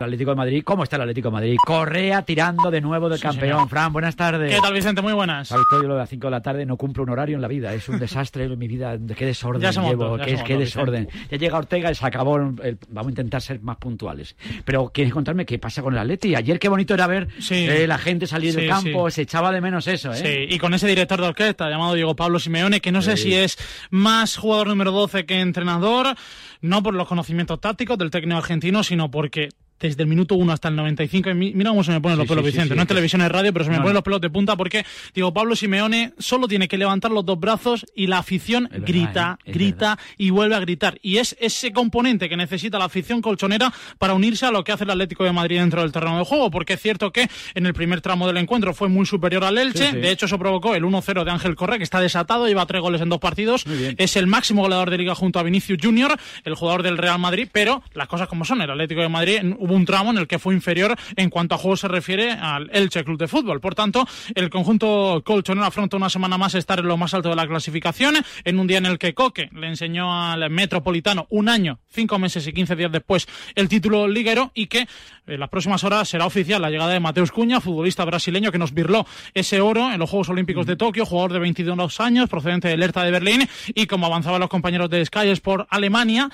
El 0.00 0.04
Atlético 0.06 0.30
de 0.30 0.36
Madrid, 0.36 0.62
¿cómo 0.64 0.82
está 0.82 0.96
el 0.96 1.02
Atlético 1.02 1.28
de 1.28 1.32
Madrid? 1.34 1.56
Correa 1.66 2.22
tirando 2.22 2.70
de 2.70 2.80
nuevo 2.80 3.10
del 3.10 3.18
Sí, 3.18 3.22
campeón. 3.22 3.50
señor. 3.58 3.68
Fran, 3.68 3.92
buenas 3.92 4.16
tardes. 4.16 4.50
¿Qué 4.54 4.58
tal, 4.58 4.72
Vicente? 4.72 5.02
Muy 5.02 5.12
buenas. 5.12 5.48
Sabes 5.48 5.66
todo, 5.68 5.82
yo 5.82 5.88
lo 5.88 5.94
de 5.94 6.00
las 6.00 6.08
5 6.08 6.26
de 6.26 6.30
la 6.30 6.40
tarde 6.40 6.64
no 6.64 6.78
cumplo 6.78 7.02
un 7.02 7.10
horario 7.10 7.36
en 7.36 7.42
la 7.42 7.48
vida. 7.48 7.74
Es 7.74 7.86
un 7.90 7.98
desastre 7.98 8.44
en 8.44 8.58
mi 8.58 8.66
vida. 8.66 8.96
Qué 9.14 9.26
desorden 9.26 9.60
Ya 9.60 9.72
llevo. 9.82 10.16
qué, 10.16 10.56
desorden. 10.56 11.06
Ya 11.30 11.36
llega 11.36 11.58
Ortega 11.58 11.90
y 11.90 11.94
se 11.94 12.06
acabó. 12.06 12.36
el- 12.38 12.78
vamos 12.88 13.08
a 13.08 13.10
intentar 13.10 13.42
ser 13.42 13.60
más 13.60 13.76
puntuales. 13.76 14.36
Pero 14.64 14.88
¿quieres 14.88 15.12
contarme 15.12 15.44
qué 15.44 15.58
pasa 15.58 15.82
con 15.82 15.92
el 15.92 15.98
Atleti? 15.98 16.34
Ayer 16.34 16.58
qué 16.58 16.70
bonito 16.70 16.94
era 16.94 17.06
ver 17.06 17.28
Sí. 17.38 17.66
eh, 17.68 17.86
la 17.86 17.98
gente 17.98 18.26
salir 18.26 18.54
del 18.54 18.68
campo. 18.70 19.10
Se 19.10 19.20
echaba 19.20 19.52
de 19.52 19.60
menos 19.60 19.86
eso, 19.86 20.12
¿eh? 20.14 20.16
Sí, 20.48 20.54
y 20.54 20.58
con 20.58 20.72
ese 20.72 20.86
director 20.86 21.20
de 21.20 21.26
orquesta 21.26 21.68
llamado 21.68 21.92
Diego 21.92 22.16
Pablo 22.16 22.38
Simeone, 22.38 22.80
que 22.80 22.90
no 22.90 23.02
sé 23.02 23.18
si 23.18 23.34
es 23.34 23.58
más 23.90 24.38
jugador 24.38 24.68
número 24.68 24.92
12 24.92 25.26
que 25.26 25.40
entrenador, 25.40 26.14
no 26.62 26.82
por 26.82 26.94
los 26.94 27.06
conocimientos 27.06 27.60
tácticos 27.60 27.98
del 27.98 28.10
técnico 28.10 28.38
argentino, 28.38 28.82
sino 28.82 29.10
porque 29.10 29.50
desde 29.80 30.02
el 30.02 30.08
minuto 30.08 30.34
1 30.34 30.52
hasta 30.52 30.68
el 30.68 30.76
95, 30.76 31.30
y 31.30 31.34
mi- 31.34 31.52
mira 31.54 31.70
cómo 31.70 31.82
se 31.82 31.90
me 31.92 32.00
ponen 32.00 32.18
los 32.18 32.24
Sí, 32.26 32.28
pelos, 32.28 32.44
sí, 32.44 32.50
Vicente, 32.50 32.74
sí, 32.74 32.76
no 32.76 32.82
en 32.82 32.88
televisión, 32.88 33.22
es 33.22 33.28
radio, 33.30 33.52
pero 33.52 33.64
se 33.64 33.70
me 33.70 33.76
No, 33.78 33.82
ponen 33.82 33.94
no. 33.94 33.98
los 33.98 34.04
pelos 34.04 34.20
de 34.20 34.30
punta 34.30 34.56
porque 34.56 34.84
Diego 35.14 35.32
Pablo 35.32 35.56
Simeone 35.56 36.12
solo 36.18 36.46
tiene 36.48 36.68
que 36.68 36.76
levantar 36.78 37.10
los 37.10 37.24
dos 37.24 37.40
brazos 37.40 37.86
y 37.94 38.06
la 38.06 38.18
afición 38.18 38.64
Es 38.66 38.70
verdad, 38.72 38.86
grita, 38.86 39.38
¿eh? 39.44 39.52
Grita 39.52 39.98
y 40.18 40.30
vuelve 40.30 40.54
a 40.54 40.60
gritar. 40.60 40.98
Y 41.02 41.16
es 41.16 41.36
ese 41.40 41.72
componente 41.72 42.28
que 42.28 42.36
necesita 42.36 42.78
la 42.78 42.84
afición 42.84 43.22
colchonera 43.22 43.72
para 43.98 44.14
unirse 44.14 44.46
a 44.46 44.50
lo 44.50 44.62
que 44.64 44.72
hace 44.72 44.84
el 44.84 44.90
Atlético 44.90 45.24
de 45.24 45.32
Madrid 45.32 45.58
dentro 45.58 45.82
del 45.82 45.92
terreno 45.92 46.18
de 46.18 46.24
juego, 46.24 46.50
porque 46.50 46.74
es 46.74 46.80
cierto 46.82 47.10
que 47.12 47.28
en 47.54 47.66
el 47.66 47.72
primer 47.74 48.00
tramo 48.00 48.26
del 48.26 48.36
encuentro 48.36 48.74
fue 48.74 48.88
muy 48.88 49.06
superior 49.06 49.44
al 49.44 49.56
Elche, 49.58 49.92
de 49.92 50.10
hecho 50.10 50.26
eso 50.26 50.38
provocó 50.38 50.74
el 50.74 50.84
1-0 50.84 51.24
de 51.24 51.30
Ángel 51.30 51.56
Correa, 51.56 51.78
que 51.78 51.84
está 51.84 52.00
desatado, 52.00 52.46
lleva 52.46 52.66
tres 52.66 52.82
goles 52.82 53.00
en 53.00 53.08
dos 53.08 53.18
partidos, 53.20 53.64
es 53.96 54.16
el 54.16 54.26
máximo 54.26 54.62
goleador 54.62 54.90
de 54.90 54.98
liga 54.98 55.14
junto 55.14 55.38
a 55.38 55.42
Vinicius 55.42 55.78
Junior, 55.82 56.16
el 56.44 56.54
jugador 56.54 56.82
del 56.82 56.98
Real 56.98 57.18
Madrid, 57.18 57.48
pero 57.50 57.82
las 57.94 58.08
cosas 58.08 58.28
como 58.28 58.44
son, 58.44 58.60
el 58.62 58.70
Atlético 58.70 59.00
de 59.00 59.08
Madrid 59.08 59.38
hubo 59.70 59.76
un 59.76 59.84
tramo 59.84 60.10
en 60.10 60.18
el 60.18 60.26
que 60.26 60.38
fue 60.38 60.54
inferior 60.54 60.96
en 61.16 61.30
cuanto 61.30 61.54
a 61.54 61.58
juego 61.58 61.76
se 61.76 61.88
refiere 61.88 62.32
al 62.32 62.70
Elche 62.72 63.04
Club 63.04 63.18
de 63.18 63.28
Fútbol. 63.28 63.60
Por 63.60 63.74
tanto, 63.74 64.06
el 64.34 64.50
conjunto 64.50 65.22
colchonero 65.24 65.66
afronta 65.66 65.96
una 65.96 66.10
semana 66.10 66.36
más 66.38 66.54
estar 66.54 66.80
en 66.80 66.88
lo 66.88 66.96
más 66.96 67.14
alto 67.14 67.28
de 67.28 67.36
la 67.36 67.46
clasificación, 67.46 68.16
en 68.44 68.58
un 68.58 68.66
día 68.66 68.78
en 68.78 68.86
el 68.86 68.98
que 68.98 69.14
Coque 69.14 69.48
le 69.52 69.68
enseñó 69.68 70.12
al 70.12 70.50
Metropolitano 70.50 71.26
un 71.30 71.48
año, 71.48 71.78
cinco 71.88 72.18
meses 72.18 72.46
y 72.46 72.52
quince 72.52 72.74
días 72.74 72.90
después 72.90 73.28
el 73.54 73.68
título 73.68 74.08
liguero 74.08 74.50
y 74.54 74.66
que 74.66 74.88
en 75.26 75.40
las 75.40 75.48
próximas 75.48 75.84
horas 75.84 76.08
será 76.08 76.26
oficial 76.26 76.60
la 76.60 76.70
llegada 76.70 76.92
de 76.92 77.00
Mateus 77.00 77.30
Cuña, 77.30 77.60
futbolista 77.60 78.04
brasileño 78.04 78.50
que 78.50 78.58
nos 78.58 78.74
birló 78.74 79.06
ese 79.34 79.60
oro 79.60 79.92
en 79.92 80.00
los 80.00 80.10
Juegos 80.10 80.28
Olímpicos 80.30 80.66
de 80.66 80.76
Tokio, 80.76 81.06
jugador 81.06 81.32
de 81.34 81.38
22 81.38 82.00
años, 82.00 82.28
procedente 82.28 82.68
del 82.68 82.82
Hertha 82.82 83.04
de 83.04 83.12
Berlín 83.12 83.48
y 83.74 83.86
como 83.86 84.06
avanzaban 84.06 84.40
los 84.40 84.48
compañeros 84.48 84.90
de 84.90 85.04
Sky 85.04 85.28
Sport 85.28 85.68
Alemania, 85.70 86.28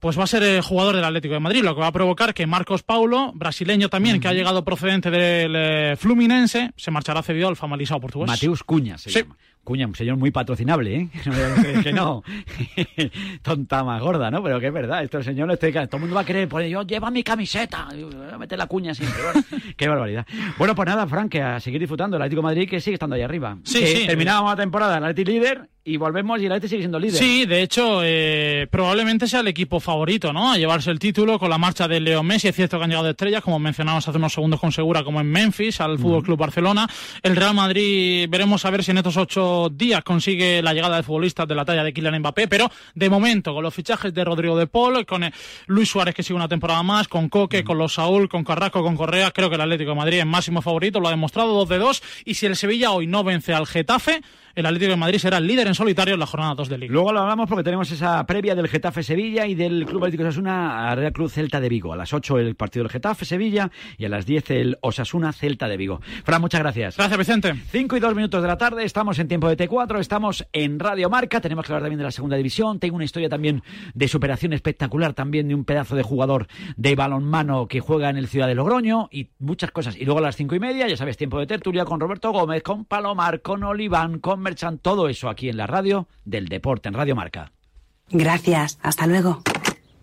pues 0.00 0.18
va 0.18 0.24
a 0.24 0.26
ser 0.26 0.42
el 0.42 0.62
jugador 0.62 0.96
del 0.96 1.04
Atlético 1.04 1.34
de 1.34 1.40
Madrid, 1.40 1.62
lo 1.62 1.74
que 1.74 1.80
va 1.82 1.88
a 1.88 1.92
provocar 1.92 2.34
que 2.34 2.46
Marcos 2.46 2.82
Paulo, 2.82 3.32
brasileño 3.34 3.88
también, 3.90 4.18
que 4.20 4.28
ha 4.28 4.32
llegado 4.32 4.64
procedente 4.64 5.10
del 5.10 5.54
eh, 5.56 5.96
Fluminense, 5.96 6.72
se 6.76 6.90
marchará 6.90 7.22
cedido 7.22 7.48
al 7.48 7.56
famalizado 7.56 8.00
portugués. 8.00 8.28
Mateus 8.28 8.64
Cuña 8.64 8.96
se 8.98 9.10
Sí. 9.10 9.20
llama. 9.20 9.36
Cuña, 9.62 9.86
un 9.86 9.94
señor 9.94 10.16
muy 10.16 10.30
patrocinable, 10.30 10.96
¿eh? 10.96 11.08
No 11.26 11.82
que, 11.82 11.92
no. 11.92 12.22
Tonta 13.42 13.84
más 13.84 14.00
gorda, 14.00 14.30
¿no? 14.30 14.42
Pero 14.42 14.58
que 14.58 14.68
es 14.68 14.72
verdad, 14.72 15.04
esto 15.04 15.18
el 15.18 15.24
señor 15.24 15.50
estoy... 15.52 15.72
Todo 15.72 15.88
el 15.92 16.00
mundo 16.00 16.16
va 16.16 16.22
a 16.22 16.24
querer 16.24 16.48
poner, 16.48 16.68
yo, 16.68 16.82
lleva 16.82 17.10
mi 17.10 17.22
camiseta. 17.22 17.88
Voy 17.92 18.10
a 18.32 18.38
meter 18.38 18.58
la 18.58 18.66
cuña 18.66 18.94
siempre. 18.94 19.22
Bueno, 19.22 19.44
qué 19.76 19.88
barbaridad. 19.88 20.26
Bueno, 20.56 20.74
pues 20.74 20.86
nada, 20.86 21.06
Frank, 21.06 21.30
que 21.30 21.42
a 21.42 21.60
seguir 21.60 21.78
disfrutando. 21.78 22.16
El 22.16 22.22
Atlético 22.22 22.40
de 22.40 22.44
Madrid 22.44 22.68
que 22.68 22.80
sigue 22.80 22.94
estando 22.94 23.16
ahí 23.16 23.22
arriba. 23.22 23.58
Sí, 23.64 23.86
sí. 23.86 24.06
Terminábamos 24.06 24.52
la 24.52 24.56
temporada, 24.56 24.96
el 24.96 25.04
Atlético 25.04 25.30
líder, 25.30 25.68
y 25.84 25.96
volvemos 25.96 26.40
y 26.40 26.46
el 26.46 26.52
Atlético 26.52 26.70
sigue 26.70 26.82
siendo 26.82 26.98
líder. 26.98 27.18
Sí, 27.18 27.44
de 27.46 27.62
hecho, 27.62 28.00
eh, 28.02 28.66
probablemente 28.70 29.26
sea 29.28 29.40
el 29.40 29.48
equipo 29.48 29.78
favorito, 29.78 30.32
¿no? 30.32 30.52
A 30.52 30.56
llevarse 30.56 30.90
el 30.90 30.98
título 30.98 31.38
con 31.38 31.50
la 31.50 31.58
marcha 31.58 31.86
de 31.86 32.00
Leo 32.00 32.22
Messi. 32.22 32.48
Es 32.48 32.56
cierto 32.56 32.78
que 32.78 32.84
han 32.84 32.90
llegado 32.90 33.10
estrellas, 33.10 33.42
como 33.42 33.58
mencionábamos 33.58 34.08
hace 34.08 34.18
unos 34.18 34.32
segundos 34.32 34.60
con 34.60 34.72
Segura, 34.72 35.04
como 35.04 35.20
en 35.20 35.30
Memphis, 35.30 35.80
al 35.80 35.98
Fútbol 35.98 36.22
Club 36.22 36.38
Barcelona. 36.38 36.88
El 37.22 37.36
Real 37.36 37.54
Madrid, 37.54 38.26
veremos 38.28 38.64
a 38.64 38.70
ver 38.70 38.84
si 38.84 38.90
en 38.90 38.98
estos 38.98 39.16
ocho 39.16 39.49
días 39.72 40.02
consigue 40.04 40.62
la 40.62 40.72
llegada 40.72 40.96
de 40.96 41.02
futbolistas 41.02 41.46
de 41.46 41.54
la 41.54 41.64
talla 41.64 41.84
de 41.84 41.92
Kylian 41.92 42.18
Mbappé, 42.18 42.48
pero 42.48 42.70
de 42.94 43.10
momento, 43.10 43.54
con 43.54 43.62
los 43.62 43.74
fichajes 43.74 44.12
de 44.12 44.24
Rodrigo 44.24 44.56
de 44.56 44.66
Paul, 44.66 45.04
con 45.06 45.24
eh, 45.24 45.32
Luis 45.66 45.88
Suárez, 45.88 46.14
que 46.14 46.22
sigue 46.22 46.34
una 46.34 46.48
temporada 46.48 46.82
más, 46.82 47.08
con 47.08 47.28
Coque, 47.28 47.64
con 47.64 47.78
los 47.78 47.94
Saúl, 47.94 48.28
con 48.28 48.44
Carrasco, 48.44 48.82
con 48.82 48.96
Correa, 48.96 49.30
creo 49.30 49.48
que 49.48 49.56
el 49.56 49.60
Atlético 49.60 49.90
de 49.90 49.96
Madrid 49.96 50.18
es 50.18 50.26
máximo 50.26 50.62
favorito, 50.62 51.00
lo 51.00 51.08
ha 51.08 51.10
demostrado 51.10 51.52
dos 51.52 51.68
de 51.68 51.78
dos. 51.78 52.02
Y 52.24 52.34
si 52.34 52.46
el 52.46 52.56
Sevilla 52.56 52.92
hoy 52.92 53.06
no 53.06 53.24
vence 53.24 53.52
al 53.52 53.66
Getafe, 53.66 54.22
el 54.54 54.66
Atlético 54.66 54.90
de 54.90 54.96
Madrid 54.96 55.18
será 55.18 55.38
el 55.38 55.46
líder 55.46 55.66
en 55.66 55.74
solitario 55.74 56.14
en 56.14 56.20
la 56.20 56.26
jornada 56.26 56.54
2 56.54 56.68
de 56.68 56.78
Liga. 56.78 56.92
Luego 56.92 57.12
lo 57.12 57.20
hablamos 57.20 57.48
porque 57.48 57.62
tenemos 57.62 57.90
esa 57.90 58.24
previa 58.26 58.54
del 58.54 58.68
Getafe 58.68 59.02
Sevilla 59.02 59.46
y 59.46 59.54
del 59.54 59.86
Club 59.86 60.04
Atlético 60.04 60.24
Osasuna 60.24 60.90
a 60.90 60.94
Real 60.94 61.12
Cruz 61.12 61.32
Celta 61.32 61.60
de 61.60 61.68
Vigo. 61.68 61.92
A 61.92 61.96
las 61.96 62.12
8 62.12 62.38
el 62.38 62.56
partido 62.56 62.84
del 62.84 62.90
Getafe 62.90 63.24
Sevilla 63.24 63.70
y 63.96 64.04
a 64.04 64.08
las 64.08 64.26
10 64.26 64.50
el 64.50 64.78
Osasuna 64.80 65.32
Celta 65.32 65.68
de 65.68 65.76
Vigo. 65.76 66.00
Fran, 66.24 66.40
muchas 66.40 66.60
gracias. 66.60 66.96
Gracias, 66.96 67.18
Vicente. 67.18 67.54
5 67.70 67.96
y 67.96 68.00
2 68.00 68.14
minutos 68.14 68.42
de 68.42 68.48
la 68.48 68.58
tarde, 68.58 68.84
estamos 68.84 69.18
en 69.18 69.28
tiempo 69.28 69.48
de 69.48 69.56
T4, 69.56 70.00
estamos 70.00 70.46
en 70.52 70.78
Radio 70.78 71.08
Marca, 71.10 71.40
tenemos 71.40 71.64
que 71.64 71.72
hablar 71.72 71.82
también 71.82 71.98
de 71.98 72.04
la 72.04 72.10
segunda 72.10 72.36
división, 72.36 72.78
tengo 72.80 72.96
una 72.96 73.04
historia 73.04 73.28
también 73.28 73.62
de 73.94 74.08
superación 74.08 74.52
espectacular, 74.52 75.14
también 75.14 75.48
de 75.48 75.54
un 75.54 75.64
pedazo 75.64 75.96
de 75.96 76.02
jugador 76.02 76.48
de 76.76 76.94
balonmano 76.96 77.68
que 77.68 77.80
juega 77.80 78.10
en 78.10 78.16
el 78.16 78.28
Ciudad 78.28 78.48
de 78.48 78.54
Logroño 78.54 79.08
y 79.12 79.28
muchas 79.38 79.70
cosas. 79.70 79.96
Y 79.96 80.04
luego 80.04 80.18
a 80.18 80.22
las 80.22 80.36
cinco 80.36 80.54
y 80.54 80.60
media, 80.60 80.88
ya 80.88 80.96
sabes, 80.96 81.16
tiempo 81.16 81.38
de 81.38 81.46
tertulia 81.46 81.84
con 81.84 82.00
Roberto 82.00 82.32
Gómez, 82.32 82.62
con 82.62 82.84
Palomar, 82.84 83.42
con 83.42 83.62
Oliván, 83.62 84.18
con 84.18 84.39
Merchan, 84.40 84.78
todo 84.78 85.08
eso 85.08 85.28
aquí 85.28 85.48
en 85.48 85.56
la 85.56 85.66
radio 85.66 86.08
del 86.24 86.48
deporte, 86.48 86.88
en 86.88 86.94
Radio 86.94 87.14
Marca. 87.14 87.52
Gracias, 88.10 88.78
hasta 88.82 89.06
luego. 89.06 89.42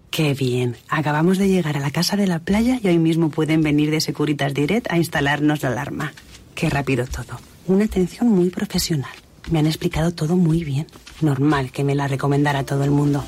Qué 0.10 0.34
bien. 0.34 0.78
Acabamos 0.90 1.38
de 1.38 1.50
llegar 1.50 1.78
a 1.78 1.80
la 1.82 1.92
casa 1.92 2.16
de 2.16 2.28
la 2.28 2.40
playa 2.40 2.80
y 2.82 2.88
hoy 2.88 2.98
mismo 2.98 3.30
pueden 3.30 3.62
venir 3.62 3.92
de 3.92 4.02
Securitas 4.02 4.54
Direct 4.54 4.92
a 4.92 4.98
instalarnos 4.98 5.64
la 5.64 5.70
alarma. 5.70 6.14
Qué 6.56 6.70
rápido 6.70 7.06
todo. 7.06 7.40
Una 7.68 7.86
atención 7.86 8.30
muy 8.30 8.50
profesional. 8.50 9.12
Me 9.52 9.60
han 9.60 9.68
explicado 9.68 10.12
todo 10.12 10.36
muy 10.36 10.64
bien. 10.64 10.88
Normal 11.22 11.72
que 11.72 11.84
me 11.84 11.96
la 11.96 12.08
recomendara 12.08 12.64
todo 12.64 12.84
el 12.84 12.92
mundo. 12.92 13.24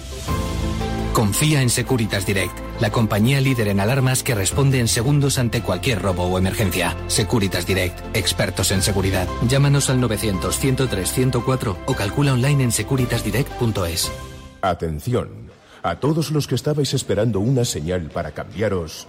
Confía 1.19 1.61
en 1.61 1.69
Securitas 1.69 2.25
Direct, 2.25 2.57
la 2.79 2.91
compañía 2.91 3.41
líder 3.41 3.67
en 3.67 3.81
alarmas 3.81 4.23
que 4.23 4.35
responde 4.35 4.79
en 4.79 4.87
segundos 4.87 5.37
ante 5.37 5.61
cualquier 5.61 6.01
robo 6.01 6.23
o 6.23 6.37
emergencia. 6.37 6.95
Securitas 7.07 7.67
Direct, 7.67 8.15
expertos 8.15 8.71
en 8.71 8.81
seguridad. 8.81 9.27
Llámanos 9.45 9.89
al 9.89 9.99
900-103-104 9.99 11.75
o 11.85 11.93
calcula 11.93 12.31
online 12.31 12.63
en 12.63 12.71
securitasdirect.es. 12.71 14.09
Atención. 14.61 15.27
A 15.83 15.99
todos 15.99 16.31
los 16.31 16.47
que 16.47 16.55
estabais 16.55 16.93
esperando 16.93 17.41
una 17.41 17.65
señal 17.65 18.09
para 18.11 18.31
cambiaros. 18.31 19.05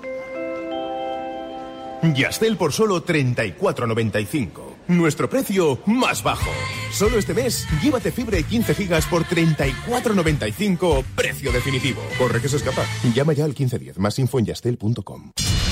Yastel 2.02 2.56
por 2.56 2.72
solo 2.72 3.06
34.95. 3.06 4.69
Nuestro 4.90 5.30
precio 5.30 5.78
más 5.86 6.24
bajo. 6.24 6.50
Solo 6.90 7.16
este 7.18 7.32
mes, 7.32 7.64
llévate 7.80 8.10
fibra 8.10 8.40
y 8.40 8.42
15 8.42 8.74
gigas 8.74 9.06
por 9.06 9.24
34.95. 9.24 11.04
Precio 11.14 11.52
definitivo. 11.52 12.02
Corre 12.18 12.40
que 12.40 12.48
se 12.48 12.56
escapa. 12.56 12.84
Llama 13.14 13.32
ya 13.32 13.44
al 13.44 13.50
1510. 13.50 14.00
Más 14.00 14.18
info 14.18 14.40
en 14.40 14.46
yastel.com. 14.46 15.30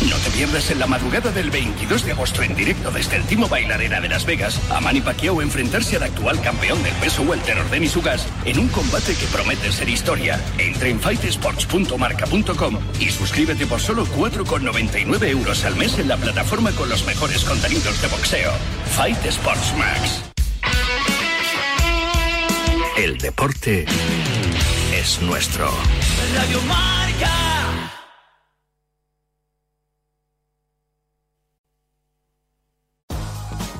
No 0.09 0.17
te 0.19 0.31
pierdas 0.31 0.71
en 0.71 0.79
la 0.79 0.87
madrugada 0.87 1.33
del 1.33 1.51
22 1.51 2.05
de 2.05 2.13
agosto 2.13 2.43
en 2.45 2.55
directo 2.55 2.93
desde 2.93 3.17
el 3.17 3.25
Timo 3.25 3.49
Bailarera 3.49 4.01
de 4.01 4.09
Las 4.09 4.25
Vegas 4.25 4.61
a 4.71 4.81
Manny 4.81 5.01
Pacquiao 5.01 5.43
enfrentarse 5.43 5.97
al 5.97 6.05
actual 6.05 6.41
campeón 6.41 6.81
del 6.85 6.95
peso 6.95 7.23
welter 7.23 7.59
Denis 7.69 7.97
Ugas 7.97 8.25
en 8.45 8.61
un 8.61 8.69
combate 8.69 9.17
que 9.17 9.27
promete 9.27 9.73
ser 9.73 9.89
historia. 9.89 10.41
Entra 10.59 10.89
en 10.89 11.01
fightsports.marca.com 11.01 12.79
y 13.01 13.11
suscríbete 13.11 13.67
por 13.67 13.81
solo 13.81 14.07
4,99 14.07 15.29
euros 15.31 15.65
al 15.65 15.75
mes 15.75 15.99
en 15.99 16.07
la 16.07 16.17
plataforma 16.17 16.71
con 16.71 16.89
los 16.89 17.05
mejores 17.05 17.45
contenidos 17.45 18.01
de 18.01 18.07
boxeo. 18.07 18.53
Fight 18.91 19.08
Sports 19.09 19.73
Max. 19.79 20.23
El 22.99 23.17
deporte 23.17 23.87
es 24.93 25.23
nuestro. 25.23 25.71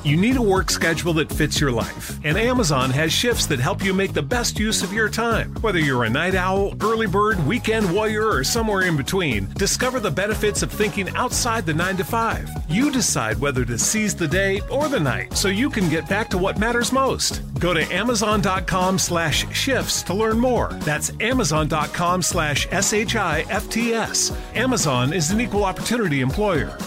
You 0.03 0.15
need 0.15 0.37
a 0.37 0.41
work 0.41 0.71
schedule 0.71 1.13
that 1.15 1.31
fits 1.31 1.59
your 1.59 1.71
life, 1.71 2.17
and 2.23 2.37
Amazon 2.37 2.89
has 2.91 3.11
shifts 3.11 3.45
that 3.47 3.59
help 3.59 3.83
you 3.83 3.93
make 3.93 4.13
the 4.13 4.21
best 4.21 4.57
use 4.57 4.81
of 4.81 4.93
your 4.93 5.09
time. 5.09 5.53
Whether 5.55 5.79
you're 5.79 6.05
a 6.05 6.09
night 6.09 6.35
owl, 6.35 6.73
early 6.81 7.05
bird, 7.05 7.45
weekend 7.45 7.91
warrior, 7.93 8.29
or 8.29 8.45
somewhere 8.45 8.83
in 8.83 8.95
between, 8.95 9.47
discover 9.55 9.99
the 9.99 10.09
benefits 10.09 10.63
of 10.63 10.71
thinking 10.71 11.09
outside 11.17 11.65
the 11.65 11.73
9 11.73 11.97
to 11.97 12.05
5. 12.05 12.49
You 12.69 12.91
decide 12.91 13.39
whether 13.39 13.65
to 13.65 13.77
seize 13.77 14.15
the 14.15 14.27
day 14.27 14.61
or 14.71 14.87
the 14.87 15.01
night 15.01 15.35
so 15.35 15.49
you 15.49 15.69
can 15.69 15.89
get 15.89 16.07
back 16.07 16.29
to 16.29 16.37
what 16.37 16.59
matters 16.59 16.93
most. 16.93 17.41
Go 17.59 17.73
to 17.73 17.81
amazon.com 17.93 18.99
slash 18.99 19.53
shifts 19.53 20.01
to 20.03 20.13
learn 20.13 20.39
more. 20.39 20.69
That's 20.79 21.11
amazon.com 21.19 22.21
slash 22.21 22.67
S-H-I-F-T-S. 22.71 24.31
Amazon 24.55 25.11
is 25.11 25.31
an 25.31 25.41
equal 25.41 25.65
opportunity 25.65 26.21
employer. 26.21 26.77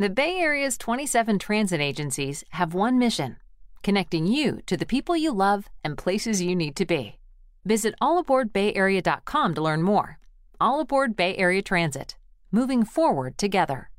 The 0.00 0.08
Bay 0.08 0.36
Area's 0.36 0.78
27 0.78 1.40
transit 1.40 1.80
agencies 1.80 2.44
have 2.50 2.72
one 2.72 2.98
mission 2.98 3.36
connecting 3.82 4.26
you 4.28 4.60
to 4.66 4.76
the 4.76 4.86
people 4.86 5.16
you 5.16 5.32
love 5.32 5.68
and 5.82 5.98
places 5.98 6.40
you 6.40 6.54
need 6.54 6.76
to 6.76 6.86
be. 6.86 7.16
Visit 7.64 7.94
allaboardbayarea.com 8.00 9.54
to 9.54 9.60
learn 9.60 9.82
more. 9.82 10.18
All 10.60 10.80
aboard 10.80 11.16
Bay 11.16 11.36
Area 11.36 11.62
Transit. 11.62 12.16
Moving 12.52 12.84
forward 12.84 13.38
together. 13.38 13.90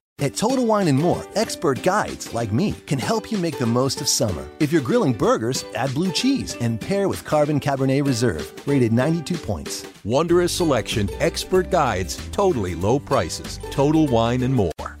At 0.21 0.35
Total 0.35 0.63
Wine 0.63 0.87
and 0.87 0.99
More, 0.99 1.25
expert 1.33 1.81
guides 1.81 2.31
like 2.31 2.51
me 2.51 2.73
can 2.85 2.99
help 2.99 3.31
you 3.31 3.39
make 3.39 3.57
the 3.57 3.65
most 3.65 4.01
of 4.01 4.07
summer. 4.07 4.47
If 4.59 4.71
you're 4.71 4.79
grilling 4.79 5.13
burgers, 5.13 5.65
add 5.73 5.95
blue 5.95 6.11
cheese 6.11 6.55
and 6.61 6.79
pair 6.79 7.09
with 7.09 7.25
Carbon 7.25 7.59
Cabernet 7.59 8.05
Reserve, 8.05 8.53
rated 8.67 8.93
92 8.93 9.35
points. 9.39 9.83
Wondrous 10.03 10.51
selection, 10.51 11.09
expert 11.19 11.71
guides, 11.71 12.21
totally 12.29 12.75
low 12.75 12.99
prices. 12.99 13.59
Total 13.71 14.05
Wine 14.05 14.43
and 14.43 14.53
More. 14.53 15.00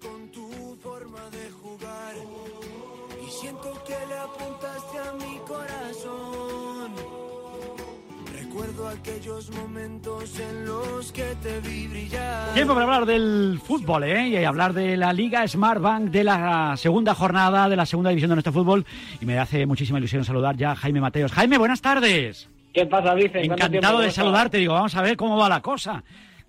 Con 0.00 0.28
tu 0.30 0.48
forma 0.82 1.28
de 1.30 1.50
jugar 1.50 2.14
y 3.22 3.30
siento 3.30 3.70
que 3.86 3.92
le 4.08 4.18
apuntaste 4.18 4.98
a 4.98 5.12
mi 5.12 5.36
corazón. 5.46 6.92
Recuerdo 8.32 8.88
aquellos 8.88 9.50
momentos 9.50 10.40
en 10.40 10.64
los 10.64 11.12
que 11.12 11.34
te 11.42 11.60
vi 11.60 11.86
brillar. 11.86 12.54
Tiempo 12.54 12.72
para 12.72 12.86
hablar 12.86 13.04
del 13.04 13.60
fútbol, 13.62 14.04
¿eh? 14.04 14.28
Y 14.28 14.42
hablar 14.42 14.72
de 14.72 14.96
la 14.96 15.12
Liga 15.12 15.46
Smart 15.46 15.82
Bank 15.82 16.04
de 16.04 16.24
la 16.24 16.74
segunda 16.78 17.14
jornada 17.14 17.68
de 17.68 17.76
la 17.76 17.84
segunda 17.84 18.08
división 18.08 18.30
de 18.30 18.36
nuestro 18.36 18.54
fútbol. 18.54 18.86
Y 19.20 19.26
me 19.26 19.38
hace 19.38 19.66
muchísima 19.66 19.98
ilusión 19.98 20.24
saludar 20.24 20.56
ya 20.56 20.70
a 20.70 20.76
Jaime 20.76 21.02
Mateos. 21.02 21.30
Jaime, 21.30 21.58
buenas 21.58 21.82
tardes. 21.82 22.48
¿Qué 22.72 22.86
pasa, 22.86 23.12
Vicente? 23.12 23.52
Encantado 23.52 23.98
de 23.98 24.10
saludarte. 24.10 24.56
Digo, 24.56 24.72
vamos 24.72 24.96
a 24.96 25.02
ver 25.02 25.18
cómo 25.18 25.36
va 25.36 25.50
la 25.50 25.60
cosa. 25.60 26.02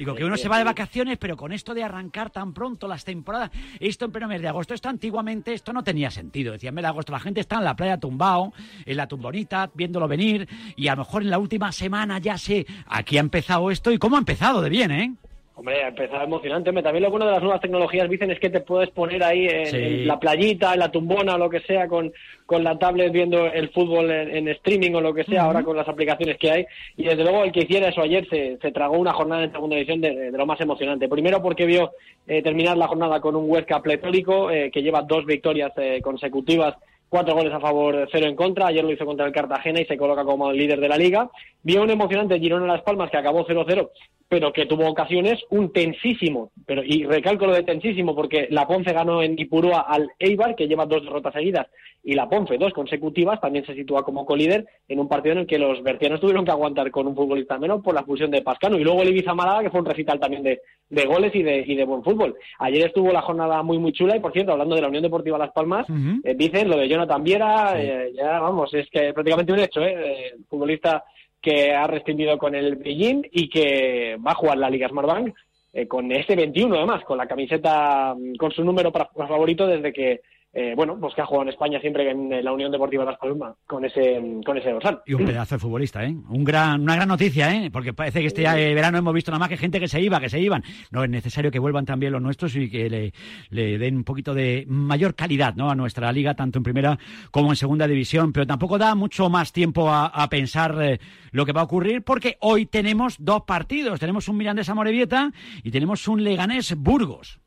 Digo, 0.03 0.15
que 0.15 0.25
uno 0.25 0.35
se 0.35 0.49
va 0.49 0.57
de 0.57 0.65
vacaciones, 0.65 1.17
pero 1.17 1.37
con 1.37 1.53
esto 1.53 1.73
de 1.73 1.81
arrancar 1.81 2.29
tan 2.29 2.53
pronto 2.53 2.89
las 2.89 3.05
temporadas, 3.05 3.51
esto 3.79 4.03
en 4.03 4.11
pleno 4.11 4.27
mes 4.27 4.41
de 4.41 4.49
agosto, 4.49 4.73
esto 4.73 4.89
antiguamente, 4.89 5.53
esto 5.53 5.71
no 5.71 5.81
tenía 5.81 6.11
sentido. 6.11 6.51
Decía, 6.51 6.69
en 6.69 6.75
mes 6.75 6.81
de 6.81 6.89
agosto 6.89 7.13
la 7.13 7.21
gente 7.21 7.39
está 7.39 7.59
en 7.59 7.63
la 7.63 7.73
playa 7.77 7.97
tumbao, 7.97 8.51
en 8.85 8.97
la 8.97 9.07
tumbonita, 9.07 9.71
viéndolo 9.73 10.09
venir, 10.09 10.49
y 10.75 10.89
a 10.89 10.95
lo 10.95 11.05
mejor 11.05 11.21
en 11.21 11.29
la 11.29 11.39
última 11.39 11.71
semana 11.71 12.19
ya 12.19 12.37
sé, 12.37 12.65
aquí 12.85 13.15
ha 13.15 13.21
empezado 13.21 13.71
esto 13.71 13.93
y 13.93 13.97
cómo 13.97 14.17
ha 14.17 14.19
empezado 14.19 14.61
de 14.61 14.69
bien, 14.69 14.91
¿eh? 14.91 15.13
Hombre, 15.55 15.83
ha 15.83 15.89
empezado 15.89 16.23
emocionante. 16.23 16.69
Hombre, 16.71 16.81
También 16.83 17.03
lo 17.03 17.11
bueno 17.11 17.27
de 17.27 17.31
las 17.33 17.43
nuevas 17.43 17.61
tecnologías, 17.61 18.09
dicen, 18.09 18.31
es 18.31 18.39
que 18.39 18.49
te 18.49 18.61
puedes 18.61 18.89
poner 18.89 19.23
ahí 19.23 19.45
en, 19.45 19.65
Sí. 19.67 19.77
en 19.77 20.07
la 20.07 20.19
playita, 20.19 20.73
en 20.73 20.79
la 20.79 20.89
tumbona 20.91 21.37
lo 21.37 21.47
que 21.47 21.59
sea, 21.59 21.87
con, 21.87 22.11
con 22.47 22.63
la 22.63 22.79
tablet 22.79 23.11
viendo 23.11 23.45
el 23.45 23.69
fútbol 23.69 24.09
en, 24.09 24.35
en 24.35 24.47
streaming 24.47 24.93
o 24.95 25.01
lo 25.01 25.13
que 25.13 25.23
sea, 25.25 25.43
ahora 25.43 25.61
con 25.61 25.77
las 25.77 25.87
aplicaciones 25.87 26.37
que 26.39 26.49
hay. 26.49 26.65
Y 26.97 27.03
desde 27.03 27.21
luego 27.23 27.43
el 27.43 27.51
que 27.51 27.61
hiciera 27.61 27.89
eso 27.89 28.01
ayer 28.01 28.27
se, 28.29 28.57
se 28.57 28.71
tragó 28.71 28.97
una 28.97 29.13
jornada 29.13 29.43
en 29.43 29.51
segunda 29.51 29.75
división 29.75 30.01
de, 30.01 30.31
de 30.31 30.37
lo 30.37 30.45
más 30.47 30.59
emocionante. 30.59 31.07
Primero 31.07 31.39
porque 31.41 31.67
vio 31.67 31.91
eh, 32.27 32.41
terminar 32.41 32.75
la 32.75 32.87
jornada 32.87 33.21
con 33.21 33.35
un 33.35 33.47
Huesca 33.47 33.79
pletórico 33.79 34.49
eh, 34.49 34.71
que 34.71 34.81
lleva 34.81 35.03
dos 35.03 35.23
victorias 35.25 35.71
eh, 35.77 35.99
consecutivas 36.01 36.75
cuatro 37.13 37.35
goles 37.35 37.53
a 37.53 37.59
favor, 37.59 38.09
cero 38.11 38.25
en 38.25 38.35
contra. 38.35 38.65
Ayer 38.65 38.83
lo 38.83 38.91
hizo 38.91 39.05
contra 39.05 39.27
el 39.27 39.31
Cartagena 39.31 39.79
y 39.79 39.85
se 39.85 39.97
coloca 39.97 40.25
como 40.25 40.51
líder 40.51 40.79
de 40.79 40.89
la 40.89 40.97
liga. 40.97 41.29
Vio 41.61 41.83
un 41.83 41.91
emocionante 41.91 42.39
Girona 42.39 42.65
Las 42.65 42.81
Palmas 42.81 43.11
que 43.11 43.17
acabó 43.17 43.45
0-0, 43.45 43.91
pero 44.27 44.51
que 44.51 44.65
tuvo 44.65 44.89
ocasiones, 44.89 45.39
un 45.51 45.71
tensísimo, 45.71 46.49
pero 46.65 46.81
y 46.83 47.03
recalco 47.03 47.45
lo 47.45 47.53
de 47.53 47.61
tensísimo 47.61 48.15
porque 48.15 48.47
la 48.49 48.65
Ponce 48.65 48.93
ganó 48.93 49.21
en 49.21 49.37
Ipurúa 49.37 49.81
al 49.81 50.09
Eibar, 50.17 50.55
que 50.55 50.67
lleva 50.67 50.87
dos 50.87 51.03
derrotas 51.03 51.33
seguidas, 51.33 51.67
y 52.03 52.13
la 52.13 52.27
Ponce 52.27 52.57
dos 52.57 52.73
consecutivas, 52.73 53.39
también 53.39 53.65
se 53.65 53.73
sitúa 53.73 54.03
como 54.03 54.25
colíder 54.25 54.65
en 54.87 54.99
un 54.99 55.07
partido 55.07 55.33
en 55.33 55.39
el 55.39 55.47
que 55.47 55.57
los 55.57 55.81
bercianos 55.81 56.19
tuvieron 56.19 56.43
que 56.43 56.51
aguantar 56.51 56.91
con 56.91 57.07
un 57.07 57.15
futbolista 57.15 57.57
menos 57.57 57.81
por 57.81 57.93
la 57.93 58.01
expulsión 58.01 58.29
de 58.29 58.41
Pascano. 58.41 58.77
Y 58.77 58.83
luego 58.83 59.01
el 59.01 59.09
Ibiza 59.09 59.33
Málaga, 59.33 59.63
que 59.63 59.69
fue 59.69 59.79
un 59.79 59.85
recital 59.85 60.19
también 60.19 60.43
de, 60.43 60.59
de 60.89 61.05
goles 61.05 61.33
y 61.33 61.43
de, 61.43 61.63
y 61.65 61.75
de 61.75 61.85
buen 61.85 62.03
fútbol. 62.03 62.35
Ayer 62.59 62.87
estuvo 62.87 63.11
la 63.11 63.21
jornada 63.21 63.63
muy, 63.63 63.79
muy 63.79 63.93
chula 63.93 64.17
y, 64.17 64.19
por 64.19 64.33
cierto, 64.33 64.51
hablando 64.51 64.75
de 64.75 64.81
la 64.81 64.89
Unión 64.89 65.03
Deportiva 65.03 65.37
Las 65.37 65.53
Palmas, 65.53 65.87
eh, 66.23 66.35
dicen 66.35 66.69
lo 66.69 66.77
de 66.77 66.89
Jonathan 66.89 67.23
Viera, 67.23 67.81
eh, 67.81 68.11
ya 68.13 68.39
vamos, 68.39 68.73
es 68.73 68.89
que 68.89 69.13
prácticamente 69.13 69.53
un 69.53 69.59
hecho, 69.59 69.81
¿eh? 69.81 69.95
Eh, 69.95 70.35
futbolista 70.49 71.05
que 71.41 71.73
ha 71.73 71.87
rescindido 71.87 72.37
con 72.37 72.55
el 72.55 72.75
Beijing 72.77 73.27
y 73.31 73.49
que 73.49 74.17
va 74.25 74.31
a 74.31 74.35
jugar 74.35 74.57
la 74.57 74.69
Liga 74.69 74.87
Smartbank 74.87 75.33
eh, 75.75 75.87
con 75.87 76.11
ese 76.11 76.35
21 76.35 76.75
además, 76.75 77.03
con 77.03 77.17
la 77.17 77.25
camiseta, 77.25 78.13
mm, 78.15 78.35
con 78.35 78.51
su 78.51 78.63
número 78.63 78.91
para 78.91 79.09
para 79.09 79.27
favorito 79.27 79.65
desde 79.65 79.91
que, 79.91 80.21
eh, 80.53 80.73
bueno, 80.75 80.97
pues 80.99 81.15
que 81.15 81.21
ha 81.21 81.25
jugado 81.25 81.43
en 81.43 81.49
España 81.49 81.79
siempre 81.79 82.09
en 82.09 82.43
la 82.43 82.53
Unión 82.53 82.71
Deportiva 82.71 83.03
Las 83.03 83.17
Palmas 83.17 83.55
con 83.65 83.83
ese, 83.85 84.21
con 84.45 84.57
ese 84.57 84.71
dorsal. 84.71 85.01
Y 85.05 85.13
un 85.13 85.25
pedazo 85.25 85.55
de 85.55 85.59
futbolista, 85.59 86.03
¿eh? 86.05 86.15
Un 86.29 86.43
gran, 86.43 86.81
una 86.81 86.95
gran 86.95 87.07
noticia, 87.07 87.53
¿eh? 87.55 87.71
Porque 87.71 87.93
parece 87.93 88.21
que 88.21 88.27
este 88.27 88.43
eh, 88.43 88.73
verano 88.75 88.99
hemos 88.99 89.13
visto 89.13 89.31
nada 89.31 89.39
más 89.39 89.49
que 89.49 89.57
gente 89.57 89.79
que 89.79 89.87
se 89.87 89.99
iba, 89.99 90.19
que 90.19 90.29
se 90.29 90.39
iban. 90.39 90.63
No 90.91 91.03
es 91.03 91.09
necesario 91.09 91.49
que 91.49 91.59
vuelvan 91.59 91.85
también 91.85 92.11
los 92.13 92.21
nuestros 92.21 92.55
y 92.55 92.69
que 92.69 92.89
le, 92.89 93.13
le 93.49 93.77
den 93.77 93.97
un 93.97 94.03
poquito 94.03 94.33
de 94.33 94.65
mayor 94.67 95.15
calidad, 95.15 95.55
¿no? 95.55 95.71
A 95.71 95.75
nuestra 95.75 96.11
liga, 96.11 96.35
tanto 96.35 96.59
en 96.59 96.63
primera 96.63 96.99
como 97.31 97.49
en 97.49 97.55
segunda 97.55 97.87
división. 97.87 98.31
Pero 98.31 98.45
tampoco 98.45 98.77
da 98.77 98.93
mucho 98.95 99.29
más 99.29 99.51
tiempo 99.51 99.89
a, 99.89 100.05
a 100.05 100.29
pensar 100.29 100.77
eh, 100.81 100.99
lo 101.31 101.45
que 101.45 101.53
va 101.53 101.61
a 101.61 101.65
ocurrir, 101.65 102.03
porque 102.03 102.37
hoy 102.41 102.67
tenemos 102.67 103.15
dos 103.19 103.41
partidos. 103.47 103.99
Tenemos 103.99 104.27
un 104.27 104.37
Mirandés 104.37 104.69
Amorebieta 104.69 105.31
y 105.63 105.71
tenemos 105.71 106.07
un 106.07 106.23
Leganés 106.23 106.75
Burgos. 106.75 107.39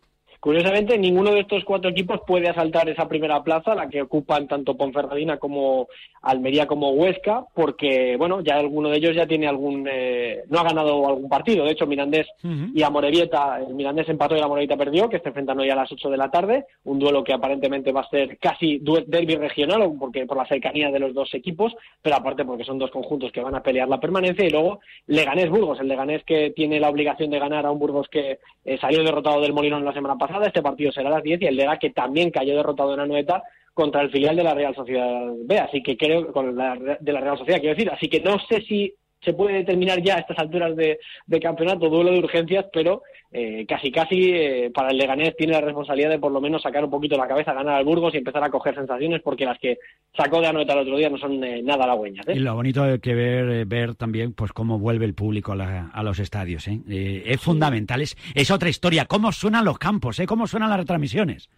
Curiosamente, 0.46 0.96
ninguno 0.96 1.32
de 1.32 1.40
estos 1.40 1.64
cuatro 1.64 1.90
equipos 1.90 2.20
puede 2.24 2.48
asaltar 2.48 2.88
esa 2.88 3.08
primera 3.08 3.42
plaza, 3.42 3.74
la 3.74 3.88
que 3.88 4.02
ocupan 4.02 4.46
tanto 4.46 4.76
Ponferradina 4.76 5.38
como 5.38 5.88
Almería 6.22 6.68
como 6.68 6.90
Huesca, 6.90 7.44
porque, 7.52 8.14
bueno, 8.16 8.42
ya 8.42 8.54
alguno 8.54 8.88
de 8.90 8.98
ellos 8.98 9.16
ya 9.16 9.26
tiene 9.26 9.48
algún, 9.48 9.88
eh, 9.90 10.44
no 10.48 10.60
ha 10.60 10.62
ganado 10.62 11.08
algún 11.08 11.28
partido. 11.28 11.64
De 11.64 11.72
hecho, 11.72 11.88
Mirandés 11.88 12.28
y 12.44 12.80
Amorebieta, 12.80 13.58
el 13.58 13.74
Mirandés 13.74 14.08
empató 14.08 14.36
y 14.36 14.38
la 14.38 14.44
Amorebieta 14.44 14.76
perdió, 14.76 15.08
que 15.08 15.18
se 15.18 15.30
enfrentan 15.30 15.58
hoy 15.58 15.68
a 15.68 15.74
las 15.74 15.90
8 15.90 16.10
de 16.10 16.16
la 16.16 16.30
tarde, 16.30 16.66
un 16.84 17.00
duelo 17.00 17.24
que 17.24 17.32
aparentemente 17.32 17.90
va 17.90 18.02
a 18.02 18.08
ser 18.08 18.38
casi 18.38 18.78
derby 18.78 19.34
regional, 19.34 19.94
porque 19.98 20.26
por 20.26 20.36
la 20.36 20.46
cercanía 20.46 20.92
de 20.92 21.00
los 21.00 21.12
dos 21.12 21.34
equipos, 21.34 21.74
pero 22.00 22.14
aparte 22.14 22.44
porque 22.44 22.62
son 22.62 22.78
dos 22.78 22.92
conjuntos 22.92 23.32
que 23.32 23.42
van 23.42 23.56
a 23.56 23.64
pelear 23.64 23.88
la 23.88 23.98
permanencia, 23.98 24.44
y 24.44 24.50
luego 24.50 24.78
Leganés 25.08 25.50
Burgos, 25.50 25.80
el 25.80 25.88
Leganés 25.88 26.22
que 26.22 26.50
tiene 26.50 26.78
la 26.78 26.88
obligación 26.88 27.30
de 27.30 27.40
ganar 27.40 27.66
a 27.66 27.72
un 27.72 27.80
Burgos 27.80 28.06
que 28.08 28.38
eh, 28.64 28.78
salió 28.80 29.02
derrotado 29.02 29.40
del 29.40 29.52
Molinón 29.52 29.84
la 29.84 29.92
semana 29.92 30.14
pasada 30.16 30.35
este 30.44 30.62
partido 30.62 30.92
será 30.92 31.08
a 31.08 31.12
las 31.12 31.22
10 31.22 31.42
y 31.42 31.46
el 31.46 31.56
Lega 31.56 31.78
que 31.78 31.90
también 31.90 32.30
cayó 32.30 32.56
derrotado 32.56 32.92
en 32.94 33.00
Anoeta 33.00 33.42
contra 33.72 34.02
el 34.02 34.10
filial 34.10 34.36
de 34.36 34.44
la 34.44 34.54
Real 34.54 34.74
Sociedad 34.74 35.26
B, 35.44 35.58
así 35.58 35.82
que 35.82 35.96
creo 35.96 36.32
con 36.32 36.56
la, 36.56 36.76
de 37.00 37.12
la 37.12 37.20
Real 37.20 37.38
Sociedad, 37.38 37.60
quiero 37.60 37.74
decir, 37.74 37.90
así 37.90 38.08
que 38.08 38.20
no 38.20 38.38
sé 38.48 38.60
si 38.62 38.94
se 39.22 39.32
puede 39.32 39.56
determinar 39.58 40.02
ya 40.02 40.16
a 40.16 40.20
estas 40.20 40.38
alturas 40.38 40.76
de, 40.76 40.98
campeonato 41.40 41.88
duelo 41.88 42.12
de 42.12 42.18
urgencias, 42.18 42.66
pero 42.72 43.02
eh, 43.32 43.66
casi 43.66 43.90
casi 43.90 44.30
eh, 44.32 44.70
para 44.72 44.90
el 44.90 44.98
Leganés 44.98 45.36
tiene 45.36 45.52
la 45.52 45.60
responsabilidad 45.60 46.10
de 46.10 46.18
por 46.18 46.32
lo 46.32 46.40
menos 46.40 46.62
sacar 46.62 46.84
un 46.84 46.90
poquito 46.90 47.16
la 47.16 47.28
cabeza, 47.28 47.52
ganar 47.52 47.74
al 47.74 47.84
Burgos 47.84 48.14
y 48.14 48.18
empezar 48.18 48.42
a 48.44 48.50
coger 48.50 48.74
sensaciones, 48.74 49.22
porque 49.22 49.44
las 49.44 49.58
que 49.58 49.78
sacó 50.16 50.40
de 50.40 50.46
Anoeta 50.46 50.74
el 50.74 50.80
otro 50.80 50.96
día 50.96 51.10
no 51.10 51.18
son 51.18 51.42
eh, 51.42 51.62
nada 51.62 51.84
halagüeñas. 51.84 52.26
Y 52.28 52.38
lo 52.38 52.54
bonito 52.54 52.84
que 53.00 53.14
ver, 53.14 53.66
ver 53.66 53.94
también 53.94 54.32
pues 54.32 54.52
cómo 54.52 54.78
vuelve 54.78 55.04
el 55.04 55.14
público 55.14 55.52
a, 55.52 56.02
los 56.02 56.18
estadios. 56.18 56.68
es 56.68 57.40
fundamental, 57.40 58.00
es, 58.00 58.16
es, 58.34 58.50
otra 58.50 58.68
historia, 58.68 59.06
cómo 59.06 59.32
suenan 59.32 59.64
los 59.64 59.78
campos, 59.78 60.20
cómo 60.26 60.46
suenan 60.46 60.70
las 60.70 60.78
retransmisiones. 60.80 61.48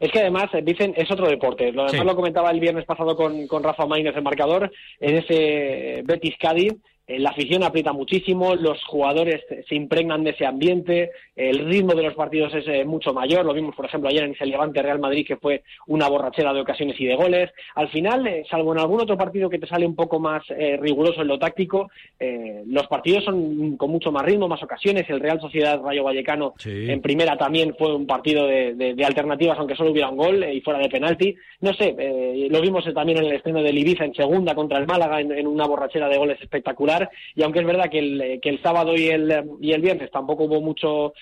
Es 0.00 0.10
que 0.10 0.20
además, 0.20 0.50
dicen, 0.62 0.92
es 0.96 1.10
otro 1.10 1.28
deporte. 1.28 1.72
Lo 1.72 1.86
demás 1.86 2.06
lo 2.06 2.16
comentaba 2.16 2.50
el 2.50 2.60
viernes 2.60 2.84
pasado 2.84 3.16
con, 3.16 3.46
con 3.46 3.62
Rafa 3.62 3.86
Maínez, 3.86 4.16
el 4.16 4.22
marcador, 4.22 4.70
en 5.00 5.16
ese 5.16 6.02
Betis 6.04 6.34
Cádiz. 6.38 6.74
Eh, 7.06 7.18
la 7.18 7.30
afición 7.30 7.62
aprieta 7.62 7.92
muchísimo, 7.92 8.54
los 8.54 8.82
jugadores 8.84 9.42
se 9.68 9.74
impregnan 9.74 10.24
de 10.24 10.30
ese 10.30 10.46
ambiente, 10.46 11.10
el 11.36 11.66
ritmo 11.66 11.92
de 11.94 12.02
los 12.02 12.14
partidos 12.14 12.54
es 12.54 12.66
eh, 12.66 12.84
mucho 12.86 13.12
mayor, 13.12 13.44
lo 13.44 13.52
vimos 13.52 13.76
por 13.76 13.84
ejemplo 13.84 14.08
ayer 14.08 14.24
en 14.24 14.32
ese 14.32 14.46
Levante 14.46 14.80
Real 14.80 14.98
Madrid 14.98 15.26
que 15.26 15.36
fue 15.36 15.62
una 15.86 16.08
borrachera 16.08 16.54
de 16.54 16.60
ocasiones 16.60 16.98
y 16.98 17.04
de 17.04 17.14
goles. 17.14 17.50
Al 17.74 17.88
final, 17.90 18.26
eh, 18.26 18.44
salvo 18.48 18.72
en 18.72 18.78
algún 18.78 19.02
otro 19.02 19.18
partido 19.18 19.50
que 19.50 19.58
te 19.58 19.66
sale 19.66 19.84
un 19.86 19.94
poco 19.94 20.18
más 20.18 20.44
riguroso 20.80 21.22
en 21.22 21.28
lo 21.28 21.38
táctico, 21.38 21.90
los 22.66 22.86
partidos 22.86 23.24
son 23.24 23.76
con 23.76 23.90
mucho 23.90 24.12
más 24.12 24.24
ritmo, 24.24 24.48
más 24.48 24.62
ocasiones. 24.62 25.08
El 25.08 25.20
Real 25.20 25.40
Sociedad 25.40 25.80
Rayo 25.82 26.04
Vallecano 26.04 26.54
en 26.64 27.00
primera 27.00 27.36
también 27.36 27.74
fue 27.78 27.94
un 27.94 28.06
partido 28.06 28.46
de, 28.46 28.94
alternativas, 29.04 29.58
aunque 29.58 29.74
solo 29.74 29.90
hubiera 29.90 30.10
un 30.10 30.16
gol 30.16 30.44
y 30.44 30.60
fuera 30.60 30.78
de 30.78 30.88
penalti. 30.88 31.34
No 31.60 31.72
sé, 31.74 31.94
lo 32.50 32.60
vimos 32.60 32.84
también 32.94 33.18
en 33.18 33.24
el 33.26 33.32
estreno 33.32 33.62
del 33.62 33.78
Ibiza 33.78 34.04
en 34.04 34.14
segunda 34.14 34.54
contra 34.54 34.78
el 34.78 34.86
Málaga 34.86 35.20
en 35.20 35.46
una 35.46 35.66
borrachera 35.66 36.08
de 36.08 36.18
goles 36.18 36.40
espectacular 36.40 36.93
y 37.34 37.42
aunque 37.42 37.60
es 37.60 37.66
verdad 37.66 37.90
que 37.90 37.98
el, 37.98 38.40
el 38.42 38.62
sábado 38.62 38.94
y 38.94 39.08
el, 39.08 39.80
viernes 39.80 40.10
tampoco 40.10 40.44
hubo 40.44 40.60
mucho, 40.60 41.12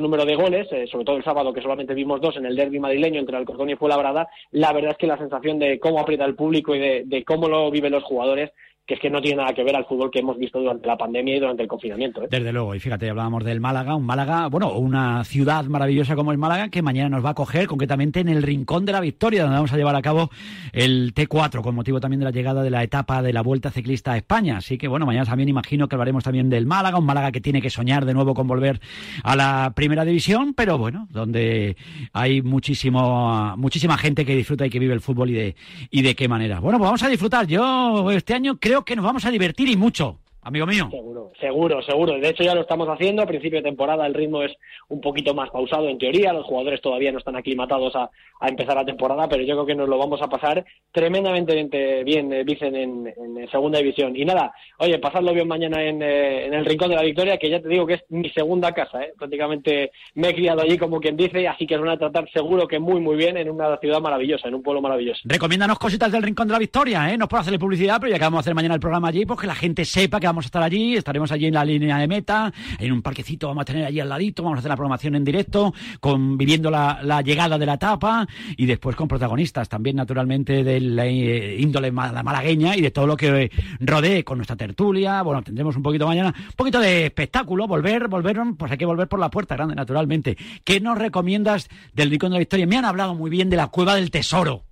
número 0.00 0.24
de 0.24 0.36
goles, 0.36 0.66
eh, 0.72 0.86
sobre 0.90 1.04
todo 1.04 1.16
el 1.16 1.24
sábado 1.24 1.52
que 1.52 1.62
solamente 1.62 1.94
vimos 1.94 2.20
dos 2.20 2.36
en 2.36 2.46
el 2.46 2.56
derby 2.56 2.78
madrileño 2.78 3.20
entre 3.20 3.36
Alcorcón 3.36 3.70
y 3.70 3.76
Fuenlabrada, 3.76 4.28
la 4.52 4.72
verdad 4.72 4.92
es 4.92 4.98
que 4.98 5.06
la 5.06 5.18
sensación 5.18 5.58
de 5.58 5.78
cómo 5.78 6.00
aprieta 6.00 6.24
el 6.24 6.34
público 6.34 6.74
y 6.74 7.04
de 7.04 7.24
cómo 7.24 7.48
lo 7.48 7.70
viven 7.70 7.92
los 7.92 8.04
jugadores 8.04 8.50
que 8.86 8.94
es 8.94 9.00
que 9.00 9.10
no 9.10 9.20
tiene 9.20 9.38
nada 9.38 9.52
que 9.52 9.64
ver 9.64 9.74
al 9.74 9.84
fútbol 9.84 10.12
que 10.12 10.20
hemos 10.20 10.38
visto 10.38 10.60
durante 10.60 10.86
la 10.86 10.96
pandemia 10.96 11.36
y 11.36 11.40
durante 11.40 11.62
el 11.64 11.68
confinamiento. 11.68 12.22
¿eh? 12.22 12.28
Desde 12.30 12.52
luego, 12.52 12.72
y 12.72 12.78
fíjate, 12.78 13.10
hablábamos 13.10 13.44
del 13.44 13.60
Málaga, 13.60 13.96
un 13.96 14.06
Málaga, 14.06 14.46
bueno, 14.46 14.74
una 14.74 15.24
ciudad 15.24 15.64
maravillosa 15.64 16.14
como 16.14 16.30
es 16.30 16.38
Málaga, 16.38 16.68
que 16.68 16.82
mañana 16.82 17.08
nos 17.08 17.24
va 17.24 17.30
a 17.30 17.34
coger 17.34 17.66
concretamente 17.66 18.20
en 18.20 18.28
el 18.28 18.44
Rincón 18.44 18.84
de 18.84 18.92
la 18.92 19.00
Victoria, 19.00 19.42
donde 19.42 19.56
vamos 19.56 19.72
a 19.72 19.76
llevar 19.76 19.96
a 19.96 20.02
cabo 20.02 20.30
el 20.72 21.14
T4, 21.14 21.62
con 21.62 21.74
motivo 21.74 21.98
también 21.98 22.20
de 22.20 22.26
la 22.26 22.30
llegada 22.30 22.62
de 22.62 22.70
la 22.70 22.84
etapa 22.84 23.22
de 23.22 23.32
la 23.32 23.42
Vuelta 23.42 23.72
Ciclista 23.72 24.12
a 24.12 24.18
España. 24.18 24.58
Así 24.58 24.78
que, 24.78 24.86
bueno, 24.86 25.04
mañana 25.04 25.26
también 25.26 25.48
imagino 25.48 25.88
que 25.88 25.96
hablaremos 25.96 26.22
también 26.22 26.48
del 26.48 26.66
Málaga, 26.66 26.98
un 26.98 27.06
Málaga 27.06 27.32
que 27.32 27.40
tiene 27.40 27.60
que 27.60 27.70
soñar 27.70 28.04
de 28.04 28.14
nuevo 28.14 28.34
con 28.34 28.46
volver 28.46 28.80
a 29.24 29.34
la 29.34 29.72
Primera 29.74 30.04
División, 30.04 30.54
pero 30.54 30.78
bueno, 30.78 31.08
donde 31.10 31.76
hay 32.12 32.40
muchísimo, 32.40 33.56
muchísima 33.56 33.98
gente 33.98 34.24
que 34.24 34.36
disfruta 34.36 34.64
y 34.64 34.70
que 34.70 34.78
vive 34.78 34.94
el 34.94 35.00
fútbol 35.00 35.30
y 35.30 35.34
de, 35.34 35.56
y 35.90 36.02
de 36.02 36.14
qué 36.14 36.28
manera. 36.28 36.60
Bueno, 36.60 36.78
pues 36.78 36.86
vamos 36.86 37.02
a 37.02 37.08
disfrutar. 37.08 37.48
Yo 37.48 38.12
este 38.12 38.32
año 38.32 38.58
creo 38.60 38.75
que 38.84 38.96
nos 38.96 39.04
vamos 39.04 39.24
a 39.24 39.30
divertir 39.30 39.68
y 39.68 39.76
mucho 39.76 40.18
amigo 40.46 40.64
mío. 40.64 40.88
Seguro, 40.90 41.32
seguro, 41.40 41.82
seguro. 41.82 42.18
De 42.18 42.28
hecho, 42.28 42.44
ya 42.44 42.54
lo 42.54 42.60
estamos 42.60 42.88
haciendo. 42.88 43.22
A 43.22 43.26
principio 43.26 43.58
de 43.58 43.64
temporada 43.64 44.06
el 44.06 44.14
ritmo 44.14 44.42
es 44.42 44.52
un 44.88 45.00
poquito 45.00 45.34
más 45.34 45.50
pausado 45.50 45.88
en 45.88 45.98
teoría. 45.98 46.32
Los 46.32 46.46
jugadores 46.46 46.80
todavía 46.80 47.10
no 47.10 47.18
están 47.18 47.34
aclimatados 47.34 47.94
a, 47.96 48.10
empezar 48.46 48.76
la 48.76 48.84
temporada, 48.84 49.28
pero 49.28 49.42
yo 49.42 49.54
creo 49.54 49.66
que 49.66 49.74
nos 49.74 49.88
lo 49.88 49.98
vamos 49.98 50.22
a 50.22 50.28
pasar 50.28 50.64
tremendamente 50.92 52.04
bien, 52.04 52.32
eh, 52.32 52.44
Vicen, 52.44 52.76
en, 52.76 53.48
segunda 53.50 53.78
división. 53.78 54.14
Y 54.14 54.24
nada, 54.24 54.52
oye, 54.78 54.98
pasadlo 54.98 55.32
bien 55.32 55.48
mañana 55.48 55.82
en, 55.82 56.00
eh, 56.02 56.46
en, 56.46 56.54
el 56.54 56.64
Rincón 56.64 56.90
de 56.90 56.96
la 56.96 57.02
Victoria, 57.02 57.38
que 57.38 57.50
ya 57.50 57.60
te 57.60 57.68
digo 57.68 57.86
que 57.86 57.94
es 57.94 58.04
mi 58.10 58.30
segunda 58.30 58.72
casa. 58.72 59.02
¿eh? 59.02 59.14
Prácticamente 59.18 59.90
me 60.14 60.28
he 60.28 60.34
criado 60.34 60.62
allí, 60.62 60.78
como 60.78 61.00
quien 61.00 61.16
dice, 61.16 61.48
así 61.48 61.66
que 61.66 61.74
os 61.74 61.80
van 61.80 61.90
a 61.90 61.98
tratar 61.98 62.30
seguro 62.30 62.68
que 62.68 62.78
muy, 62.78 63.00
muy 63.00 63.16
bien 63.16 63.36
en 63.36 63.50
una 63.50 63.76
ciudad 63.78 64.00
maravillosa, 64.00 64.46
en 64.46 64.54
un 64.54 64.62
pueblo 64.62 64.80
maravilloso. 64.80 65.22
Recomiéndanos 65.24 65.78
cositas 65.78 66.12
del 66.12 66.22
Rincón 66.22 66.46
de 66.46 66.52
la 66.52 66.58
Victoria, 66.60 67.12
¿eh? 67.12 67.18
No 67.18 67.26
puedo 67.26 67.40
hacerle 67.40 67.58
publicidad, 67.58 67.98
pero 68.00 68.12
ya 68.12 68.18
que 68.18 68.24
vamos 68.24 68.38
a 68.38 68.40
hacer 68.40 68.54
mañana 68.54 68.74
el 68.74 68.80
programa 68.80 69.08
allí, 69.08 69.26
pues 69.26 69.40
que 69.40 69.46
la 69.46 69.54
gente 69.56 69.84
sepa 69.84 70.20
que 70.20 70.26
vamos 70.26 70.35
a 70.44 70.48
estar 70.48 70.62
allí, 70.62 70.96
estaremos 70.96 71.32
allí 71.32 71.46
en 71.46 71.54
la 71.54 71.64
línea 71.64 71.98
de 71.98 72.06
meta, 72.08 72.52
en 72.78 72.92
un 72.92 73.02
parquecito 73.02 73.48
vamos 73.48 73.62
a 73.62 73.64
tener 73.64 73.84
allí 73.84 74.00
al 74.00 74.08
ladito, 74.08 74.42
vamos 74.42 74.58
a 74.58 74.60
hacer 74.60 74.68
la 74.68 74.76
programación 74.76 75.14
en 75.14 75.24
directo, 75.24 75.72
con, 76.00 76.36
viviendo 76.36 76.70
la, 76.70 77.22
llegada 77.24 77.58
de 77.58 77.66
la 77.66 77.74
etapa 77.74 78.26
y 78.56 78.66
después 78.66 78.94
con 78.94 79.08
protagonistas 79.08 79.68
también 79.68 79.96
naturalmente 79.96 80.62
de 80.62 80.80
la 80.80 81.06
eh, 81.06 81.56
índole 81.58 81.90
malagueña 81.90 82.76
y 82.76 82.80
de 82.80 82.90
todo 82.90 83.06
lo 83.06 83.16
que 83.16 83.50
rodee 83.80 84.24
con 84.24 84.38
nuestra 84.38 84.56
tertulia, 84.56 85.22
bueno, 85.22 85.42
tendremos 85.42 85.76
un 85.76 85.82
poquito 85.82 86.06
mañana, 86.06 86.34
un 86.36 86.56
poquito 86.56 86.78
de 86.78 87.06
espectáculo, 87.06 87.66
volver, 87.66 88.08
volver, 88.08 88.36
pues 88.58 88.70
hay 88.70 88.78
que 88.78 88.86
volver 88.86 89.08
por 89.08 89.18
la 89.18 89.30
puerta 89.30 89.56
grande 89.56 89.74
naturalmente. 89.74 90.36
¿Qué 90.64 90.80
nos 90.80 90.98
recomiendas 90.98 91.68
del 91.94 92.10
Rincón 92.10 92.30
de 92.30 92.34
la 92.34 92.40
Victoria? 92.40 92.66
Me 92.66 92.76
han 92.76 92.84
hablado 92.84 93.14
muy 93.14 93.30
bien 93.30 93.50
de 93.50 93.56
la 93.56 93.68
Cueva 93.68 93.94
del 93.94 94.10
Tesoro. 94.10 94.65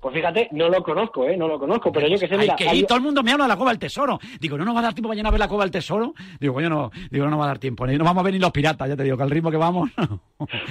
Pues 0.00 0.14
fíjate, 0.14 0.48
no 0.52 0.68
lo 0.68 0.82
conozco, 0.82 1.24
¿eh? 1.24 1.36
No 1.36 1.48
lo 1.48 1.58
conozco, 1.58 1.90
pero 1.92 2.06
yo 2.08 2.18
que 2.18 2.28
sé, 2.28 2.36
mira... 2.36 2.54
que 2.56 2.84
todo 2.84 2.98
el 2.98 3.04
mundo 3.04 3.22
me 3.22 3.32
habla 3.32 3.44
de 3.44 3.48
la 3.48 3.56
Cueva 3.56 3.72
del 3.72 3.78
Tesoro. 3.78 4.18
Digo, 4.40 4.56
¿no 4.56 4.64
nos 4.64 4.74
va 4.74 4.80
a 4.80 4.82
dar 4.82 4.94
tiempo 4.94 5.08
mañana 5.08 5.28
a 5.28 5.32
ver 5.32 5.40
la 5.40 5.48
Cueva 5.48 5.64
del 5.64 5.70
Tesoro? 5.70 6.14
Digo, 6.38 6.54
coño, 6.54 6.68
no, 6.68 6.90
digo, 7.10 7.24
no 7.24 7.30
nos 7.32 7.40
va 7.40 7.44
a 7.44 7.48
dar 7.48 7.58
tiempo. 7.58 7.86
No 7.86 8.04
vamos 8.04 8.20
a 8.22 8.24
venir 8.24 8.40
los 8.40 8.52
piratas, 8.52 8.88
ya 8.88 8.96
te 8.96 9.02
digo, 9.02 9.16
que 9.16 9.22
al 9.22 9.30
ritmo 9.30 9.50
que 9.50 9.56
vamos... 9.56 9.90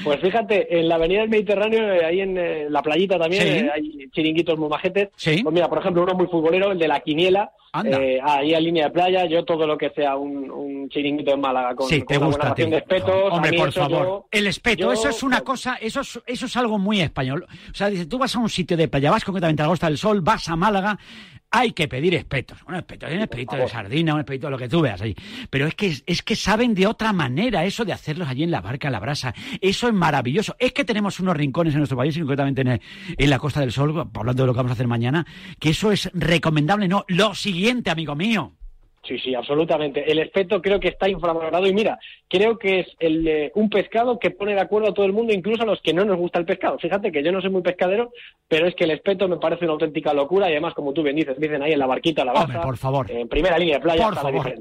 pues 0.03 0.19
fíjate, 0.21 0.79
en 0.79 0.87
la 0.87 0.95
avenida 0.95 1.21
del 1.21 1.29
Mediterráneo, 1.29 1.93
eh, 1.93 2.05
ahí 2.05 2.21
en 2.21 2.37
eh, 2.37 2.67
la 2.69 2.81
playita 2.81 3.19
también, 3.19 3.47
eh, 3.47 3.71
hay 3.73 4.09
chiringuitos 4.11 4.57
muy 4.57 4.69
majetes. 4.69 5.09
¿Sí? 5.15 5.41
Pues 5.43 5.53
mira, 5.53 5.67
por 5.67 5.79
ejemplo, 5.79 6.03
uno 6.03 6.13
muy 6.13 6.27
futbolero, 6.27 6.71
el 6.71 6.79
de 6.79 6.87
la 6.87 6.99
Quiniela, 7.01 7.51
eh, 7.85 8.19
ahí 8.23 8.53
en 8.53 8.63
línea 8.63 8.85
de 8.85 8.91
playa, 8.91 9.25
yo 9.25 9.43
todo 9.45 9.67
lo 9.67 9.77
que 9.77 9.89
sea 9.91 10.15
un, 10.15 10.89
chiringuito 10.89 11.33
en 11.33 11.41
Málaga 11.41 11.75
con, 11.75 11.87
sí, 11.87 12.01
te 12.07 12.17
gusta, 12.17 12.53
de 12.55 12.77
espetos. 12.77 13.31
Hombre, 13.31 13.57
por 13.57 13.71
favor. 13.71 14.25
el 14.31 14.47
espeto, 14.47 14.91
eso 14.91 15.09
es 15.09 15.21
una 15.21 15.41
cosa, 15.41 15.75
eso 15.81 16.01
es, 16.01 16.19
eso 16.25 16.45
es 16.45 16.57
algo 16.57 16.79
muy 16.79 17.01
español. 17.01 17.45
O 17.71 17.75
sea, 17.75 17.89
dice, 17.89 18.05
tú 18.05 18.17
vas 18.17 18.35
a 18.35 18.39
un 18.39 18.49
sitio 18.49 18.77
de 18.77 18.87
playa, 18.87 19.11
vas 19.17 19.25
concretamente 19.25 19.63
a 19.63 19.65
la 19.65 19.69
Costa 19.69 19.87
del 19.87 19.97
Sol, 19.97 20.21
vas 20.21 20.47
a 20.47 20.55
Málaga 20.55 20.97
hay 21.49 21.71
que 21.71 21.87
pedir 21.87 22.13
espetos. 22.13 22.59
Un 22.67 22.75
espeto, 22.75 23.05
un 23.07 23.21
espetito 23.21 23.55
de 23.55 23.69
sardina, 23.69 24.13
un 24.13 24.19
espetito 24.19 24.47
de 24.47 24.51
lo 24.51 24.57
que 24.57 24.67
tú 24.67 24.81
veas 24.81 25.01
ahí. 25.01 25.15
Pero 25.49 25.65
es 25.65 25.75
que, 25.75 25.95
es 26.05 26.21
que 26.21 26.35
saben 26.35 26.73
de 26.73 26.85
otra 26.85 27.13
manera 27.13 27.63
eso 27.63 27.85
de 27.85 27.93
hacerlos 27.93 28.27
allí 28.27 28.43
en 28.43 28.51
la 28.51 28.59
barca, 28.59 28.89
en 28.89 28.91
la 28.91 28.99
brasa. 28.99 29.33
Eso 29.61 29.87
es 29.87 29.93
maravilloso. 29.93 30.57
Es 30.59 30.73
que 30.73 30.83
tenemos 30.83 31.21
unos 31.21 31.37
rincones 31.37 31.73
en 31.73 31.79
nuestro 31.79 31.97
país, 31.97 32.17
y 32.17 32.19
concretamente 32.19 32.61
en, 32.61 32.81
en 33.17 33.29
la 33.29 33.39
Costa 33.39 33.61
del 33.61 33.71
Sol, 33.71 34.09
hablando 34.13 34.43
de 34.43 34.47
lo 34.47 34.53
que 34.53 34.57
vamos 34.57 34.71
a 34.71 34.73
hacer 34.73 34.87
mañana, 34.87 35.25
que 35.57 35.69
eso 35.69 35.89
es 35.93 36.11
recomendable. 36.13 36.89
No, 36.89 37.05
lo 37.07 37.33
siguiente, 37.33 37.91
amigo 37.91 38.13
mío. 38.13 38.57
Sí, 39.07 39.17
sí, 39.19 39.33
absolutamente. 39.33 40.11
El 40.11 40.19
espeto 40.19 40.61
creo 40.61 40.79
que 40.79 40.89
está 40.89 41.07
infravalorado 41.07 41.65
y 41.65 41.73
mira, 41.73 41.97
creo 42.27 42.57
que 42.57 42.81
es 42.81 42.87
el, 42.99 43.51
un 43.55 43.69
pescado 43.69 44.19
que 44.19 44.31
pone 44.31 44.53
de 44.53 44.59
acuerdo 44.59 44.89
a 44.89 44.93
todo 44.93 45.05
el 45.05 45.13
mundo, 45.13 45.33
incluso 45.33 45.63
a 45.63 45.65
los 45.65 45.81
que 45.81 45.93
no 45.93 46.03
nos 46.03 46.17
gusta 46.17 46.39
el 46.39 46.45
pescado. 46.45 46.77
Fíjate 46.77 47.11
que 47.11 47.23
yo 47.23 47.31
no 47.31 47.39
soy 47.39 47.49
muy 47.49 47.61
pescadero, 47.61 48.11
pero 48.49 48.67
es 48.67 48.75
que 48.75 48.83
el 48.83 48.91
espeto 48.91 49.29
me 49.29 49.37
parece 49.37 49.63
una 49.63 49.73
auténtica 49.73 50.13
locura 50.13 50.49
y 50.49 50.53
además, 50.53 50.73
como 50.73 50.91
tú 50.91 51.03
bien 51.03 51.15
dices, 51.15 51.39
dicen 51.39 51.61
ahí 51.61 51.71
en 51.71 51.79
la 51.79 51.85
barquita, 51.85 52.25
la 52.25 52.33
barca, 52.33 52.61
por 52.61 52.77
favor. 52.77 53.09
en 53.09 53.29
primera 53.29 53.57
línea 53.57 53.75
de 53.75 53.81
playa, 53.81 54.05
por 54.07 54.15
favor. 54.15 54.53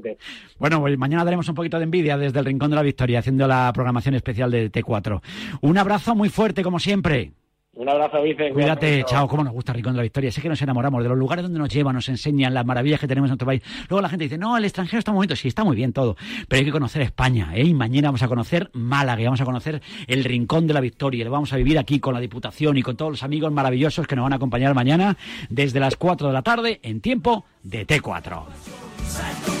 Bueno, 0.57 0.79
pues 0.79 0.97
mañana 0.97 1.25
daremos 1.25 1.49
un 1.49 1.55
poquito 1.55 1.77
de 1.77 1.83
envidia 1.83 2.17
desde 2.17 2.39
el 2.39 2.45
Rincón 2.45 2.69
de 2.69 2.77
la 2.77 2.83
Victoria, 2.83 3.19
haciendo 3.19 3.47
la 3.47 3.71
programación 3.73 4.15
especial 4.15 4.49
de 4.49 4.71
T4. 4.71 5.21
Un 5.61 5.77
abrazo 5.77 6.15
muy 6.15 6.29
fuerte, 6.29 6.63
como 6.63 6.79
siempre. 6.79 7.31
Un 7.77 7.87
abrazo, 7.87 8.23
Vicente. 8.23 8.53
Cuídate, 8.53 9.03
chao. 9.05 9.27
Cómo 9.27 9.43
nos 9.43 9.53
gusta 9.53 9.71
Rincón 9.71 9.93
de 9.93 9.97
la 9.97 10.03
Victoria. 10.03 10.31
Sé 10.31 10.41
que 10.41 10.49
nos 10.49 10.59
enamoramos 10.63 11.03
de 11.03 11.09
los 11.09 11.17
lugares 11.17 11.43
donde 11.43 11.59
nos 11.59 11.69
llevan, 11.69 11.93
nos 11.93 12.09
enseñan 12.09 12.51
las 12.51 12.65
maravillas 12.65 12.99
que 12.99 13.07
tenemos 13.07 13.27
en 13.27 13.33
nuestro 13.33 13.45
país. 13.45 13.61
Luego 13.87 14.01
la 14.01 14.09
gente 14.09 14.23
dice, 14.23 14.37
no, 14.39 14.57
el 14.57 14.65
extranjero 14.65 14.97
está 14.97 15.11
muy 15.11 15.19
bonito. 15.19 15.35
Sí, 15.35 15.47
está 15.47 15.63
muy 15.63 15.75
bien 15.75 15.93
todo. 15.93 16.17
Pero 16.47 16.59
hay 16.59 16.65
que 16.65 16.71
conocer 16.71 17.03
España. 17.03 17.51
¿eh? 17.53 17.63
Y 17.63 17.75
mañana 17.75 18.07
vamos 18.07 18.23
a 18.23 18.27
conocer 18.27 18.71
Málaga. 18.73 19.21
Y 19.21 19.25
vamos 19.25 19.41
a 19.41 19.45
conocer 19.45 19.79
el 20.07 20.23
Rincón 20.23 20.65
de 20.65 20.73
la 20.73 20.81
Victoria. 20.81 21.23
Lo 21.23 21.29
vamos 21.29 21.53
a 21.53 21.57
vivir 21.57 21.77
aquí 21.77 21.99
con 21.99 22.15
la 22.15 22.19
Diputación 22.19 22.77
y 22.77 22.81
con 22.81 22.97
todos 22.97 23.11
los 23.11 23.21
amigos 23.21 23.51
maravillosos 23.51 24.07
que 24.07 24.15
nos 24.15 24.23
van 24.23 24.33
a 24.33 24.37
acompañar 24.37 24.73
mañana 24.73 25.15
desde 25.49 25.79
las 25.79 25.97
4 25.97 26.29
de 26.29 26.33
la 26.33 26.41
tarde 26.41 26.79
en 26.81 26.99
tiempo 26.99 27.45
de 27.61 27.85
T4. 27.85 29.56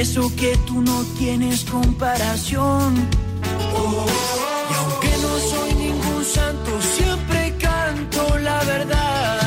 Confieso 0.00 0.34
que 0.34 0.56
tú 0.66 0.80
no 0.80 1.04
tienes 1.18 1.62
comparación. 1.66 2.96
Y 2.96 4.74
aunque 4.74 5.10
no 5.20 5.38
soy 5.38 5.74
ningún 5.74 6.24
santo, 6.24 6.80
siempre 6.80 7.54
canto 7.58 8.38
la 8.38 8.64
verdad. 8.64 9.40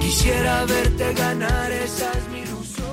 Quisiera 0.00 0.64
verte 0.66 1.14
ganar, 1.14 1.72
esa 1.72 2.12
es 2.12 2.28
mi 2.28 2.38
ilusión. 2.42 2.86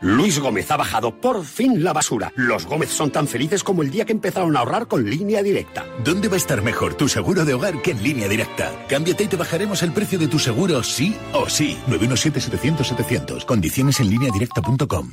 Luis 0.00 0.38
Gómez 0.38 0.70
ha 0.70 0.78
bajado 0.78 1.20
por 1.20 1.44
fin 1.44 1.84
la 1.84 1.92
basura. 1.92 2.32
Los 2.34 2.64
Gómez 2.64 2.88
son 2.88 3.10
tan 3.10 3.28
felices 3.28 3.62
como 3.62 3.82
el 3.82 3.90
día 3.90 4.06
que 4.06 4.12
empezaron 4.12 4.56
a 4.56 4.60
ahorrar 4.60 4.88
con 4.88 5.04
línea 5.04 5.42
directa. 5.42 5.84
¿Dónde 6.02 6.28
va 6.28 6.34
a 6.36 6.38
estar 6.38 6.62
mejor 6.62 6.94
tu 6.94 7.08
seguro 7.08 7.44
de 7.44 7.52
hogar 7.52 7.82
que 7.82 7.90
en 7.90 8.02
línea 8.02 8.26
directa? 8.26 8.72
Cámbiate 8.88 9.24
y 9.24 9.28
te 9.28 9.36
bajaremos 9.36 9.82
el 9.82 9.92
precio 9.92 10.18
de 10.18 10.28
tu 10.28 10.38
seguro 10.38 10.82
sí 10.82 11.14
o 11.34 11.46
sí. 11.50 11.76
917-700-700. 11.88 13.44
Condiciones 13.44 14.00
en 14.00 14.08
línea 14.08 14.30
directa.com. 14.32 15.12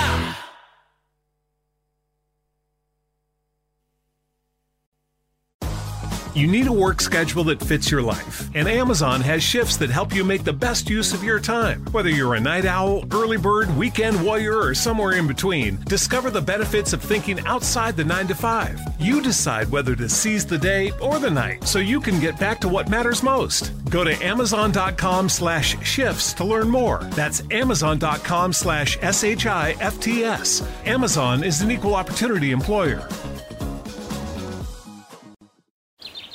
You 6.33 6.47
need 6.47 6.67
a 6.67 6.71
work 6.71 7.01
schedule 7.01 7.43
that 7.45 7.61
fits 7.61 7.91
your 7.91 8.01
life, 8.01 8.49
and 8.55 8.65
Amazon 8.65 9.19
has 9.19 9.43
shifts 9.43 9.75
that 9.77 9.89
help 9.89 10.13
you 10.13 10.23
make 10.23 10.45
the 10.45 10.53
best 10.53 10.89
use 10.89 11.13
of 11.13 11.25
your 11.25 11.41
time. 11.41 11.83
Whether 11.91 12.09
you're 12.09 12.35
a 12.35 12.39
night 12.39 12.63
owl, 12.63 13.03
early 13.11 13.35
bird, 13.35 13.75
weekend 13.75 14.23
warrior, 14.23 14.57
or 14.57 14.73
somewhere 14.73 15.17
in 15.17 15.27
between, 15.27 15.75
discover 15.87 16.29
the 16.29 16.41
benefits 16.41 16.93
of 16.93 17.01
thinking 17.01 17.45
outside 17.45 17.97
the 17.97 18.05
9 18.05 18.27
to 18.27 18.35
5. 18.35 18.79
You 18.97 19.21
decide 19.21 19.69
whether 19.71 19.93
to 19.93 20.07
seize 20.07 20.45
the 20.45 20.57
day 20.57 20.91
or 21.01 21.19
the 21.19 21.29
night 21.29 21.67
so 21.67 21.79
you 21.79 21.99
can 21.99 22.17
get 22.21 22.39
back 22.39 22.61
to 22.61 22.69
what 22.69 22.89
matters 22.89 23.23
most. 23.23 23.73
Go 23.89 24.05
to 24.05 24.13
amazon.com 24.23 25.27
slash 25.27 25.85
shifts 25.85 26.31
to 26.33 26.45
learn 26.45 26.69
more. 26.69 26.99
That's 27.11 27.43
amazon.com 27.51 28.53
slash 28.53 28.97
S-H-I-F-T-S. 29.01 30.67
Amazon 30.85 31.43
is 31.43 31.61
an 31.61 31.71
equal 31.71 31.95
opportunity 31.95 32.51
employer. 32.51 33.05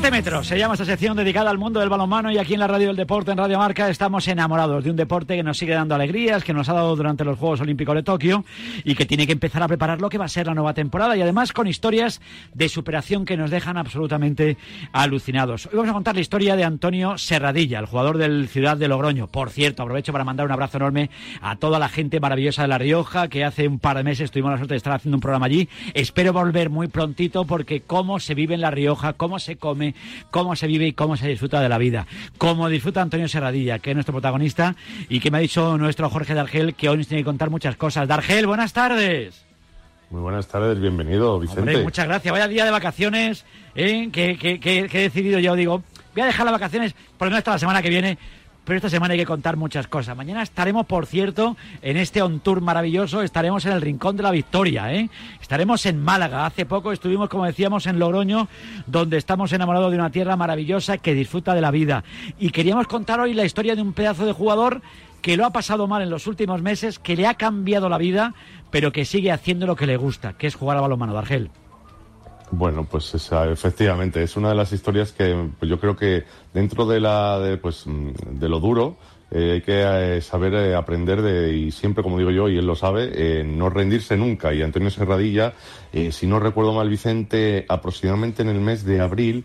Siete 0.00 0.16
metros 0.16 0.46
se 0.46 0.58
llama 0.58 0.72
esta 0.72 0.86
sección 0.86 1.14
dedicada 1.14 1.50
al 1.50 1.58
mundo 1.58 1.78
del 1.78 1.90
balonmano 1.90 2.32
y 2.32 2.38
aquí 2.38 2.54
en 2.54 2.60
la 2.60 2.66
radio 2.66 2.86
del 2.86 2.96
deporte, 2.96 3.32
en 3.32 3.36
Radio 3.36 3.58
Marca, 3.58 3.90
estamos 3.90 4.26
enamorados 4.28 4.82
de 4.82 4.88
un 4.88 4.96
deporte 4.96 5.36
que 5.36 5.42
nos 5.42 5.58
sigue 5.58 5.74
dando 5.74 5.94
alegrías, 5.94 6.42
que 6.42 6.54
nos 6.54 6.70
ha 6.70 6.72
dado 6.72 6.96
durante 6.96 7.22
los 7.22 7.38
Juegos 7.38 7.60
Olímpicos 7.60 7.94
de 7.94 8.02
Tokio 8.02 8.46
y 8.82 8.94
que 8.94 9.04
tiene 9.04 9.26
que 9.26 9.32
empezar 9.32 9.62
a 9.62 9.68
preparar 9.68 10.00
lo 10.00 10.08
que 10.08 10.16
va 10.16 10.24
a 10.24 10.28
ser 10.28 10.46
la 10.46 10.54
nueva 10.54 10.72
temporada 10.72 11.18
y 11.18 11.20
además 11.20 11.52
con 11.52 11.66
historias 11.66 12.22
de 12.54 12.70
superación 12.70 13.26
que 13.26 13.36
nos 13.36 13.50
dejan 13.50 13.76
absolutamente 13.76 14.56
alucinados. 14.92 15.66
Hoy 15.66 15.72
vamos 15.74 15.90
a 15.90 15.92
contar 15.92 16.14
la 16.14 16.22
historia 16.22 16.56
de 16.56 16.64
Antonio 16.64 17.18
Serradilla, 17.18 17.78
el 17.78 17.84
jugador 17.84 18.16
del 18.16 18.48
Ciudad 18.48 18.78
de 18.78 18.88
Logroño. 18.88 19.26
Por 19.26 19.50
cierto, 19.50 19.82
aprovecho 19.82 20.12
para 20.12 20.24
mandar 20.24 20.46
un 20.46 20.52
abrazo 20.52 20.78
enorme 20.78 21.10
a 21.42 21.56
toda 21.56 21.78
la 21.78 21.90
gente 21.90 22.20
maravillosa 22.20 22.62
de 22.62 22.68
La 22.68 22.78
Rioja, 22.78 23.28
que 23.28 23.44
hace 23.44 23.68
un 23.68 23.78
par 23.78 23.98
de 23.98 24.04
meses 24.04 24.30
tuvimos 24.30 24.52
la 24.52 24.56
suerte 24.56 24.72
de 24.72 24.78
estar 24.78 24.94
haciendo 24.94 25.18
un 25.18 25.20
programa 25.20 25.44
allí. 25.44 25.68
Espero 25.92 26.32
volver 26.32 26.70
muy 26.70 26.88
prontito 26.88 27.44
porque 27.44 27.82
cómo 27.82 28.18
se 28.18 28.34
vive 28.34 28.54
en 28.54 28.62
La 28.62 28.70
Rioja, 28.70 29.12
cómo 29.12 29.38
se 29.38 29.56
come, 29.56 29.89
cómo 30.30 30.56
se 30.56 30.66
vive 30.66 30.86
y 30.86 30.92
cómo 30.92 31.16
se 31.16 31.28
disfruta 31.28 31.60
de 31.60 31.68
la 31.68 31.78
vida. 31.78 32.06
Cómo 32.38 32.68
disfruta 32.68 33.02
Antonio 33.02 33.28
Serradilla, 33.28 33.78
que 33.78 33.90
es 33.90 33.96
nuestro 33.96 34.12
protagonista 34.12 34.74
y 35.08 35.20
que 35.20 35.30
me 35.30 35.38
ha 35.38 35.40
dicho 35.40 35.76
nuestro 35.78 36.08
Jorge 36.10 36.34
Dargel 36.34 36.74
que 36.74 36.88
hoy 36.88 36.98
nos 36.98 37.08
tiene 37.08 37.22
que 37.22 37.26
contar 37.26 37.50
muchas 37.50 37.76
cosas. 37.76 38.06
Dargel, 38.08 38.46
buenas 38.46 38.72
tardes. 38.72 39.44
Muy 40.10 40.20
buenas 40.22 40.48
tardes, 40.48 40.80
bienvenido, 40.80 41.38
Vicente. 41.38 41.60
Hombre, 41.60 41.82
muchas 41.84 42.06
gracias. 42.06 42.32
Vaya 42.32 42.48
día 42.48 42.64
de 42.64 42.70
vacaciones, 42.72 43.44
¿eh? 43.76 44.08
que, 44.12 44.36
que- 44.36 44.58
que- 44.58 44.88
que 44.88 44.98
he 44.98 45.02
decidido 45.02 45.38
yo. 45.38 45.54
Digo, 45.54 45.84
voy 46.14 46.22
a 46.22 46.26
dejar 46.26 46.44
las 46.46 46.52
vacaciones 46.52 46.94
porque 47.16 47.30
no 47.30 47.36
hasta 47.36 47.52
la 47.52 47.58
semana 47.60 47.80
que 47.80 47.90
viene. 47.90 48.18
Pero 48.70 48.78
esta 48.78 48.88
semana 48.88 49.14
hay 49.14 49.18
que 49.18 49.26
contar 49.26 49.56
muchas 49.56 49.88
cosas. 49.88 50.16
Mañana 50.16 50.44
estaremos, 50.44 50.86
por 50.86 51.04
cierto, 51.04 51.56
en 51.82 51.96
este 51.96 52.22
on 52.22 52.38
tour 52.38 52.60
maravilloso. 52.60 53.20
Estaremos 53.20 53.66
en 53.66 53.72
el 53.72 53.80
Rincón 53.80 54.16
de 54.16 54.22
la 54.22 54.30
Victoria, 54.30 54.94
¿eh? 54.94 55.10
Estaremos 55.40 55.86
en 55.86 56.00
Málaga. 56.00 56.46
Hace 56.46 56.66
poco 56.66 56.92
estuvimos, 56.92 57.28
como 57.28 57.46
decíamos, 57.46 57.88
en 57.88 57.98
Logroño, 57.98 58.46
donde 58.86 59.16
estamos 59.16 59.52
enamorados 59.52 59.90
de 59.90 59.98
una 59.98 60.10
tierra 60.10 60.36
maravillosa 60.36 60.98
que 60.98 61.14
disfruta 61.14 61.52
de 61.52 61.60
la 61.60 61.72
vida. 61.72 62.04
Y 62.38 62.50
queríamos 62.50 62.86
contar 62.86 63.18
hoy 63.18 63.34
la 63.34 63.44
historia 63.44 63.74
de 63.74 63.82
un 63.82 63.92
pedazo 63.92 64.24
de 64.24 64.30
jugador 64.30 64.82
que 65.20 65.36
lo 65.36 65.46
ha 65.46 65.50
pasado 65.50 65.88
mal 65.88 66.02
en 66.02 66.10
los 66.10 66.28
últimos 66.28 66.62
meses, 66.62 67.00
que 67.00 67.16
le 67.16 67.26
ha 67.26 67.34
cambiado 67.34 67.88
la 67.88 67.98
vida, 67.98 68.34
pero 68.70 68.92
que 68.92 69.04
sigue 69.04 69.32
haciendo 69.32 69.66
lo 69.66 69.74
que 69.74 69.88
le 69.88 69.96
gusta, 69.96 70.34
que 70.34 70.46
es 70.46 70.54
jugar 70.54 70.76
a 70.76 70.80
balonmano, 70.80 71.12
Dargel. 71.12 71.50
Bueno, 72.52 72.84
pues 72.84 73.14
esa, 73.14 73.48
efectivamente, 73.48 74.22
es 74.22 74.36
una 74.36 74.48
de 74.48 74.56
las 74.56 74.72
historias 74.72 75.12
que 75.12 75.50
yo 75.62 75.78
creo 75.78 75.94
que 75.96 76.24
dentro 76.52 76.84
de, 76.84 77.00
la, 77.00 77.38
de, 77.38 77.56
pues, 77.58 77.86
mm, 77.86 78.38
de 78.40 78.48
lo 78.48 78.58
duro 78.58 78.96
eh, 79.30 79.52
hay 79.52 79.60
que 79.60 79.82
eh, 80.16 80.20
saber 80.20 80.54
eh, 80.54 80.74
aprender 80.74 81.22
de, 81.22 81.54
y 81.54 81.70
siempre, 81.70 82.02
como 82.02 82.18
digo 82.18 82.30
yo, 82.30 82.48
y 82.48 82.58
él 82.58 82.66
lo 82.66 82.74
sabe, 82.76 83.44
no 83.44 83.70
rendirse 83.70 84.16
nunca. 84.16 84.52
Y 84.52 84.62
Antonio 84.62 84.90
Serradilla, 84.90 85.54
si 86.10 86.26
no 86.26 86.38
recuerdo 86.38 86.72
mal, 86.72 86.88
Vicente, 86.88 87.64
aproximadamente 87.68 88.42
en 88.42 88.48
el 88.48 88.60
mes 88.60 88.84
de 88.84 89.00
abril, 89.00 89.44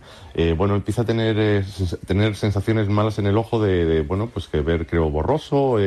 bueno, 0.57 0.75
empieza 0.75 1.01
a 1.01 1.05
tener, 1.05 1.63
tener 2.05 2.35
sensaciones 2.35 2.87
malas 2.87 3.17
en 3.19 3.27
el 3.27 3.37
ojo 3.37 3.61
de, 3.61 3.85
de, 3.85 4.01
bueno, 4.01 4.29
pues 4.31 4.47
que 4.47 4.61
ver, 4.61 4.85
creo, 4.85 5.09
borroso. 5.09 5.77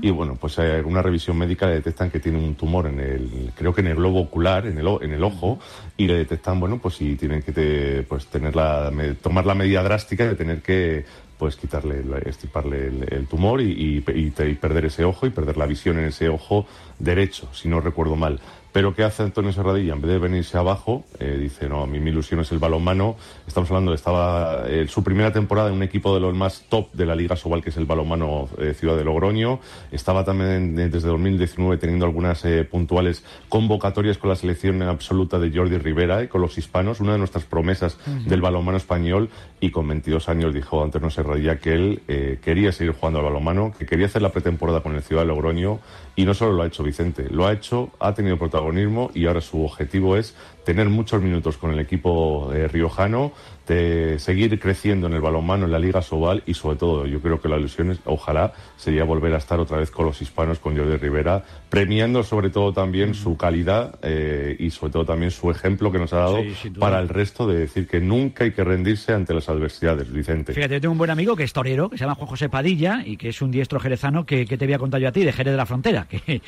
Y 0.00 0.10
bueno, 0.10 0.36
pues 0.40 0.56
una 0.84 1.02
revisión 1.02 1.36
médica 1.36 1.66
le 1.66 1.74
detectan 1.74 2.10
que 2.10 2.20
tiene 2.20 2.38
un 2.38 2.54
tumor 2.54 2.86
en 2.86 3.00
el, 3.00 3.52
creo 3.54 3.74
que 3.74 3.80
en 3.82 3.88
el 3.88 3.96
globo 3.96 4.20
ocular, 4.20 4.66
en 4.66 4.78
el, 4.78 4.86
en 5.02 5.12
el 5.12 5.22
ojo, 5.24 5.58
y 5.96 6.06
le 6.06 6.14
detectan, 6.14 6.60
bueno, 6.60 6.78
pues 6.80 6.94
si 6.96 7.16
tienen 7.16 7.42
que 7.42 7.52
te- 7.52 8.02
pues 8.04 8.26
tener 8.26 8.54
la, 8.56 8.90
tomar 9.22 9.44
la 9.46 9.54
medida 9.54 9.82
drástica 9.82 10.26
de 10.26 10.34
tener 10.34 10.62
que 10.62 11.04
pues 11.38 11.56
quitarle, 11.56 12.02
estiparle 12.24 12.86
el, 12.86 13.12
el 13.12 13.26
tumor 13.26 13.60
y, 13.60 14.02
y, 14.04 14.04
y 14.14 14.54
perder 14.54 14.86
ese 14.86 15.04
ojo 15.04 15.26
y 15.26 15.30
perder 15.30 15.56
la 15.56 15.66
visión 15.66 15.98
en 15.98 16.06
ese 16.06 16.28
ojo 16.28 16.66
derecho, 16.98 17.48
si 17.52 17.68
no 17.68 17.80
recuerdo 17.80 18.16
mal. 18.16 18.40
Pero 18.76 18.94
¿qué 18.94 19.04
hace 19.04 19.22
Antonio 19.22 19.52
Serradilla? 19.52 19.94
En 19.94 20.02
vez 20.02 20.10
de 20.10 20.18
venirse 20.18 20.58
abajo, 20.58 21.06
eh, 21.18 21.38
dice, 21.40 21.66
no, 21.66 21.82
a 21.82 21.86
mí 21.86 21.98
mi 21.98 22.10
ilusión 22.10 22.40
es 22.40 22.52
el 22.52 22.58
balonmano. 22.58 23.16
Estamos 23.46 23.70
hablando, 23.70 23.94
estaba 23.94 24.64
eh, 24.68 24.86
su 24.86 25.02
primera 25.02 25.32
temporada 25.32 25.70
en 25.70 25.76
un 25.76 25.82
equipo 25.82 26.12
de 26.12 26.20
los 26.20 26.34
más 26.34 26.66
top 26.68 26.92
de 26.92 27.06
la 27.06 27.14
Liga 27.14 27.36
Sobal, 27.36 27.62
que 27.62 27.70
es 27.70 27.76
el 27.78 27.86
balonmano 27.86 28.50
eh, 28.58 28.74
Ciudad 28.74 28.94
de 28.94 29.02
Logroño. 29.02 29.60
Estaba 29.92 30.26
también 30.26 30.76
desde 30.76 31.08
2019 31.08 31.78
teniendo 31.78 32.04
algunas 32.04 32.44
puntuales 32.70 33.24
convocatorias 33.48 34.18
con 34.18 34.28
la 34.28 34.36
selección 34.36 34.82
absoluta 34.82 35.38
de 35.38 35.56
Jordi 35.56 35.78
Rivera 35.78 36.22
y 36.22 36.28
con 36.28 36.42
los 36.42 36.58
hispanos, 36.58 37.00
una 37.00 37.12
de 37.12 37.18
nuestras 37.18 37.44
promesas 37.44 37.96
del 38.26 38.42
balonmano 38.42 38.76
español. 38.76 39.30
Y 39.58 39.70
con 39.70 39.88
22 39.88 40.28
años 40.28 40.52
dijo 40.52 40.84
Antonio 40.84 41.08
Serradilla 41.08 41.56
que 41.56 41.72
él 41.72 42.02
quería 42.42 42.72
seguir 42.72 42.92
jugando 42.92 43.20
al 43.20 43.24
balonmano, 43.24 43.72
que 43.78 43.86
quería 43.86 44.04
hacer 44.04 44.20
la 44.20 44.32
pretemporada 44.32 44.82
con 44.82 44.94
el 44.94 45.02
Ciudad 45.02 45.22
de 45.22 45.28
Logroño. 45.28 45.80
Y 46.16 46.24
no 46.24 46.32
solo 46.32 46.52
lo 46.52 46.62
ha 46.62 46.66
hecho 46.66 46.82
Vicente, 46.82 47.28
lo 47.30 47.46
ha 47.46 47.52
hecho, 47.52 47.90
ha 48.00 48.14
tenido 48.14 48.38
protagonismo 48.38 49.10
y 49.14 49.26
ahora 49.26 49.42
su 49.42 49.62
objetivo 49.62 50.16
es 50.16 50.34
tener 50.66 50.88
muchos 50.90 51.22
minutos 51.22 51.56
con 51.56 51.70
el 51.70 51.78
equipo 51.78 52.52
eh, 52.52 52.66
riojano, 52.66 53.32
de 53.68 54.18
seguir 54.18 54.58
creciendo 54.60 55.06
en 55.06 55.12
el 55.14 55.20
balonmano, 55.20 55.64
en 55.66 55.72
la 55.72 55.78
Liga 55.78 56.00
Sobal 56.02 56.42
y 56.46 56.54
sobre 56.54 56.76
todo 56.76 57.06
yo 57.06 57.20
creo 57.20 57.40
que 57.40 57.48
la 57.48 57.56
ilusión 57.56 57.90
es, 57.90 57.98
ojalá 58.04 58.52
sería 58.76 59.02
volver 59.04 59.34
a 59.34 59.38
estar 59.38 59.58
otra 59.58 59.78
vez 59.78 59.90
con 59.90 60.06
los 60.06 60.20
hispanos, 60.22 60.58
con 60.60 60.76
Jordi 60.76 60.96
Rivera, 60.96 61.42
premiando 61.68 62.22
sobre 62.22 62.50
todo 62.50 62.72
también 62.72 63.14
su 63.14 63.36
calidad 63.36 63.98
eh, 64.02 64.54
y 64.58 64.70
sobre 64.70 64.92
todo 64.92 65.04
también 65.04 65.30
su 65.32 65.50
ejemplo 65.50 65.90
que 65.90 65.98
nos 65.98 66.12
ha 66.12 66.18
dado 66.18 66.36
Sí, 66.62 66.70
para 66.70 67.00
el 67.00 67.08
resto 67.08 67.46
de 67.48 67.58
decir 67.58 67.88
que 67.88 68.00
nunca 68.00 68.44
hay 68.44 68.52
que 68.52 68.62
rendirse 68.62 69.12
ante 69.12 69.34
las 69.34 69.48
adversidades, 69.48 70.12
Vicente. 70.12 70.52
Fíjate, 70.52 70.74
yo 70.74 70.80
tengo 70.80 70.92
un 70.92 70.98
buen 70.98 71.10
amigo 71.10 71.34
que 71.34 71.42
es 71.44 71.52
torero, 71.52 71.88
que 71.90 71.96
se 71.98 72.04
llama 72.04 72.14
Juan 72.14 72.28
José 72.28 72.48
Padilla 72.48 73.02
y 73.04 73.16
que 73.16 73.30
es 73.30 73.42
un 73.42 73.50
diestro 73.50 73.80
jerezano 73.80 74.24
que, 74.26 74.46
que 74.46 74.56
te 74.56 74.64
voy 74.66 74.74
a 74.74 74.78
contar 74.78 75.00
yo 75.00 75.08
a 75.08 75.12
ti, 75.12 75.24
de 75.24 75.32
Jerez 75.32 75.52
de 75.52 75.56
la 75.56 75.66
Frontera, 75.66 76.06
que 76.10 76.40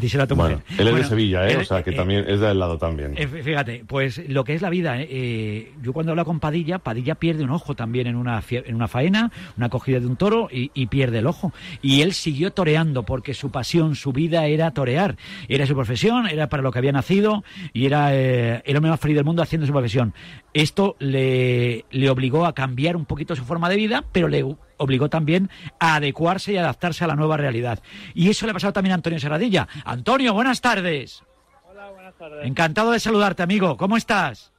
díselo 0.00 0.24
a 0.24 0.26
tu 0.26 0.34
Bueno, 0.36 0.60
mujer. 0.68 0.80
él 0.80 0.88
es 0.88 0.94
de 0.96 1.04
Sevilla, 1.04 1.48
¿eh? 1.48 1.56
o 1.56 1.64
sea 1.64 1.82
que 1.82 1.90
eh, 1.90 1.94
también 1.96 2.24
es 2.28 2.38
del 2.40 2.58
lado 2.58 2.76
también. 2.78 3.14
Eh, 3.16 3.26
pues 3.86 4.28
lo 4.28 4.44
que 4.44 4.54
es 4.54 4.62
la 4.62 4.70
vida, 4.70 5.00
¿eh? 5.00 5.08
Eh, 5.10 5.72
yo 5.82 5.92
cuando 5.92 6.12
hablo 6.12 6.24
con 6.24 6.40
Padilla, 6.40 6.78
Padilla 6.78 7.14
pierde 7.14 7.44
un 7.44 7.50
ojo 7.50 7.74
también 7.74 8.06
en 8.06 8.16
una, 8.16 8.42
en 8.50 8.74
una 8.74 8.88
faena, 8.88 9.32
una 9.56 9.68
cogida 9.68 10.00
de 10.00 10.06
un 10.06 10.16
toro 10.16 10.48
y, 10.50 10.70
y 10.74 10.86
pierde 10.86 11.18
el 11.18 11.26
ojo. 11.26 11.52
Y 11.82 12.02
él 12.02 12.12
siguió 12.12 12.52
toreando 12.52 13.04
porque 13.04 13.34
su 13.34 13.50
pasión, 13.50 13.94
su 13.94 14.12
vida 14.12 14.46
era 14.46 14.70
torear. 14.72 15.16
Era 15.48 15.66
su 15.66 15.74
profesión, 15.74 16.26
era 16.28 16.48
para 16.48 16.62
lo 16.62 16.72
que 16.72 16.78
había 16.78 16.92
nacido 16.92 17.44
y 17.72 17.86
era 17.86 18.14
eh, 18.14 18.62
el 18.64 18.76
hombre 18.76 18.90
más 18.90 19.00
feliz 19.00 19.16
del 19.16 19.24
mundo 19.24 19.42
haciendo 19.42 19.66
su 19.66 19.72
profesión. 19.72 20.14
Esto 20.54 20.96
le, 20.98 21.84
le 21.90 22.10
obligó 22.10 22.46
a 22.46 22.54
cambiar 22.54 22.96
un 22.96 23.04
poquito 23.04 23.36
su 23.36 23.44
forma 23.44 23.68
de 23.68 23.76
vida, 23.76 24.04
pero 24.12 24.28
le 24.28 24.44
obligó 24.78 25.08
también 25.08 25.50
a 25.78 25.96
adecuarse 25.96 26.52
y 26.52 26.56
adaptarse 26.56 27.04
a 27.04 27.06
la 27.06 27.16
nueva 27.16 27.36
realidad. 27.36 27.80
Y 28.14 28.30
eso 28.30 28.46
le 28.46 28.50
ha 28.50 28.54
pasado 28.54 28.72
también 28.72 28.92
a 28.92 28.96
Antonio 28.96 29.18
Serradilla. 29.18 29.68
Antonio, 29.84 30.32
buenas 30.32 30.60
tardes. 30.60 31.25
Buenas 32.18 32.34
tardes. 32.34 32.46
Encantado 32.46 32.90
de 32.92 33.00
saludarte, 33.00 33.42
amigo. 33.42 33.76
¿Cómo 33.76 33.96
estás? 33.96 34.52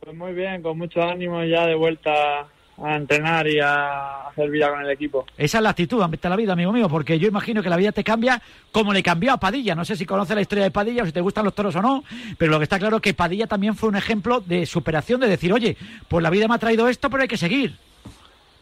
Pues 0.00 0.16
muy 0.16 0.32
bien, 0.32 0.62
con 0.62 0.78
mucho 0.78 1.02
ánimo 1.02 1.42
ya 1.44 1.66
de 1.66 1.74
vuelta 1.74 2.46
a 2.76 2.96
entrenar 2.96 3.46
y 3.46 3.60
a 3.60 4.28
hacer 4.28 4.50
vida 4.50 4.68
con 4.68 4.80
el 4.82 4.90
equipo. 4.90 5.24
Esa 5.38 5.58
es 5.58 5.64
la 5.64 5.70
actitud 5.70 6.02
ante 6.02 6.28
la 6.28 6.36
vida, 6.36 6.52
amigo 6.52 6.72
mío, 6.72 6.88
porque 6.88 7.18
yo 7.18 7.28
imagino 7.28 7.62
que 7.62 7.70
la 7.70 7.76
vida 7.76 7.92
te 7.92 8.02
cambia 8.02 8.42
como 8.72 8.92
le 8.92 9.02
cambió 9.02 9.32
a 9.32 9.36
Padilla. 9.38 9.74
No 9.74 9.84
sé 9.84 9.96
si 9.96 10.04
conoces 10.04 10.34
la 10.34 10.42
historia 10.42 10.64
de 10.64 10.70
Padilla 10.70 11.02
o 11.02 11.06
si 11.06 11.12
te 11.12 11.20
gustan 11.20 11.44
los 11.44 11.54
toros 11.54 11.76
o 11.76 11.82
no, 11.82 12.04
pero 12.36 12.50
lo 12.50 12.58
que 12.58 12.64
está 12.64 12.78
claro 12.78 12.96
es 12.96 13.02
que 13.02 13.14
Padilla 13.14 13.46
también 13.46 13.76
fue 13.76 13.88
un 13.88 13.96
ejemplo 13.96 14.40
de 14.40 14.66
superación, 14.66 15.20
de 15.20 15.28
decir, 15.28 15.52
oye, 15.52 15.76
pues 16.08 16.22
la 16.22 16.30
vida 16.30 16.48
me 16.48 16.54
ha 16.54 16.58
traído 16.58 16.88
esto, 16.88 17.08
pero 17.10 17.22
hay 17.22 17.28
que 17.28 17.36
seguir. 17.36 17.76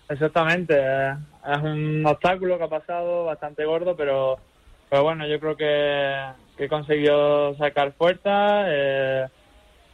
Exactamente, 0.08 0.74
eh, 0.78 1.14
es 1.46 1.62
un 1.62 2.04
obstáculo 2.04 2.58
que 2.58 2.64
ha 2.64 2.68
pasado 2.68 3.24
bastante 3.24 3.64
gordo, 3.64 3.96
pero, 3.96 4.38
pero 4.92 5.04
bueno, 5.04 5.26
yo 5.26 5.40
creo 5.40 5.56
que, 5.56 6.14
que 6.54 6.64
he 6.64 6.68
conseguido 6.68 7.56
sacar 7.56 7.92
fuerza. 7.92 8.64
eh, 8.66 9.26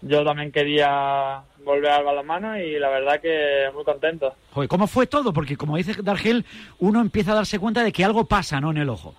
yo 0.02 0.24
también 0.24 0.50
quería 0.50 1.40
volver 1.64 1.88
al 1.92 2.04
balonmano 2.04 2.58
y 2.58 2.80
la 2.80 2.88
verdad 2.88 3.20
que 3.20 3.70
muy 3.72 3.84
contento. 3.84 4.34
Joder, 4.50 4.68
¿cómo 4.68 4.88
fue 4.88 5.06
todo? 5.06 5.32
Porque 5.32 5.56
como 5.56 5.76
dice 5.76 5.94
Dargel, 6.02 6.44
uno 6.80 7.00
empieza 7.00 7.30
a 7.30 7.36
darse 7.36 7.60
cuenta 7.60 7.84
de 7.84 7.92
que 7.92 8.04
algo 8.04 8.24
pasa, 8.24 8.60
¿no? 8.60 8.72
En 8.72 8.78
el 8.78 8.88
ojo. 8.88 9.14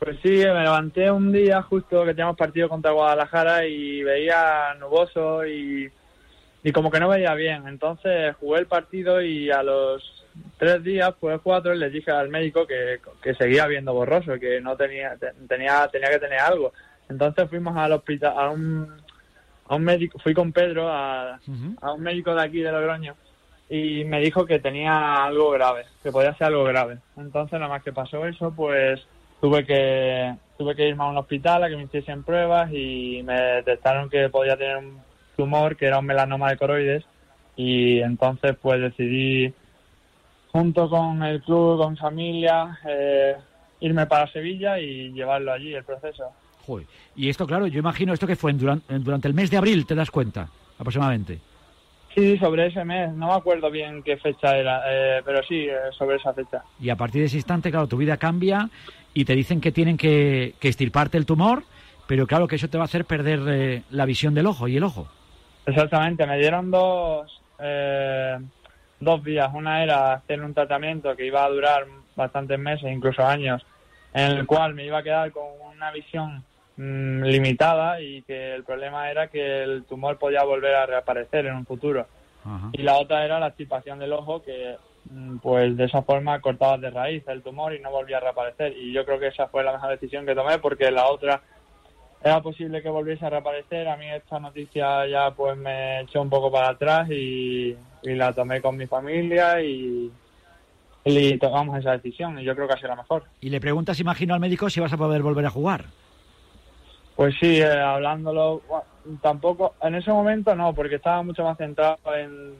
Pues 0.00 0.16
sí, 0.20 0.30
me 0.30 0.62
levanté 0.62 1.12
un 1.12 1.30
día 1.30 1.62
justo 1.62 2.04
que 2.04 2.10
teníamos 2.14 2.36
partido 2.36 2.68
contra 2.68 2.90
Guadalajara 2.90 3.64
y 3.66 4.02
veía 4.02 4.74
nuboso 4.80 5.46
y, 5.46 5.88
y 6.64 6.72
como 6.72 6.90
que 6.90 6.98
no 6.98 7.08
veía 7.08 7.34
bien. 7.34 7.68
Entonces 7.68 8.34
jugué 8.40 8.58
el 8.58 8.66
partido 8.66 9.22
y 9.22 9.48
a 9.52 9.62
los 9.62 10.21
tres 10.58 10.82
días, 10.82 11.12
pues 11.20 11.40
cuatro, 11.42 11.74
les 11.74 11.92
dije 11.92 12.10
al 12.10 12.28
médico 12.28 12.66
que, 12.66 13.00
que 13.22 13.34
seguía 13.34 13.66
viendo 13.66 13.92
borroso, 13.92 14.38
que 14.38 14.60
no 14.60 14.76
tenía, 14.76 15.16
te- 15.16 15.32
tenía, 15.48 15.88
tenía 15.88 16.10
que 16.10 16.18
tener 16.18 16.38
algo. 16.40 16.72
Entonces 17.08 17.48
fuimos 17.48 17.76
al 17.76 17.92
hospital, 17.92 18.32
a 18.36 18.50
un, 18.50 18.88
a 19.68 19.74
un 19.76 19.84
médico, 19.84 20.18
fui 20.18 20.34
con 20.34 20.52
Pedro 20.52 20.88
a, 20.88 21.38
a 21.80 21.92
un 21.92 22.00
médico 22.02 22.34
de 22.34 22.42
aquí 22.42 22.60
de 22.60 22.72
Logroño 22.72 23.14
y 23.68 24.04
me 24.04 24.20
dijo 24.20 24.44
que 24.46 24.58
tenía 24.58 25.24
algo 25.24 25.50
grave, 25.50 25.84
que 26.02 26.12
podía 26.12 26.34
ser 26.34 26.48
algo 26.48 26.64
grave. 26.64 26.98
Entonces, 27.16 27.58
nada 27.58 27.68
más 27.72 27.82
que 27.82 27.92
pasó 27.92 28.26
eso, 28.26 28.52
pues 28.54 29.00
tuve 29.40 29.64
que 29.66 30.34
tuve 30.58 30.76
que 30.76 30.88
irme 30.88 31.02
a 31.02 31.08
un 31.08 31.16
hospital 31.18 31.64
a 31.64 31.68
que 31.68 31.76
me 31.76 31.84
hiciesen 31.84 32.22
pruebas 32.22 32.70
y 32.72 33.22
me 33.24 33.34
detectaron 33.34 34.08
que 34.08 34.28
podía 34.28 34.56
tener 34.56 34.76
un 34.76 35.00
tumor 35.36 35.76
que 35.76 35.86
era 35.86 35.98
un 35.98 36.06
melanoma 36.06 36.50
de 36.50 36.56
coroides 36.58 37.04
y 37.56 37.98
entonces 38.00 38.54
pues 38.62 38.80
decidí 38.80 39.52
junto 40.52 40.88
con 40.88 41.22
el 41.22 41.42
club, 41.42 41.78
con 41.78 41.96
familia, 41.96 42.78
eh, 42.86 43.34
irme 43.80 44.06
para 44.06 44.30
Sevilla 44.30 44.78
y 44.78 45.10
llevarlo 45.12 45.52
allí 45.52 45.74
el 45.74 45.84
proceso. 45.84 46.30
Joder. 46.66 46.86
Y 47.16 47.28
esto, 47.28 47.46
claro, 47.46 47.66
yo 47.66 47.78
imagino 47.80 48.12
esto 48.12 48.26
que 48.26 48.36
fue 48.36 48.50
en 48.52 48.58
duran- 48.58 48.82
en- 48.88 49.02
durante 49.02 49.26
el 49.28 49.34
mes 49.34 49.50
de 49.50 49.56
abril, 49.56 49.86
¿te 49.86 49.94
das 49.94 50.10
cuenta? 50.10 50.48
Aproximadamente. 50.78 51.38
Sí, 52.14 52.36
sobre 52.38 52.66
ese 52.66 52.84
mes, 52.84 53.10
no 53.14 53.28
me 53.28 53.32
acuerdo 53.32 53.70
bien 53.70 54.02
qué 54.02 54.18
fecha 54.18 54.56
era, 54.56 54.82
eh, 54.86 55.22
pero 55.24 55.42
sí, 55.44 55.64
eh, 55.66 55.74
sobre 55.96 56.16
esa 56.16 56.34
fecha. 56.34 56.62
Y 56.78 56.90
a 56.90 56.96
partir 56.96 57.22
de 57.22 57.26
ese 57.26 57.36
instante, 57.38 57.70
claro, 57.70 57.86
tu 57.86 57.96
vida 57.96 58.18
cambia 58.18 58.68
y 59.14 59.24
te 59.24 59.34
dicen 59.34 59.60
que 59.62 59.72
tienen 59.72 59.96
que, 59.96 60.54
que 60.60 60.68
extirparte 60.68 61.16
el 61.16 61.24
tumor, 61.24 61.62
pero 62.06 62.26
claro 62.26 62.46
que 62.46 62.56
eso 62.56 62.68
te 62.68 62.76
va 62.76 62.84
a 62.84 62.86
hacer 62.86 63.06
perder 63.06 63.40
eh, 63.48 63.82
la 63.90 64.04
visión 64.04 64.34
del 64.34 64.46
ojo 64.46 64.68
y 64.68 64.76
el 64.76 64.84
ojo. 64.84 65.08
Exactamente, 65.64 66.26
me 66.26 66.38
dieron 66.38 66.70
dos, 66.70 67.40
eh, 67.58 68.36
dos 69.02 69.22
vías. 69.22 69.50
Una 69.52 69.82
era 69.82 70.14
hacer 70.14 70.42
un 70.42 70.54
tratamiento 70.54 71.14
que 71.16 71.26
iba 71.26 71.44
a 71.44 71.50
durar 71.50 71.86
bastantes 72.16 72.58
meses, 72.58 72.90
incluso 72.90 73.24
años, 73.24 73.64
en 74.14 74.32
el 74.32 74.46
cual 74.46 74.74
me 74.74 74.86
iba 74.86 74.98
a 74.98 75.02
quedar 75.02 75.32
con 75.32 75.44
una 75.74 75.90
visión 75.90 76.44
mm, 76.76 77.22
limitada 77.22 78.00
y 78.00 78.22
que 78.22 78.54
el 78.54 78.64
problema 78.64 79.10
era 79.10 79.28
que 79.28 79.62
el 79.62 79.84
tumor 79.84 80.18
podía 80.18 80.44
volver 80.44 80.74
a 80.74 80.86
reaparecer 80.86 81.46
en 81.46 81.56
un 81.56 81.66
futuro. 81.66 82.06
Y 82.72 82.82
la 82.82 82.96
otra 82.96 83.24
era 83.24 83.38
la 83.38 83.48
extirpación 83.48 84.00
del 84.00 84.12
ojo 84.12 84.42
que 84.42 84.76
mm, 85.08 85.38
pues 85.38 85.76
de 85.76 85.84
esa 85.84 86.02
forma 86.02 86.40
cortabas 86.40 86.80
de 86.80 86.90
raíz 86.90 87.22
el 87.28 87.42
tumor 87.42 87.72
y 87.72 87.80
no 87.80 87.90
volvía 87.90 88.16
a 88.16 88.20
reaparecer. 88.20 88.76
Y 88.76 88.92
yo 88.92 89.04
creo 89.04 89.20
que 89.20 89.28
esa 89.28 89.46
fue 89.46 89.62
la 89.62 89.72
mejor 89.72 89.90
decisión 89.90 90.26
que 90.26 90.34
tomé 90.34 90.58
porque 90.58 90.90
la 90.90 91.06
otra 91.06 91.40
era 92.24 92.40
posible 92.40 92.82
que 92.82 92.88
volviese 92.88 93.26
a 93.26 93.30
reaparecer. 93.30 93.88
A 93.88 93.96
mí 93.96 94.06
esta 94.10 94.38
noticia 94.38 95.06
ya 95.06 95.30
pues 95.30 95.56
me 95.56 96.00
echó 96.00 96.22
un 96.22 96.30
poco 96.30 96.50
para 96.50 96.70
atrás 96.70 97.10
y, 97.10 97.76
y 98.02 98.14
la 98.14 98.32
tomé 98.32 98.60
con 98.60 98.76
mi 98.76 98.86
familia 98.86 99.60
y, 99.60 100.10
y 101.04 101.38
tomamos 101.38 101.78
esa 101.78 101.92
decisión 101.92 102.38
y 102.38 102.44
yo 102.44 102.54
creo 102.54 102.66
que 102.68 102.74
ha 102.74 102.76
sido 102.76 102.90
la 102.90 102.96
mejor. 102.96 103.24
Y 103.40 103.50
le 103.50 103.60
preguntas, 103.60 103.98
imagino, 104.00 104.34
al 104.34 104.40
médico 104.40 104.70
si 104.70 104.80
vas 104.80 104.92
a 104.92 104.96
poder 104.96 105.22
volver 105.22 105.46
a 105.46 105.50
jugar. 105.50 105.86
Pues 107.16 107.34
sí, 107.38 107.60
eh, 107.60 107.70
hablándolo, 107.70 108.62
bueno, 108.68 108.84
tampoco, 109.20 109.74
en 109.82 109.96
ese 109.96 110.10
momento 110.10 110.54
no, 110.54 110.74
porque 110.74 110.96
estaba 110.96 111.22
mucho 111.22 111.44
más 111.44 111.58
centrado 111.58 111.98
en, 112.16 112.54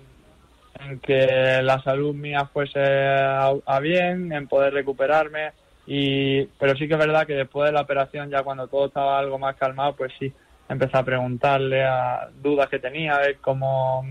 en 0.78 0.98
que 1.00 1.60
la 1.62 1.82
salud 1.82 2.14
mía 2.14 2.44
fuese 2.52 2.78
a, 2.78 3.54
a 3.64 3.80
bien, 3.80 4.30
en 4.32 4.48
poder 4.48 4.74
recuperarme, 4.74 5.52
y 5.86 6.44
pero 6.58 6.76
sí 6.76 6.86
que 6.86 6.94
es 6.94 6.98
verdad 6.98 7.26
que 7.26 7.34
después 7.34 7.66
de 7.66 7.72
la 7.72 7.82
operación, 7.82 8.30
ya 8.30 8.42
cuando 8.42 8.68
todo 8.68 8.86
estaba 8.86 9.18
algo 9.18 9.38
más 9.38 9.56
calmado, 9.56 9.94
pues 9.96 10.12
sí, 10.18 10.32
empecé 10.68 10.96
a 10.96 11.04
preguntarle 11.04 11.84
a 11.84 12.28
dudas 12.42 12.68
que 12.68 12.78
tenía, 12.78 13.18
de 13.18 13.36
cómo, 13.36 14.06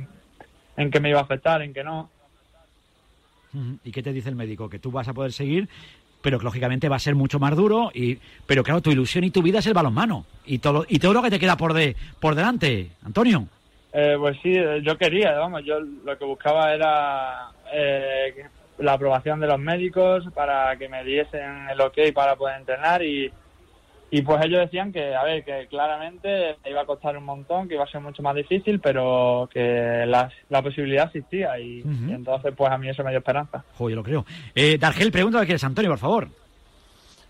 en 0.77 0.91
qué 0.91 0.99
me 0.99 1.09
iba 1.09 1.19
a 1.19 1.23
afectar, 1.23 1.61
en 1.61 1.73
qué 1.73 1.83
no. 1.83 2.09
¿Y 3.83 3.91
qué 3.91 4.01
te 4.01 4.13
dice 4.13 4.29
el 4.29 4.35
médico? 4.35 4.69
Que 4.69 4.79
tú 4.79 4.91
vas 4.91 5.07
a 5.07 5.13
poder 5.13 5.33
seguir, 5.33 5.67
pero 6.21 6.39
que 6.39 6.45
lógicamente 6.45 6.87
va 6.87 6.95
a 6.95 6.99
ser 6.99 7.15
mucho 7.15 7.39
más 7.39 7.55
duro. 7.55 7.91
Y, 7.93 8.17
pero 8.45 8.63
claro, 8.63 8.81
tu 8.81 8.91
ilusión 8.91 9.23
y 9.23 9.31
tu 9.31 9.41
vida 9.41 9.59
es 9.59 9.67
el 9.67 9.73
balonmano. 9.73 10.25
Y 10.45 10.59
todo, 10.59 10.85
y 10.87 10.99
todo 10.99 11.13
lo 11.13 11.21
que 11.21 11.29
te 11.29 11.39
queda 11.39 11.57
por, 11.57 11.73
de, 11.73 11.95
por 12.19 12.35
delante, 12.35 12.91
Antonio. 13.03 13.47
Eh, 13.93 14.15
pues 14.17 14.37
sí, 14.41 14.55
eh, 14.55 14.81
yo 14.83 14.97
quería, 14.97 15.37
vamos, 15.37 15.63
yo 15.65 15.79
lo 15.81 16.17
que 16.17 16.23
buscaba 16.23 16.73
era 16.73 17.49
eh, 17.73 18.45
la 18.77 18.93
aprobación 18.93 19.39
de 19.39 19.47
los 19.47 19.59
médicos 19.59 20.25
para 20.33 20.75
que 20.77 20.89
me 20.89 21.03
diesen 21.03 21.69
el 21.69 21.79
ok 21.81 22.13
para 22.13 22.35
poder 22.35 22.59
entrenar 22.59 23.03
y, 23.03 23.31
y 24.09 24.21
pues 24.23 24.43
ellos 24.43 24.59
decían 24.59 24.91
que, 24.91 25.15
a 25.15 25.23
ver, 25.23 25.43
que 25.45 25.67
claramente 25.67 26.57
iba 26.65 26.81
a 26.81 26.85
costar 26.85 27.15
un 27.17 27.23
montón, 27.23 27.67
que 27.67 27.75
iba 27.75 27.83
a 27.83 27.87
ser 27.87 28.01
mucho 28.01 28.21
más 28.21 28.35
difícil, 28.35 28.79
pero 28.79 29.47
que 29.53 30.03
la, 30.07 30.29
la 30.49 30.61
posibilidad 30.61 31.05
existía 31.05 31.57
y, 31.59 31.81
entonces 32.09 32.53
pues 32.55 32.71
a 32.71 32.77
mí 32.77 32.89
eso 32.89 33.03
me 33.03 33.11
dio 33.11 33.19
esperanza. 33.19 33.63
Joder, 33.77 33.95
lo 33.95 34.03
creo. 34.03 34.25
Eh, 34.53 34.77
Dargel, 34.77 35.11
pregunta 35.11 35.39
que 35.39 35.45
quieres, 35.45 35.63
Antonio, 35.63 35.91
por 35.91 35.99
favor. 35.99 36.27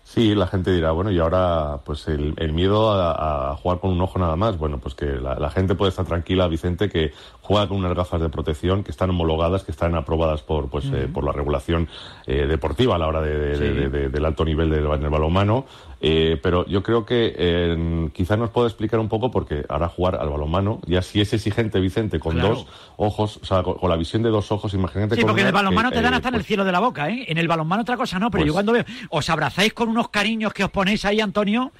Sí, 0.04 0.34
la 0.34 0.46
gente 0.46 0.72
dirá, 0.72 0.90
bueno, 0.92 1.10
y 1.10 1.18
ahora, 1.20 1.78
pues 1.84 2.06
el, 2.08 2.34
el 2.36 2.52
miedo 2.52 2.90
a, 2.92 3.52
a 3.52 3.56
jugar 3.56 3.78
con 3.78 3.90
un 3.92 4.00
ojo 4.02 4.18
nada 4.18 4.36
más. 4.36 4.58
Bueno, 4.58 4.78
pues 4.78 4.94
que 4.94 5.06
la, 5.06 5.36
la 5.36 5.48
gente 5.48 5.74
puede 5.74 5.90
estar 5.90 6.04
tranquila, 6.04 6.48
Vicente, 6.48 6.90
que 6.90 7.12
juega 7.40 7.66
con 7.68 7.78
unas 7.78 7.94
gafas 7.94 8.20
de 8.20 8.28
protección 8.28 8.82
que 8.84 8.90
están 8.90 9.10
homologadas, 9.10 9.62
que 9.64 9.70
están 9.70 9.94
aprobadas 9.94 10.42
por, 10.42 10.68
pues, 10.68 10.84
eh, 10.92 11.08
por 11.12 11.24
la 11.24 11.32
regulación 11.32 11.88
eh, 12.26 12.46
deportiva 12.46 12.96
a 12.96 12.98
la 12.98 13.06
hora 13.06 13.22
de, 13.22 13.38
de- 13.38 13.56
Sí. 13.56 13.64
de- 13.64 13.88
de- 13.88 14.08
del 14.10 14.24
alto 14.26 14.44
nivel 14.44 14.68
del, 14.70 14.82
del 15.00 15.10
balonmano. 15.10 15.64
Eh, 16.04 16.36
pero 16.42 16.66
yo 16.66 16.82
creo 16.82 17.06
que 17.06 17.32
eh, 17.38 18.08
quizás 18.12 18.36
nos 18.36 18.50
pueda 18.50 18.66
explicar 18.66 18.98
un 18.98 19.08
poco, 19.08 19.30
porque 19.30 19.64
ahora 19.68 19.88
jugar 19.88 20.16
al 20.16 20.30
balonmano, 20.30 20.80
ya 20.84 21.00
si 21.00 21.20
es 21.20 21.32
exigente, 21.32 21.78
Vicente, 21.78 22.18
con 22.18 22.32
Claro. 22.34 22.48
dos 22.56 22.66
ojos, 22.96 23.36
o 23.40 23.44
sea, 23.44 23.62
con, 23.62 23.74
con 23.74 23.88
la 23.88 23.94
visión 23.96 24.20
de 24.24 24.30
dos 24.30 24.50
ojos, 24.50 24.74
imagínate 24.74 25.14
Sí, 25.14 25.22
porque 25.22 25.42
en 25.42 25.46
el 25.46 25.52
balonmano 25.52 25.90
que, 25.90 25.96
te 25.96 26.02
dan 26.02 26.14
eh, 26.14 26.16
hasta 26.16 26.30
en 26.30 26.34
el 26.34 26.40
pues, 26.40 26.46
cielo 26.48 26.64
de 26.64 26.72
la 26.72 26.80
boca, 26.80 27.08
¿eh? 27.08 27.24
En 27.28 27.38
el 27.38 27.46
balonmano 27.46 27.82
otra 27.82 27.96
cosa 27.96 28.18
no, 28.18 28.32
pero 28.32 28.42
yo 28.44 28.52
Pues- 28.52 28.64
cuando 28.64 28.72
veo, 28.72 28.84
os 29.10 29.30
abrazáis 29.30 29.72
con 29.74 29.88
unos 29.90 30.08
cariños 30.08 30.52
que 30.52 30.64
os 30.64 30.70
ponéis 30.70 31.04
ahí, 31.04 31.20
Antonio, 31.20 31.70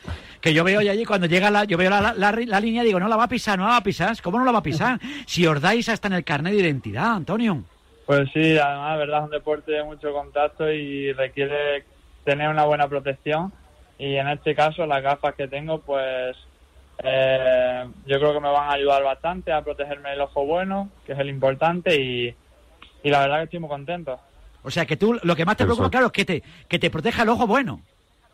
que 0.40 0.54
yo 0.54 0.62
veo 0.62 0.78
allí 0.78 1.04
cuando 1.04 1.26
llega 1.26 1.50
la, 1.50 1.64
yo 1.64 1.76
veo 1.76 1.90
la, 1.90 2.00
la, 2.00 2.12
la- 2.14 2.30
la 2.32 2.61
línea, 2.61 2.85
digo, 2.85 3.00
no 3.00 3.08
la 3.08 3.16
va 3.16 3.24
a 3.24 3.28
pisar, 3.28 3.58
no 3.58 3.64
la 3.64 3.70
va 3.72 3.76
a 3.78 3.82
pisar, 3.82 4.16
¿cómo 4.22 4.38
no 4.38 4.44
la 4.44 4.52
va 4.52 4.58
a 4.61 4.62
pisar? 4.62 5.00
Si 5.26 5.44
os 5.48 5.61
dais 5.61 5.88
hasta 5.88 6.06
en 6.06 6.14
el 6.14 6.22
carnet 6.22 6.52
de 6.54 6.61
identidad, 6.61 7.14
Antonio. 7.16 7.64
Pues 8.06 8.28
sí, 8.32 8.56
además, 8.56 8.92
de 8.92 8.98
verdad, 8.98 9.18
es 9.18 9.24
un 9.24 9.30
deporte 9.30 9.72
de 9.72 9.82
mucho 9.82 10.12
contacto 10.12 10.70
y 10.70 11.12
requiere 11.12 11.85
tener 12.24 12.48
una 12.48 12.64
buena 12.66 12.87
protección. 12.87 13.52
Y 14.02 14.16
en 14.16 14.26
este 14.26 14.52
caso, 14.56 14.84
las 14.84 15.00
gafas 15.00 15.36
que 15.36 15.46
tengo, 15.46 15.80
pues 15.80 16.36
eh, 17.04 17.86
yo 18.04 18.18
creo 18.18 18.32
que 18.32 18.40
me 18.40 18.50
van 18.50 18.68
a 18.68 18.72
ayudar 18.72 19.04
bastante 19.04 19.52
a 19.52 19.62
protegerme 19.62 20.12
el 20.12 20.20
ojo 20.22 20.44
bueno, 20.44 20.90
que 21.06 21.12
es 21.12 21.18
el 21.20 21.28
importante, 21.28 21.94
y, 21.94 22.34
y 23.04 23.10
la 23.10 23.20
verdad 23.20 23.36
que 23.38 23.44
estoy 23.44 23.60
muy 23.60 23.68
contento. 23.68 24.18
O 24.64 24.72
sea, 24.72 24.86
que 24.86 24.96
tú 24.96 25.14
lo 25.22 25.36
que 25.36 25.44
más 25.44 25.56
te 25.56 25.62
preocupa, 25.64 25.88
claro, 25.88 26.06
es 26.06 26.12
que 26.12 26.24
te, 26.24 26.42
que 26.68 26.80
te 26.80 26.90
proteja 26.90 27.22
el 27.22 27.28
ojo 27.28 27.46
bueno. 27.46 27.80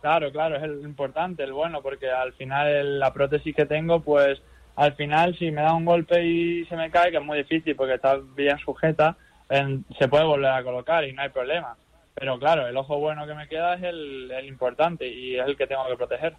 Claro, 0.01 0.33
claro, 0.33 0.57
es 0.57 0.63
el 0.63 0.81
importante, 0.85 1.45
el 1.45 1.53
bueno, 1.53 1.83
porque 1.83 2.11
al 2.11 2.33
final 2.33 2.67
el- 2.69 2.99
la 2.99 3.13
prótesis 3.13 3.55
que 3.55 3.67
tengo, 3.67 4.01
pues 4.01 4.41
al 4.77 4.95
final 4.95 5.37
si 5.39 5.51
me 5.51 5.61
da 5.61 5.75
un 5.75 5.85
golpe 5.85 6.25
y 6.25 6.65
se 6.65 6.77
me 6.77 6.91
cae, 6.91 7.11
que 7.11 7.19
es 7.19 7.23
muy 7.25 7.37
difícil 7.37 7.77
porque 7.77 7.95
está 7.97 8.17
bien 8.35 8.57
sujeta, 8.61 9.19
en- 9.51 9.85
se 9.99 10.09
puede 10.09 10.25
volver 10.25 10.51
a 10.51 10.63
colocar 10.63 11.05
y 11.05 11.13
no 11.13 11.21
hay 11.21 11.29
problema. 11.29 11.77
Pero 12.19 12.39
claro, 12.39 12.67
el 12.67 12.77
ojo 12.77 12.99
bueno 12.99 13.27
que 13.27 13.35
me 13.35 13.49
queda 13.49 13.75
es 13.75 13.83
el, 13.83 14.33
importante 14.45 15.07
y 15.07 15.39
es 15.39 15.47
el 15.47 15.57
que 15.57 15.67
tengo 15.67 15.87
que 15.87 15.97
proteger. 15.97 16.35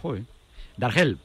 Joder. 0.00 0.22
Dargel. 0.76 1.18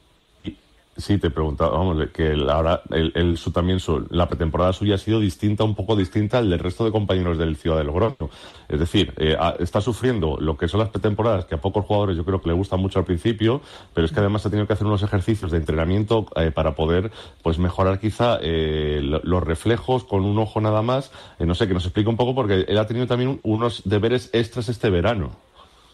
Sí, 0.98 1.18
te 1.18 1.28
preguntaba, 1.28 1.76
vamos, 1.76 2.08
que 2.14 2.32
ahora 2.50 2.80
el, 2.90 3.12
el- 3.14 3.36
su, 3.36 3.50
también 3.50 3.80
su- 3.80 4.06
la 4.08 4.28
pretemporada 4.28 4.72
suya 4.72 4.94
ha 4.94 4.98
sido 4.98 5.20
distinta, 5.20 5.62
un 5.62 5.74
poco 5.74 5.94
distinta 5.94 6.38
al 6.38 6.48
del 6.48 6.58
resto 6.58 6.86
de 6.86 6.90
compañeros 6.90 7.36
del 7.36 7.56
Ciudad 7.56 7.76
de 7.76 7.84
Logroño. 7.84 8.30
Es 8.66 8.80
decir, 8.80 9.12
eh, 9.18 9.36
está 9.58 9.82
sufriendo 9.82 10.38
lo 10.40 10.56
que 10.56 10.68
son 10.68 10.80
las 10.80 10.88
pretemporadas, 10.88 11.44
que 11.44 11.54
a 11.54 11.60
pocos 11.60 11.84
jugadores 11.84 12.16
yo 12.16 12.24
creo 12.24 12.40
que 12.40 12.48
le 12.48 12.54
gusta 12.54 12.76
mucho 12.76 12.98
al 12.98 13.04
principio, 13.04 13.60
pero 13.92 14.06
es 14.06 14.12
que 14.12 14.20
además 14.20 14.46
ha 14.46 14.50
tenido 14.50 14.66
que 14.66 14.72
hacer 14.72 14.86
unos 14.86 15.02
ejercicios 15.02 15.50
de 15.50 15.58
entrenamiento 15.58 16.24
eh, 16.34 16.50
para 16.50 16.74
poder 16.74 17.10
pues 17.42 17.58
mejorar 17.58 18.00
quizá 18.00 18.38
eh, 18.40 19.00
lo- 19.02 19.20
los 19.22 19.42
reflejos 19.44 20.04
con 20.04 20.24
un 20.24 20.38
ojo 20.38 20.62
nada 20.62 20.80
más. 20.80 21.12
Eh, 21.38 21.44
no 21.44 21.54
sé, 21.54 21.68
que 21.68 21.74
nos 21.74 21.84
explique 21.84 22.08
un 22.08 22.16
poco, 22.16 22.34
porque 22.34 22.64
él 22.66 22.78
ha 22.78 22.86
tenido 22.86 23.06
también 23.06 23.28
un- 23.28 23.40
unos 23.42 23.82
deberes 23.84 24.30
extras 24.32 24.70
este 24.70 24.88
verano. 24.88 25.32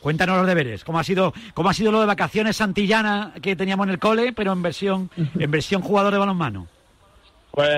Cuéntanos 0.03 0.37
los 0.37 0.47
deberes, 0.49 0.83
cómo 0.83 0.99
ha 0.99 1.05
sido, 1.05 1.33
cómo 1.55 1.71
ha 1.71 1.75
sido 1.75 1.93
lo 1.93 2.01
de 2.01 2.07
vacaciones 2.07 2.57
santillana 2.57 3.35
que 3.41 3.55
teníamos 3.55 3.87
en 3.87 3.93
el 3.93 3.99
cole, 4.01 4.33
pero 4.33 4.53
en 4.53 4.61
versión, 4.61 5.11
en 5.39 5.51
versión 5.51 5.81
jugador 5.81 6.13
de 6.13 6.19
balonmano. 6.19 6.67
Pues, 7.53 7.69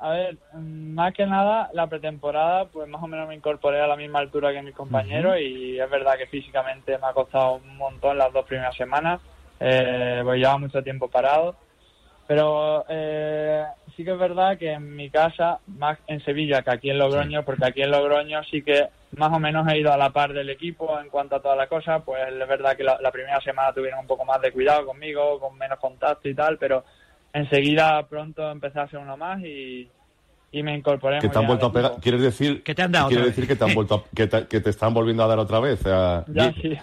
a 0.00 0.08
ver, 0.10 0.38
mm, 0.54 0.94
más 0.94 1.12
que 1.14 1.26
nada, 1.26 1.70
la 1.74 1.86
pretemporada, 1.86 2.64
pues 2.64 2.88
más 2.88 3.00
o 3.00 3.06
menos 3.06 3.28
me 3.28 3.36
incorporé 3.36 3.80
a 3.80 3.86
la 3.86 3.94
misma 3.94 4.18
altura 4.18 4.52
que 4.52 4.62
mis 4.62 4.74
compañeros 4.74 5.36
y 5.38 5.78
es 5.78 5.90
verdad 5.90 6.16
que 6.16 6.26
físicamente 6.26 6.98
me 6.98 7.06
ha 7.06 7.12
costado 7.12 7.56
un 7.56 7.76
montón 7.76 8.18
las 8.18 8.32
dos 8.32 8.46
primeras 8.46 8.74
semanas, 8.74 9.20
eh, 9.60 10.22
pues 10.24 10.38
llevaba 10.38 10.58
mucho 10.58 10.82
tiempo 10.82 11.08
parado, 11.08 11.54
pero 12.28 12.84
eh, 12.90 13.64
sí 13.96 14.04
que 14.04 14.12
es 14.12 14.18
verdad 14.18 14.58
que 14.58 14.72
en 14.72 14.94
mi 14.94 15.08
casa, 15.08 15.60
más 15.66 15.98
en 16.06 16.20
Sevilla 16.20 16.62
que 16.62 16.70
aquí 16.70 16.90
en 16.90 16.98
Logroño, 16.98 17.42
porque 17.42 17.64
aquí 17.64 17.80
en 17.80 17.90
Logroño 17.90 18.44
sí 18.44 18.62
que 18.62 18.88
más 19.16 19.32
o 19.32 19.38
menos 19.38 19.66
he 19.66 19.78
ido 19.78 19.90
a 19.90 19.96
la 19.96 20.10
par 20.10 20.34
del 20.34 20.50
equipo 20.50 21.00
en 21.00 21.08
cuanto 21.08 21.36
a 21.36 21.40
todas 21.40 21.56
las 21.56 21.70
cosas, 21.70 22.02
pues 22.04 22.22
es 22.28 22.46
verdad 22.46 22.76
que 22.76 22.84
la, 22.84 22.98
la 23.00 23.10
primera 23.10 23.40
semana 23.40 23.72
tuvieron 23.72 24.00
un 24.00 24.06
poco 24.06 24.26
más 24.26 24.42
de 24.42 24.52
cuidado 24.52 24.84
conmigo, 24.84 25.40
con 25.40 25.56
menos 25.56 25.78
contacto 25.78 26.28
y 26.28 26.34
tal, 26.34 26.58
pero 26.58 26.84
enseguida 27.32 28.06
pronto 28.06 28.50
empecé 28.50 28.78
a 28.78 28.82
hacer 28.82 28.98
uno 28.98 29.16
más 29.16 29.40
y, 29.42 29.90
y 30.50 30.62
me 30.62 30.74
incorporé. 30.74 31.18
Que 31.18 31.28
te 31.28 31.36
han 31.38 31.42
bien 31.42 31.48
vuelto 31.48 31.66
al 31.66 31.70
a 31.70 31.74
pegar, 31.74 31.90
equipo. 31.90 32.02
¿quieres 32.02 32.22
decir? 32.22 32.62
Que 32.62 32.74
te 32.74 32.82
han 32.82 32.92
dado 32.92 33.08
Quiere 33.08 33.22
otra 33.22 33.28
decir 33.30 33.42
vez. 33.46 33.48
que 33.48 33.56
te 33.56 33.64
han 33.70 33.74
vuelto 33.74 33.94
a- 33.96 34.04
que, 34.16 34.26
te, 34.26 34.46
que 34.46 34.60
te 34.60 34.70
están 34.70 34.94
volviendo 34.94 35.22
a 35.22 35.26
dar 35.26 35.38
otra 35.38 35.60
vez. 35.60 35.80
Ya 36.28 36.52
sí, 36.54 36.78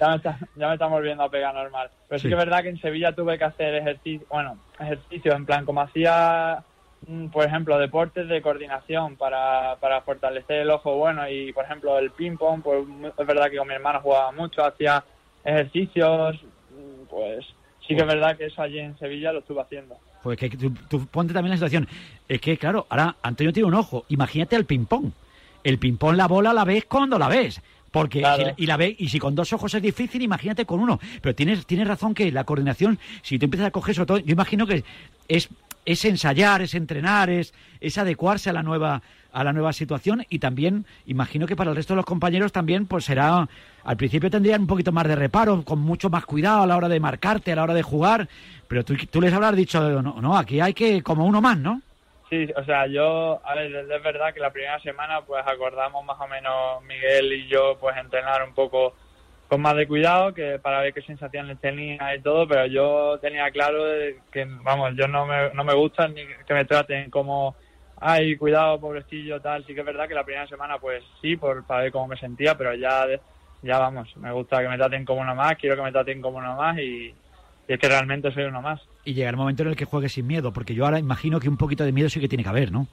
ya 0.00 0.08
me, 0.10 0.16
está, 0.16 0.38
ya 0.56 0.66
me 0.68 0.72
están 0.74 0.90
volviendo 0.90 1.22
a 1.22 1.28
pegar 1.30 1.54
normal. 1.54 1.90
Pero 2.08 2.18
sí. 2.18 2.22
Sí. 2.24 2.28
que 2.28 2.34
es 2.34 2.38
verdad 2.38 2.62
que 2.62 2.68
en 2.70 2.80
Sevilla 2.80 3.12
tuve 3.12 3.38
que 3.38 3.44
hacer 3.44 3.74
ejercicio, 3.74 4.26
bueno, 4.30 4.58
ejercicios 4.78 5.34
en 5.34 5.46
plan 5.46 5.64
como 5.64 5.80
hacía, 5.80 6.62
mm, 7.06 7.26
por 7.28 7.44
ejemplo, 7.44 7.78
deportes 7.78 8.28
de 8.28 8.42
coordinación 8.42 9.16
para, 9.16 9.76
para 9.80 10.00
fortalecer 10.02 10.60
el 10.62 10.70
ojo 10.70 10.96
bueno 10.96 11.28
y, 11.28 11.52
por 11.52 11.64
ejemplo, 11.64 11.98
el 11.98 12.10
ping 12.10 12.36
pong, 12.36 12.62
pues 12.62 12.84
es 13.18 13.26
verdad 13.26 13.48
que 13.50 13.56
con 13.58 13.68
mi 13.68 13.74
hermano 13.74 14.00
jugaba 14.00 14.32
mucho, 14.32 14.64
hacía 14.64 15.04
ejercicios, 15.44 16.36
mm, 16.70 17.06
pues 17.08 17.44
sí 17.86 17.94
que 17.94 18.02
es 18.02 18.06
verdad 18.06 18.36
que 18.36 18.46
eso 18.46 18.60
allí 18.62 18.78
en 18.78 18.98
Sevilla 18.98 19.32
lo 19.32 19.38
estuve 19.40 19.60
haciendo. 19.62 19.96
Pues 20.22 20.38
que 20.38 20.50
tú, 20.50 20.72
tú 20.88 21.06
ponte 21.06 21.32
también 21.32 21.50
la 21.50 21.56
situación. 21.56 21.88
Es 22.28 22.40
que, 22.40 22.56
claro, 22.58 22.86
ahora 22.90 23.16
Antonio 23.22 23.52
tiene 23.52 23.68
un 23.68 23.74
ojo. 23.74 24.04
Imagínate 24.08 24.56
el 24.56 24.64
ping-pong. 24.64 25.10
El 25.64 25.78
ping-pong, 25.78 26.16
la 26.16 26.26
bola 26.26 26.52
la 26.52 26.64
ves 26.64 26.84
cuando 26.86 27.18
la 27.18 27.28
ves. 27.28 27.60
Porque 27.90 28.18
Claro. 28.20 28.44
si- 28.56 28.62
y 28.64 28.66
la 28.66 28.76
ves, 28.76 28.94
y 28.98 29.08
si 29.08 29.18
con 29.18 29.34
dos 29.34 29.52
ojos 29.54 29.72
es 29.74 29.80
difícil, 29.82 30.20
imagínate 30.22 30.66
con 30.66 30.80
uno. 30.80 31.00
Pero 31.22 31.34
tienes, 31.34 31.64
tienes 31.66 31.88
razón 31.88 32.12
que 32.14 32.30
la 32.30 32.44
coordinación, 32.44 32.98
si 33.22 33.38
tú 33.38 33.46
empiezas 33.46 33.68
a 33.68 33.70
coger 33.70 33.94
sobre 33.94 34.06
todo, 34.06 34.18
yo 34.18 34.32
imagino 34.32 34.66
que 34.66 34.84
es, 35.28 35.48
es 35.86 36.04
ensayar, 36.04 36.60
es 36.60 36.74
entrenar, 36.74 37.30
es, 37.30 37.54
es 37.80 37.96
adecuarse 37.96 38.50
a 38.50 38.52
la 38.52 38.62
nueva, 38.62 39.00
a 39.32 39.44
la 39.44 39.52
nueva 39.52 39.72
situación 39.72 40.24
y 40.28 40.38
también 40.38 40.86
imagino 41.06 41.46
que 41.46 41.56
para 41.56 41.70
el 41.70 41.76
resto 41.76 41.92
de 41.92 41.98
los 41.98 42.06
compañeros 42.06 42.52
también 42.52 42.86
pues 42.86 43.04
será 43.04 43.48
al 43.84 43.96
principio 43.96 44.30
tendrían 44.30 44.62
un 44.62 44.66
poquito 44.66 44.92
más 44.92 45.06
de 45.06 45.16
reparo, 45.16 45.62
con 45.64 45.80
mucho 45.80 46.10
más 46.10 46.24
cuidado 46.24 46.62
a 46.62 46.66
la 46.66 46.76
hora 46.76 46.88
de 46.88 47.00
marcarte, 47.00 47.52
a 47.52 47.56
la 47.56 47.62
hora 47.64 47.74
de 47.74 47.82
jugar, 47.82 48.28
pero 48.66 48.84
tú, 48.84 48.94
tú 49.10 49.20
les 49.20 49.32
habrás 49.32 49.56
dicho, 49.56 49.80
no, 50.02 50.20
no, 50.20 50.36
aquí 50.36 50.60
hay 50.60 50.74
que 50.74 51.02
como 51.02 51.24
uno 51.24 51.40
más, 51.40 51.58
¿no? 51.58 51.80
Sí, 52.28 52.46
o 52.56 52.64
sea, 52.64 52.86
yo, 52.86 53.40
a 53.44 53.54
ver, 53.54 53.74
es 53.74 54.02
verdad 54.02 54.34
que 54.34 54.40
la 54.40 54.50
primera 54.50 54.78
semana 54.80 55.22
pues 55.22 55.42
acordamos 55.46 56.04
más 56.04 56.20
o 56.20 56.28
menos 56.28 56.82
Miguel 56.84 57.32
y 57.32 57.48
yo 57.48 57.78
pues 57.80 57.96
entrenar 57.96 58.42
un 58.46 58.54
poco 58.54 58.94
con 59.48 59.62
más 59.62 59.74
de 59.76 59.88
cuidado 59.88 60.34
que 60.34 60.58
para 60.58 60.80
ver 60.80 60.92
qué 60.92 61.00
sensaciones 61.00 61.58
tenía 61.58 62.14
y 62.14 62.20
todo, 62.20 62.46
pero 62.46 62.66
yo 62.66 63.18
tenía 63.18 63.50
claro 63.50 63.82
que, 64.30 64.44
vamos, 64.62 64.92
yo 64.94 65.08
no 65.08 65.24
me, 65.24 65.54
no 65.54 65.64
me 65.64 65.74
gusta 65.74 66.06
ni 66.08 66.26
que 66.46 66.52
me 66.52 66.66
traten 66.66 67.08
como, 67.08 67.56
ay, 68.00 68.36
cuidado, 68.36 68.80
pobrecillo, 68.80 69.40
tal. 69.40 69.64
Sí 69.66 69.74
que 69.74 69.80
es 69.80 69.86
verdad 69.86 70.08
que 70.08 70.14
la 70.14 70.24
primera 70.24 70.46
semana 70.46 70.78
pues 70.78 71.02
sí, 71.20 71.36
por, 71.36 71.64
para 71.64 71.82
ver 71.82 71.92
cómo 71.92 72.08
me 72.08 72.16
sentía, 72.16 72.56
pero 72.56 72.74
ya, 72.74 73.06
ya 73.62 73.78
vamos, 73.78 74.08
me 74.16 74.32
gusta 74.32 74.60
que 74.62 74.68
me 74.68 74.76
traten 74.76 75.04
como 75.04 75.20
uno 75.20 75.34
más, 75.34 75.56
quiero 75.56 75.76
que 75.76 75.82
me 75.82 75.92
traten 75.92 76.20
como 76.20 76.38
uno 76.38 76.56
más 76.56 76.78
y, 76.78 77.06
y 77.68 77.72
es 77.72 77.78
que 77.78 77.88
realmente 77.88 78.32
soy 78.32 78.44
uno 78.44 78.62
más. 78.62 78.80
Y 79.04 79.14
llegar 79.14 79.34
el 79.34 79.38
momento 79.38 79.62
en 79.62 79.70
el 79.70 79.76
que 79.76 79.84
juegues 79.84 80.12
sin 80.12 80.26
miedo, 80.26 80.52
porque 80.52 80.74
yo 80.74 80.84
ahora 80.84 80.98
imagino 80.98 81.40
que 81.40 81.48
un 81.48 81.56
poquito 81.56 81.84
de 81.84 81.92
miedo 81.92 82.08
sí 82.08 82.20
que 82.20 82.28
tiene 82.28 82.42
que 82.44 82.50
haber, 82.50 82.72
¿no? 82.72 82.86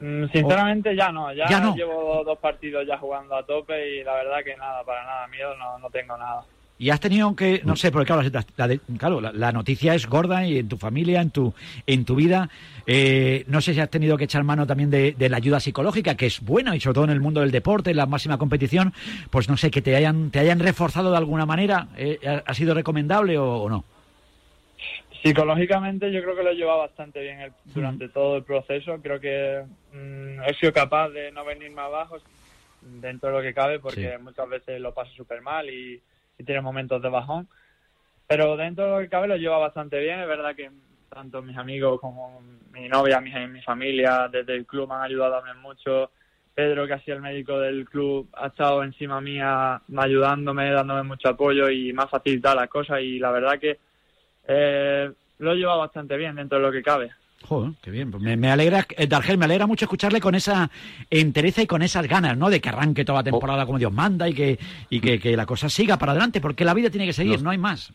Mm, 0.00 0.28
Sinceramente 0.32 0.96
ya 0.96 1.12
no, 1.12 1.32
ya, 1.32 1.46
Ya 1.48 1.60
no. 1.60 1.74
llevo 1.74 2.22
dos 2.24 2.38
partidos 2.38 2.86
ya 2.86 2.96
jugando 2.96 3.36
a 3.36 3.44
tope 3.44 3.96
y 3.96 4.04
la 4.04 4.14
verdad 4.14 4.42
que 4.44 4.56
nada, 4.56 4.82
para 4.84 5.04
nada, 5.04 5.26
miedo 5.28 5.54
no, 5.56 5.78
no 5.78 5.90
tengo 5.90 6.16
nada. 6.16 6.44
Y 6.80 6.88
has 6.88 6.98
tenido 6.98 7.36
que, 7.36 7.60
no 7.62 7.76
sé, 7.76 7.92
porque 7.92 8.06
claro, 8.06 8.22
la, 8.22 8.42
la 8.56 8.66
de- 8.66 8.80
claro, 8.96 9.20
la, 9.20 9.32
la 9.34 9.52
noticia 9.52 9.94
es 9.94 10.06
gorda 10.06 10.46
y 10.46 10.56
en 10.60 10.66
tu 10.66 10.78
familia, 10.78 11.20
en 11.20 11.30
tu, 11.30 11.52
en 11.86 12.06
tu 12.06 12.14
vida. 12.14 12.48
Eh, 12.86 13.44
no 13.48 13.60
sé 13.60 13.74
si 13.74 13.80
has 13.80 13.90
tenido 13.90 14.16
que 14.16 14.24
echar 14.24 14.42
mano 14.44 14.66
también 14.66 14.88
de, 14.88 15.12
de 15.12 15.28
la 15.28 15.36
ayuda 15.36 15.60
psicológica, 15.60 16.14
que 16.16 16.24
es 16.24 16.40
buena 16.40 16.74
y 16.74 16.80
sobre 16.80 16.94
todo 16.94 17.04
en 17.04 17.10
el 17.10 17.20
mundo 17.20 17.42
del 17.42 17.50
deporte, 17.50 17.90
en 17.90 17.98
la 17.98 18.06
máxima 18.06 18.38
competición. 18.38 18.94
Pues 19.28 19.46
no 19.50 19.58
sé, 19.58 19.70
que 19.70 19.82
te 19.82 19.94
hayan, 19.94 20.30
te 20.30 20.38
hayan 20.38 20.58
reforzado 20.58 21.10
de 21.10 21.18
alguna 21.18 21.44
manera. 21.44 21.88
Eh, 21.98 22.18
¿ha, 22.46 22.54
sido 22.54 22.72
recomendable 22.72 23.36
o, 23.36 23.44
o 23.64 23.68
no? 23.68 23.84
Psicológicamente 25.22 26.10
yo 26.10 26.22
creo 26.22 26.34
que 26.34 26.42
lo 26.42 26.50
he 26.50 26.54
llevado 26.56 26.78
bastante 26.78 27.20
bien 27.20 27.40
el- 27.42 27.52
durante 27.74 28.08
todo 28.08 28.38
el 28.38 28.44
proceso. 28.44 28.96
Creo 29.02 29.20
que 29.20 29.62
mm, 29.92 30.42
he 30.48 30.54
sido 30.54 30.72
capaz 30.72 31.10
de 31.10 31.30
no 31.30 31.44
venirme 31.44 31.82
abajo 31.82 32.16
dentro 32.80 33.28
de 33.28 33.36
lo 33.36 33.42
que 33.42 33.52
cabe 33.52 33.78
porque 33.80 34.14
Sí. 34.16 34.22
muchas 34.22 34.48
veces 34.48 34.80
lo 34.80 34.94
paso 34.94 35.10
súper 35.14 35.42
mal 35.42 35.68
y, 35.68 36.00
y 36.40 36.44
tiene 36.44 36.60
momentos 36.60 37.00
de 37.02 37.08
bajón. 37.08 37.48
Pero 38.26 38.56
dentro 38.56 38.84
de 38.84 38.90
lo 38.92 38.98
que 39.00 39.08
cabe 39.08 39.28
lo 39.28 39.36
lleva 39.36 39.58
bastante 39.58 40.00
bien. 40.00 40.20
Es 40.20 40.28
verdad 40.28 40.54
que 40.54 40.70
tanto 41.08 41.42
mis 41.42 41.56
amigos 41.56 42.00
como 42.00 42.40
mi 42.72 42.88
novia, 42.88 43.20
mi, 43.20 43.30
mi 43.48 43.62
familia 43.62 44.28
desde 44.30 44.54
el 44.54 44.66
club 44.66 44.88
me 44.88 44.94
han 44.94 45.02
ayudado 45.02 45.36
también 45.36 45.58
mucho. 45.58 46.10
Pedro, 46.54 46.86
que 46.86 46.94
ha 46.94 47.00
sido 47.00 47.16
el 47.16 47.22
médico 47.22 47.58
del 47.58 47.88
club, 47.88 48.28
ha 48.34 48.48
estado 48.48 48.82
encima 48.82 49.20
mía 49.20 49.80
ayudándome, 49.96 50.70
dándome 50.70 51.02
mucho 51.04 51.28
apoyo 51.28 51.70
y 51.70 51.92
me 51.92 52.02
ha 52.02 52.06
facilitado 52.06 52.56
las 52.56 52.68
cosas 52.68 53.00
y 53.00 53.18
la 53.18 53.30
verdad 53.30 53.58
que 53.58 53.78
eh, 54.46 55.10
lo 55.38 55.52
he 55.52 55.56
llevado 55.56 55.78
bastante 55.80 56.16
bien 56.16 56.36
dentro 56.36 56.58
de 56.58 56.64
lo 56.64 56.72
que 56.72 56.82
cabe. 56.82 57.10
Joder, 57.48 57.72
qué 57.82 57.90
bien. 57.90 58.12
Me, 58.20 58.36
me 58.36 58.50
alegra, 58.50 58.86
eh, 58.96 59.06
Dargel, 59.06 59.38
me 59.38 59.46
alegra 59.46 59.66
mucho 59.66 59.86
escucharle 59.86 60.20
con 60.20 60.34
esa 60.34 60.70
entereza 61.10 61.62
y 61.62 61.66
con 61.66 61.82
esas 61.82 62.06
ganas, 62.06 62.36
¿no? 62.36 62.48
De 62.50 62.60
que 62.60 62.68
arranque 62.68 63.04
toda 63.04 63.20
la 63.20 63.24
temporada 63.24 63.66
como 63.66 63.78
Dios 63.78 63.92
manda 63.92 64.28
y 64.28 64.34
que, 64.34 64.58
y 64.88 65.00
que, 65.00 65.18
que 65.18 65.36
la 65.36 65.46
cosa 65.46 65.68
siga 65.68 65.98
para 65.98 66.12
adelante, 66.12 66.40
porque 66.40 66.64
la 66.64 66.74
vida 66.74 66.90
tiene 66.90 67.06
que 67.06 67.12
seguir, 67.12 67.32
Los- 67.34 67.42
no 67.42 67.50
hay 67.50 67.58
más. 67.58 67.92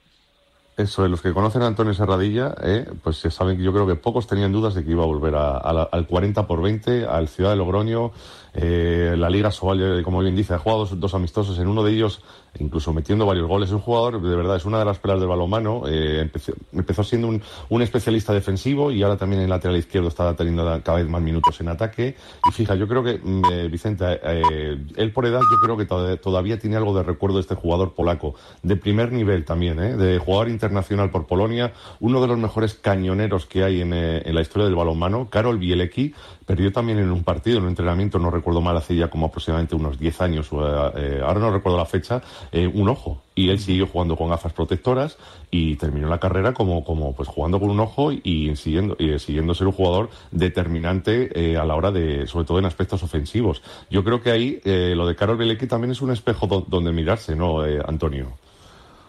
Eso, 0.78 1.08
los 1.08 1.22
que 1.22 1.32
conocen 1.32 1.62
a 1.62 1.68
Antonio 1.68 1.94
Serradilla, 1.94 2.54
eh, 2.62 2.86
pues 3.02 3.16
se 3.18 3.32
saben 3.32 3.56
que 3.56 3.64
yo 3.64 3.72
creo 3.72 3.88
que 3.88 3.96
pocos 3.96 4.28
tenían 4.28 4.52
dudas 4.52 4.74
de 4.74 4.84
que 4.84 4.92
iba 4.92 5.04
a 5.04 5.08
volver 5.08 5.34
a- 5.36 5.58
a 5.58 5.72
la- 5.72 5.88
al 5.90 6.06
40 6.06 6.48
por 6.48 6.62
20, 6.62 7.06
al 7.06 7.30
Ciudad 7.30 7.52
de 7.52 7.56
Logroño, 7.56 8.12
eh, 8.54 9.16
la 9.18 9.30
Liga 9.30 9.52
Sobal, 9.52 10.00
eh, 10.00 10.04
como 10.04 10.20
bien 10.20 10.36
dice, 10.36 10.54
ha 10.54 10.60
jugado 10.60 10.82
dos, 10.82 11.00
dos 11.00 11.14
amistosos, 11.14 11.58
en 11.60 11.70
uno 11.70 11.82
de 11.82 11.94
ellos 11.94 12.22
incluso 12.60 12.94
metiendo 12.94 13.26
varios 13.26 13.48
goles. 13.48 13.70
Es 13.70 13.74
un 13.74 13.82
jugador, 13.82 14.22
de 14.22 14.36
verdad, 14.36 14.56
es 14.56 14.66
una 14.66 14.80
de 14.80 14.86
las 14.86 15.00
pelas 15.00 15.20
del 15.20 15.28
balonmano. 15.28 15.84
Eh, 15.88 16.22
empezó, 16.22 16.54
empezó 16.74 17.04
siendo 17.04 17.28
un, 17.28 17.82
especialista 17.82 18.34
defensivo 18.34 18.92
y 18.92 19.04
ahora 19.04 19.18
también 19.18 19.42
en 19.42 19.50
lateral 19.50 19.78
izquierdo 19.78 20.08
está 20.08 20.36
teniendo 20.36 20.64
cada 20.84 20.98
vez 20.98 21.08
más 21.08 21.22
minutos 21.22 21.60
en 21.62 21.68
ataque. 21.68 22.16
Y 22.50 22.52
fija, 22.52 22.76
yo 22.76 22.88
creo 22.88 23.04
que, 23.04 23.20
mm, 23.24 23.42
eh, 23.52 23.68
Vicente, 23.68 24.20
eh, 24.24 24.78
él 24.96 25.12
por 25.12 25.26
edad, 25.26 25.42
yo 25.42 25.58
creo 25.62 25.78
que 25.78 25.88
tod- 25.88 26.20
todavía 26.20 26.58
tiene 26.58 26.76
algo 26.78 26.96
de 26.96 27.04
recuerdo 27.04 27.38
de 27.38 27.42
este 27.42 27.56
jugador 27.56 27.94
polaco, 27.94 28.36
de 28.64 28.76
primer 28.76 29.12
nivel 29.12 29.46
también, 29.46 29.80
¿eh? 29.80 29.96
de 29.96 30.18
jugador 30.20 30.50
internacional 30.50 31.10
por 31.10 31.28
Polonia, 31.28 31.74
uno 32.00 32.22
de 32.22 32.28
los 32.28 32.38
mejores 32.38 32.76
cañoneros 32.76 33.46
que 33.46 33.64
hay 33.64 33.82
en, 33.82 33.90
la 33.90 34.42
historia 34.42 34.66
del 34.66 34.76
balonmano, 34.76 35.30
Karol 35.30 35.58
Bielecki, 35.58 36.14
perdió 36.46 36.72
también 36.72 37.00
en 37.00 37.12
un 37.12 37.24
partido, 37.24 37.58
en 37.58 37.64
un 37.64 37.70
entrenamiento, 37.70 38.20
no 38.20 38.30
recuerdo 38.30 38.62
mal, 38.62 38.78
hace 38.78 38.96
ya 38.96 39.10
como 39.10 39.28
aproximadamente 39.28 39.76
unos 39.76 40.00
10 40.00 40.22
años, 40.22 40.52
ahora 40.52 41.40
no 41.40 41.52
recuerdo 41.52 41.78
la 41.78 41.86
fecha, 41.86 42.22
eh, 42.52 42.68
un 42.72 42.90
ojo. 42.90 43.22
Y 43.36 43.50
él 43.50 43.60
siguió 43.60 43.88
jugando 43.88 44.16
con 44.16 44.30
gafas 44.30 44.54
protectoras 44.54 45.18
y 45.52 45.76
terminó 45.76 46.08
la 46.08 46.20
carrera 46.20 46.54
como, 46.54 46.84
como 46.84 47.14
pues 47.16 47.28
jugando 47.28 47.60
con 47.60 47.70
un 47.70 47.80
ojo 47.80 48.12
y 48.12 48.56
siguiendo, 48.56 48.96
y 48.98 49.20
siguiendo 49.20 49.54
ser 49.54 49.68
un 49.68 49.74
jugador 49.74 50.10
determinante 50.32 51.30
eh, 51.34 51.58
a 51.58 51.66
la 51.66 51.76
hora 51.76 51.92
de, 51.92 52.28
sobre 52.28 52.46
todo 52.46 52.60
en 52.60 52.66
aspectos 52.66 53.04
ofensivos. 53.04 53.62
Yo 53.90 54.04
creo 54.04 54.22
que 54.22 54.32
ahí 54.32 54.60
eh, 54.64 54.94
lo 54.96 55.06
de 55.08 55.16
Karol 55.16 55.38
Bielecki 55.38 55.68
también 55.68 55.92
es 55.92 56.02
un 56.02 56.12
espejo 56.12 56.48
do- 56.48 56.66
donde 56.68 56.92
mirarse, 56.92 57.36
¿no, 57.36 57.66
eh, 57.66 57.82
Antonio? 57.86 58.32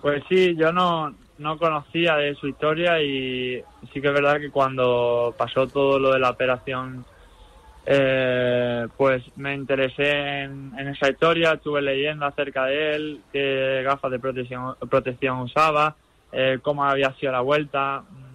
Pues 0.02 0.22
sí, 0.28 0.54
yo 0.56 0.72
no, 0.72 1.14
no 1.38 1.58
conocía 1.58 2.16
de 2.16 2.34
su 2.34 2.48
historia 2.48 3.00
y 3.02 3.62
sí 3.92 4.00
que 4.00 4.08
es 4.08 4.14
verdad 4.14 4.40
que 4.40 4.50
cuando 4.50 5.34
pasó 5.36 5.66
todo 5.66 5.98
lo 5.98 6.12
de 6.12 6.18
la 6.20 6.30
operación, 6.30 7.04
eh, 7.86 8.88
pues 8.96 9.24
me 9.36 9.54
interesé 9.54 10.42
en, 10.42 10.72
esa 10.78 11.08
historia, 11.08 11.52
estuve 11.52 11.80
leyendo 11.80 12.26
acerca 12.26 12.66
de 12.66 12.94
él, 12.94 13.20
qué 13.32 13.82
gafas 13.84 14.10
de 14.10 14.18
protección, 14.18 14.74
protección 14.90 15.38
usaba, 15.38 15.96
eh, 16.32 16.58
cómo 16.62 16.84
había 16.84 17.14
sido 17.14 17.32
la 17.32 17.40
vuelta. 17.40 18.02
Mm, 18.10 18.26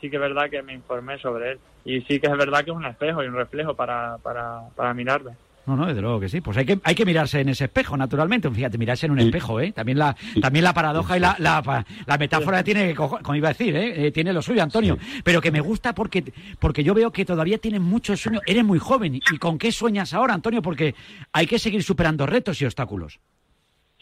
Sí 0.00 0.10
que 0.10 0.16
es 0.16 0.22
verdad 0.22 0.48
que 0.48 0.62
me 0.62 0.74
informé 0.74 1.18
sobre 1.18 1.52
él 1.52 1.60
y 1.84 2.02
sí 2.02 2.20
que 2.20 2.26
es 2.26 2.36
verdad 2.36 2.64
que 2.64 2.70
es 2.70 2.76
un 2.76 2.84
espejo 2.84 3.22
y 3.24 3.26
un 3.26 3.34
reflejo 3.34 3.74
para, 3.74 4.18
para, 4.18 4.60
para 4.76 4.94
mirarme. 4.94 5.32
No, 5.68 5.76
no, 5.76 5.84
desde 5.84 6.00
luego 6.00 6.18
que 6.18 6.30
sí. 6.30 6.40
Pues 6.40 6.56
hay 6.56 6.64
que, 6.64 6.80
hay 6.82 6.94
que 6.94 7.04
mirarse 7.04 7.40
en 7.40 7.50
ese 7.50 7.64
espejo, 7.64 7.94
naturalmente. 7.94 8.50
Fíjate, 8.50 8.78
mirarse 8.78 9.04
en 9.04 9.12
un 9.12 9.18
espejo, 9.18 9.60
¿eh? 9.60 9.72
También 9.72 9.98
la, 9.98 10.16
también 10.40 10.64
la 10.64 10.72
paradoja 10.72 11.18
y 11.18 11.20
la, 11.20 11.36
la, 11.38 11.84
la 12.06 12.16
metáfora 12.16 12.64
tiene, 12.64 12.94
como 12.94 13.34
iba 13.34 13.50
a 13.50 13.52
decir, 13.52 13.76
¿eh? 13.76 14.06
Eh, 14.06 14.10
tiene 14.10 14.32
lo 14.32 14.40
suyo, 14.40 14.62
Antonio. 14.62 14.96
Pero 15.22 15.42
que 15.42 15.52
me 15.52 15.60
gusta 15.60 15.94
porque, 15.94 16.24
porque 16.58 16.82
yo 16.82 16.94
veo 16.94 17.12
que 17.12 17.26
todavía 17.26 17.58
tienes 17.58 17.82
muchos 17.82 18.18
sueños. 18.18 18.42
Eres 18.46 18.64
muy 18.64 18.78
joven. 18.78 19.16
¿Y 19.16 19.36
con 19.36 19.58
qué 19.58 19.70
sueñas 19.70 20.14
ahora, 20.14 20.32
Antonio? 20.32 20.62
Porque 20.62 20.94
hay 21.34 21.46
que 21.46 21.58
seguir 21.58 21.82
superando 21.82 22.24
retos 22.24 22.62
y 22.62 22.64
obstáculos. 22.64 23.20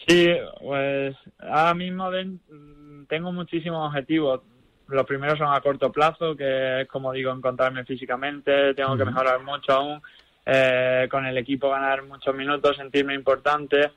Sí, 0.07 0.29
pues 0.61 1.17
ahora 1.39 1.73
mismo 1.73 2.09
ven, 2.09 2.39
mm, 2.49 3.07
tengo 3.07 3.33
muchísimos 3.33 3.89
objetivos. 3.89 4.39
Los 4.87 5.05
primeros 5.05 5.37
son 5.37 5.53
a 5.53 5.59
corto 5.59 5.91
plazo, 5.91 6.33
que 6.37 6.83
es 6.83 6.87
como 6.87 7.11
digo, 7.11 7.33
encontrarme 7.33 7.83
físicamente, 7.83 8.73
tengo 8.73 8.95
que 8.95 9.03
mejorar 9.03 9.43
mucho 9.43 9.73
aún, 9.73 10.01
eh, 10.49 11.07
con 11.11 11.25
el 11.25 11.37
equipo 11.37 11.69
ganar 11.69 12.03
muchos 12.03 12.33
minutos, 12.33 12.77
sentirme 12.77 13.13
importante, 13.13 13.91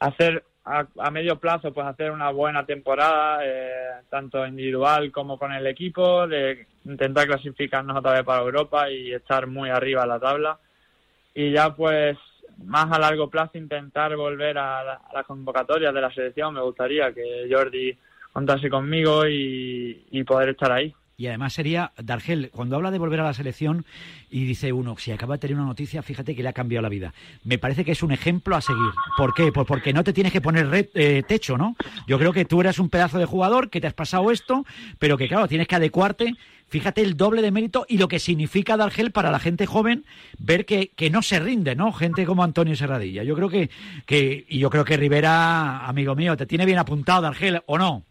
hacer 0.00 0.44
a, 0.64 0.86
a 0.98 1.10
medio 1.10 1.38
plazo, 1.40 1.72
pues 1.72 1.86
hacer 1.86 2.10
una 2.10 2.30
buena 2.30 2.66
temporada, 2.66 3.40
eh, 3.42 4.02
tanto 4.10 4.46
individual 4.46 5.10
como 5.10 5.38
con 5.38 5.50
el 5.52 5.66
equipo, 5.66 6.26
de 6.28 6.66
intentar 6.84 7.26
clasificarnos 7.26 7.96
otra 7.96 8.12
vez 8.12 8.22
para 8.24 8.42
Europa 8.42 8.90
y 8.90 9.12
estar 9.12 9.46
muy 9.46 9.70
arriba 9.70 10.02
en 10.02 10.08
la 10.10 10.20
tabla 10.20 10.58
y 11.34 11.50
ya 11.52 11.74
pues 11.74 12.18
más 12.64 12.92
a 12.92 12.98
largo 12.98 13.30
plazo 13.30 13.56
intentar 13.56 14.14
volver 14.14 14.58
a, 14.58 14.84
la- 14.84 15.00
a 15.08 15.14
las 15.14 15.26
convocatorias 15.26 15.94
de 15.94 16.00
la 16.02 16.12
selección. 16.12 16.52
Me 16.54 16.60
gustaría 16.60 17.12
que 17.14 17.48
Jordi 17.50 17.96
contase 18.32 18.68
conmigo 18.68 19.26
y 19.26 20.22
poder 20.26 20.50
estar 20.50 20.70
ahí. 20.70 20.94
Y 21.16 21.26
además 21.26 21.52
sería, 21.52 21.92
Dargel, 22.02 22.50
cuando 22.52 22.76
habla 22.76 22.90
de 22.90 22.98
volver 22.98 23.20
a 23.20 23.24
la 23.24 23.34
selección 23.34 23.84
y 24.30 24.44
dice 24.44 24.72
uno, 24.72 24.96
si 24.98 25.12
acaba 25.12 25.34
de 25.34 25.40
tener 25.40 25.56
una 25.56 25.66
noticia, 25.66 26.02
fíjate 26.02 26.34
que 26.34 26.42
le 26.42 26.48
ha 26.48 26.52
cambiado 26.52 26.82
la 26.82 26.88
vida. 26.88 27.12
Me 27.44 27.58
parece 27.58 27.84
que 27.84 27.92
es 27.92 28.02
un 28.02 28.12
ejemplo 28.12 28.56
a 28.56 28.60
seguir. 28.60 28.90
¿Por 29.16 29.34
qué? 29.34 29.52
Pues 29.52 29.66
porque 29.66 29.92
no 29.92 30.02
te 30.04 30.12
tienes 30.12 30.32
que 30.32 30.40
poner 30.40 30.68
red- 30.68 30.88
eh, 30.94 31.22
techo, 31.26 31.56
¿no? 31.58 31.76
Yo 32.08 32.18
creo 32.18 32.32
que 32.32 32.44
tú 32.44 32.60
eres 32.60 32.78
un 32.78 32.88
pedazo 32.88 33.18
de 33.18 33.26
jugador, 33.26 33.70
que 33.70 33.80
te 33.80 33.86
has 33.86 33.94
pasado 33.94 34.30
esto, 34.30 34.64
pero 34.98 35.16
que 35.16 35.28
claro, 35.28 35.46
tienes 35.48 35.68
que 35.68 35.76
adecuarte. 35.76 36.34
Fíjate 36.68 37.02
el 37.02 37.18
doble 37.18 37.42
de 37.42 37.50
mérito 37.50 37.84
y 37.86 37.98
lo 37.98 38.08
que 38.08 38.18
significa 38.18 38.78
Dargel 38.78 39.12
para 39.12 39.30
la 39.30 39.38
gente 39.38 39.66
joven 39.66 40.06
ver 40.38 40.64
que, 40.64 40.88
que 40.96 41.10
no 41.10 41.20
se 41.20 41.38
rinde, 41.38 41.76
¿no? 41.76 41.92
Gente 41.92 42.24
como 42.24 42.42
Antonio 42.42 42.74
Serradilla. 42.74 43.22
Yo 43.22 43.36
creo 43.36 43.50
que, 43.50 43.68
que, 44.06 44.46
y 44.48 44.58
yo 44.58 44.70
creo 44.70 44.84
que 44.86 44.96
Rivera, 44.96 45.86
amigo 45.86 46.14
mío, 46.16 46.34
te 46.38 46.46
tiene 46.46 46.64
bien 46.64 46.78
apuntado, 46.78 47.20
Dargel, 47.20 47.62
¿o 47.66 47.76
no? 47.76 48.04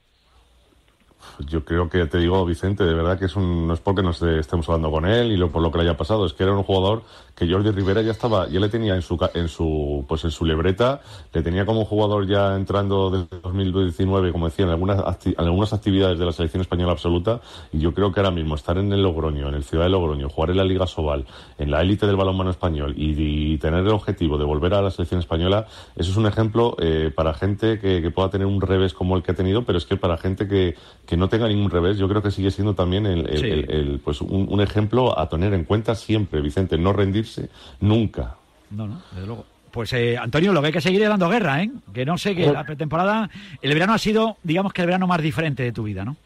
Yo 1.39 1.63
creo 1.63 1.89
que 1.89 2.05
te 2.05 2.17
digo, 2.17 2.45
Vicente, 2.45 2.83
de 2.83 2.93
verdad 2.93 3.17
que 3.17 3.25
es 3.25 3.35
un, 3.35 3.67
no 3.67 3.73
es 3.73 3.79
porque 3.79 4.03
nos 4.03 4.21
estemos 4.21 4.67
hablando 4.69 4.91
con 4.91 5.05
él 5.05 5.31
y 5.31 5.37
lo, 5.37 5.51
por 5.51 5.61
lo 5.61 5.71
que 5.71 5.79
le 5.79 5.83
haya 5.85 5.97
pasado, 5.97 6.25
es 6.25 6.33
que 6.33 6.43
era 6.43 6.53
un 6.53 6.63
jugador 6.63 7.03
que 7.41 7.51
Jordi 7.51 7.71
Rivera 7.71 8.03
ya 8.03 8.11
estaba, 8.11 8.47
ya 8.49 8.59
le 8.59 8.69
tenía 8.69 8.93
en 8.93 9.01
su, 9.01 9.17
en 9.33 9.47
su, 9.47 10.05
pues 10.07 10.23
en 10.25 10.29
su 10.29 10.45
libreta, 10.45 11.01
le 11.33 11.41
tenía 11.41 11.65
como 11.65 11.85
jugador 11.85 12.27
ya 12.27 12.55
entrando 12.55 13.09
desde 13.09 13.41
2019, 13.41 14.31
como 14.31 14.45
decía, 14.47 14.65
en 14.65 14.71
algunas, 14.71 14.99
acti- 14.99 15.33
en 15.35 15.43
algunas 15.45 15.73
actividades 15.73 16.19
de 16.19 16.25
la 16.25 16.33
selección 16.33 16.61
española 16.61 16.91
absoluta, 16.91 17.41
y 17.73 17.79
yo 17.79 17.95
creo 17.95 18.11
que 18.11 18.19
ahora 18.19 18.29
mismo 18.29 18.53
estar 18.53 18.77
en 18.77 18.93
el 18.93 19.01
Logroño, 19.01 19.47
en 19.49 19.55
el 19.55 19.63
Ciudad 19.63 19.85
de 19.85 19.89
Logroño, 19.89 20.29
jugar 20.29 20.51
en 20.51 20.57
la 20.57 20.63
Liga 20.63 20.85
Sobal, 20.85 21.25
en 21.57 21.71
la 21.71 21.81
élite 21.81 22.05
del 22.05 22.15
balonmano 22.15 22.51
español 22.51 22.93
y, 22.95 23.15
y 23.53 23.57
tener 23.57 23.79
el 23.79 23.89
objetivo 23.89 24.37
de 24.37 24.45
volver 24.45 24.75
a 24.75 24.83
la 24.83 24.91
selección 24.91 25.19
española, 25.19 25.65
eso 25.95 26.11
es 26.11 26.17
un 26.17 26.27
ejemplo 26.27 26.75
eh, 26.79 27.11
para 27.15 27.33
gente 27.33 27.79
que, 27.79 28.03
que 28.03 28.11
pueda 28.11 28.29
tener 28.29 28.45
un 28.45 28.61
revés 28.61 28.93
como 28.93 29.15
el 29.17 29.23
que 29.23 29.31
ha 29.31 29.35
tenido, 29.35 29.63
pero 29.63 29.79
es 29.79 29.85
que 29.87 29.97
para 29.97 30.15
gente 30.17 30.47
que, 30.47 30.75
que 31.07 31.17
no 31.17 31.27
tenga 31.27 31.47
ningún 31.47 31.71
revés, 31.71 31.97
yo 31.97 32.07
creo 32.07 32.21
que 32.21 32.29
sigue 32.29 32.51
siendo 32.51 32.75
también 32.75 33.07
el, 33.07 33.27
el- 33.27 33.37
Sí. 33.39 33.47
el- 33.47 33.71
el, 33.71 33.99
pues 34.03 34.21
un, 34.21 34.45
un 34.47 34.61
ejemplo 34.61 35.17
a 35.17 35.27
tener 35.27 35.55
en 35.55 35.63
cuenta 35.63 35.95
siempre, 35.95 36.39
Vicente, 36.41 36.77
no 36.77 36.93
rendirse 36.93 37.30
nunca. 37.79 38.35
No, 38.69 38.87
no, 38.87 39.01
desde 39.11 39.27
luego. 39.27 39.45
Pues 39.71 39.93
eh, 39.93 40.17
Antonio, 40.17 40.51
lo 40.51 40.61
que 40.61 40.67
hay 40.67 40.73
que 40.73 40.81
seguir 40.81 41.01
es 41.01 41.09
dando 41.09 41.29
guerra, 41.29 41.63
¿eh? 41.63 41.71
Que 41.93 42.05
no 42.05 42.17
sé, 42.17 42.35
que 42.35 42.51
la 42.51 42.65
pretemporada, 42.65 43.29
el 43.61 43.73
verano 43.73 43.93
ha 43.93 43.97
sido, 43.97 44.37
digamos 44.43 44.73
que 44.73 44.81
el 44.81 44.87
verano 44.87 45.07
más 45.07 45.21
diferente 45.21 45.63
de 45.63 45.71
tu 45.71 45.83
vida, 45.83 46.03
¿no? 46.03 46.17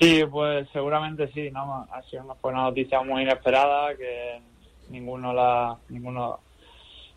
Sí, 0.00 0.24
pues 0.30 0.66
seguramente 0.72 1.30
sí, 1.34 1.50
¿no? 1.50 1.86
Ha 1.92 2.02
sido 2.04 2.24
una, 2.24 2.34
fue 2.34 2.52
una 2.52 2.62
noticia 2.62 3.02
muy 3.02 3.22
inesperada 3.22 3.94
que 3.94 4.40
ninguno 4.88 5.34
la, 5.34 5.76
ninguno 5.90 6.40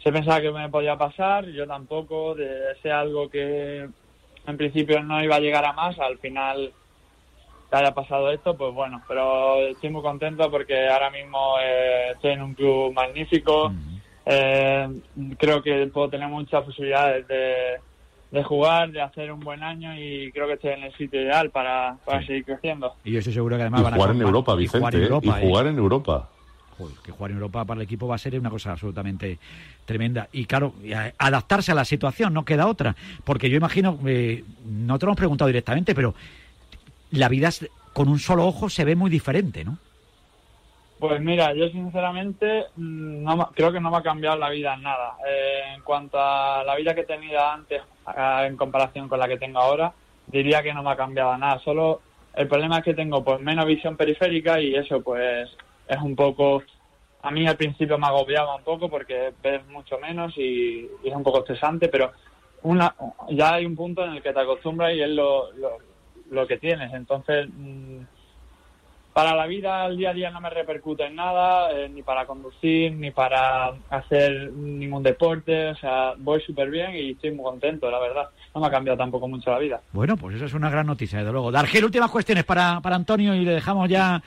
se 0.04 0.12
pensaba 0.12 0.42
que 0.42 0.52
me 0.52 0.68
podía 0.68 0.98
pasar, 0.98 1.46
yo 1.46 1.66
tampoco, 1.66 2.36
de 2.36 2.76
ser 2.82 2.92
algo 2.92 3.30
que 3.30 3.88
en 4.46 4.58
principio 4.58 5.02
no 5.02 5.24
iba 5.24 5.38
a 5.38 5.40
llegar 5.40 5.64
a 5.64 5.72
más, 5.72 5.98
al 6.00 6.18
final 6.18 6.74
que 7.74 7.78
haya 7.80 7.94
pasado 7.94 8.30
esto, 8.32 8.56
pues 8.56 8.72
bueno, 8.74 9.04
pero 9.08 9.58
estoy 9.68 9.90
muy 9.90 10.04
contento 10.04 10.50
porque 10.52 10.88
ahora 10.88 11.10
mismo 11.10 11.56
eh, 11.60 12.12
estoy 12.14 12.34
en 12.34 12.44
un 12.44 12.54
club 12.54 12.94
magnífico, 12.94 13.74
eh, 14.26 14.88
creo 15.40 15.64
que 15.64 15.88
puedo 15.88 16.10
tener 16.10 16.28
muchas 16.30 16.64
posibilidades 16.64 17.28
de, 17.28 17.80
de 18.30 18.44
jugar, 18.44 18.92
de 18.92 19.02
hacer 19.02 19.32
un 19.32 19.40
buen 19.40 19.64
año 19.64 19.92
y 19.98 20.32
creo 20.32 20.46
que 20.48 20.54
estoy 20.54 20.72
en 20.74 20.84
el 20.84 20.94
sitio 20.96 21.20
ideal 21.22 21.50
para, 21.50 21.98
para 22.06 22.24
seguir 22.28 22.46
creciendo. 22.46 22.94
Y 23.04 23.12
yo 23.14 23.20
estoy 23.20 23.34
seguro 23.34 23.56
que 23.58 23.64
además 23.64 23.82
Y 23.82 23.84
van 23.86 23.94
a 23.94 23.98
jugar 23.98 24.12
en 24.12 24.18
van- 24.20 24.28
Europa, 24.28 24.54
y 24.54 24.58
Vicente, 24.58 24.78
jugar 24.80 24.96
en 24.96 25.02
¿eh? 25.02 25.06
Europa, 25.06 25.26
y 25.26 25.30
¿eh? 25.44 25.48
jugar 25.50 25.68
en 25.68 25.78
Europa. 25.78 26.30
Joder, 26.78 26.96
que 27.04 27.12
jugar 27.12 27.32
en 27.32 27.38
Europa 27.38 27.66
para 27.66 27.80
el 27.82 27.86
equipo 27.86 28.08
va 28.08 28.16
a 28.16 28.20
ser 28.20 28.40
una 28.40 28.50
cosa 28.52 28.72
absolutamente 28.72 29.40
tremenda. 29.86 30.28
Y 30.32 30.46
claro, 30.46 30.74
y 30.84 30.94
a- 30.94 31.14
adaptarse 31.18 31.72
a 31.72 31.76
la 31.76 31.86
situación, 31.86 32.34
no 32.34 32.46
queda 32.46 32.68
otra. 32.68 32.96
Porque 33.24 33.50
yo 33.50 33.58
imagino, 33.58 33.98
eh, 34.08 34.44
no 34.66 34.98
te 35.00 35.06
lo 35.06 35.10
hemos 35.12 35.18
preguntado 35.18 35.48
directamente, 35.48 35.94
pero 35.96 36.14
la 37.14 37.30
vida 37.30 37.50
con 37.94 38.10
un 38.10 38.20
solo 38.20 38.46
ojo 38.46 38.70
se 38.70 38.86
ve 38.86 38.96
muy 38.96 39.10
diferente, 39.10 39.64
¿no? 39.64 39.78
Pues 41.00 41.20
mira, 41.22 41.54
yo 41.54 41.68
sinceramente 41.70 42.66
mm, 42.76 43.24
no, 43.24 43.52
creo 43.54 43.72
que 43.72 43.80
no 43.80 43.92
me 43.92 43.98
ha 43.98 44.04
cambiado 44.04 44.38
la 44.38 44.50
vida 44.50 44.74
en 44.74 44.84
nada. 44.84 45.18
Eh, 45.28 45.74
en 45.76 45.82
cuanto 45.82 46.18
a 46.20 46.64
la 46.64 46.76
vida 46.76 46.96
que 46.96 47.04
tenía 47.04 47.54
antes 47.54 47.82
en 48.46 48.58
comparación 48.58 49.08
con 49.08 49.20
la 49.20 49.28
que 49.28 49.38
tengo 49.38 49.60
ahora, 49.60 49.94
diría 50.28 50.64
que 50.64 50.74
no 50.74 50.82
me 50.82 50.92
ha 50.92 50.96
cambiado 50.96 51.38
nada. 51.38 51.60
Solo 51.60 52.02
el 52.34 52.48
problema 52.48 52.80
es 52.80 52.84
que 52.84 52.94
tengo 52.94 53.24
pues 53.24 53.42
menos 53.42 53.66
visión 53.66 53.98
periférica 53.98 54.60
y 54.60 54.76
eso 54.76 55.02
pues 55.02 55.50
es 55.88 55.98
un 56.02 56.16
poco 56.16 56.64
a 57.22 57.32
mí 57.32 57.48
al 57.48 57.58
principio 57.58 57.98
me 57.98 58.08
agobiaba 58.08 58.56
un 58.56 58.64
poco 58.64 58.90
porque 58.90 59.34
ves 59.42 59.66
mucho 59.68 59.98
menos 60.00 60.38
y, 60.38 60.90
es 61.04 61.14
un 61.14 61.24
poco 61.24 61.40
estresante, 61.40 61.88
pero 61.88 62.12
ya 63.30 63.54
hay 63.54 63.66
un 63.66 63.76
punto 63.76 64.04
en 64.06 64.14
el 64.14 64.22
que 64.22 64.34
te 64.34 64.40
acostumbras 64.40 64.94
y 64.94 65.02
es 65.02 65.10
lo, 65.10 65.52
lo, 65.54 65.78
lo 66.34 66.48
que 66.48 66.58
tienes. 66.58 66.94
Entonces, 66.94 67.48
mm, 67.56 68.00
para 69.14 69.36
la 69.36 69.46
vida, 69.46 69.86
el 69.86 69.96
día 69.96 70.10
a 70.10 70.14
día 70.14 70.32
no 70.32 70.42
me 70.42 70.50
repercute 70.50 71.06
en 71.06 71.16
nada, 71.16 71.72
eh, 71.72 71.88
ni 71.88 72.02
para 72.02 72.26
conducir, 72.26 72.94
ni 72.94 73.12
para 73.12 73.74
hacer 73.90 74.52
ningún 74.52 75.04
deporte. 75.04 75.68
O 75.70 75.76
sea, 75.76 76.14
voy 76.18 76.42
súper 76.42 76.72
bien 76.72 76.96
y 76.96 77.12
estoy 77.12 77.32
muy 77.32 77.46
contento, 77.46 77.92
la 77.92 78.00
verdad. 78.00 78.30
No 78.56 78.62
me 78.62 78.68
ha 78.68 78.72
cambiado 78.72 78.98
tampoco 78.98 79.28
mucho 79.28 79.52
la 79.52 79.60
vida. 79.60 79.82
Bueno, 79.92 80.18
pues 80.18 80.36
eso 80.36 80.46
es 80.46 80.54
una 80.56 80.72
gran 80.72 80.88
noticia, 80.88 81.20
desde 81.20 81.32
luego. 81.32 81.52
Dargel, 81.52 81.86
últimas 81.86 82.10
cuestiones 82.10 82.44
para, 82.44 82.82
para 82.82 82.96
Antonio 82.96 83.36
y 83.36 83.46
le 83.46 83.54
dejamos 83.54 83.88
ya 83.88 84.22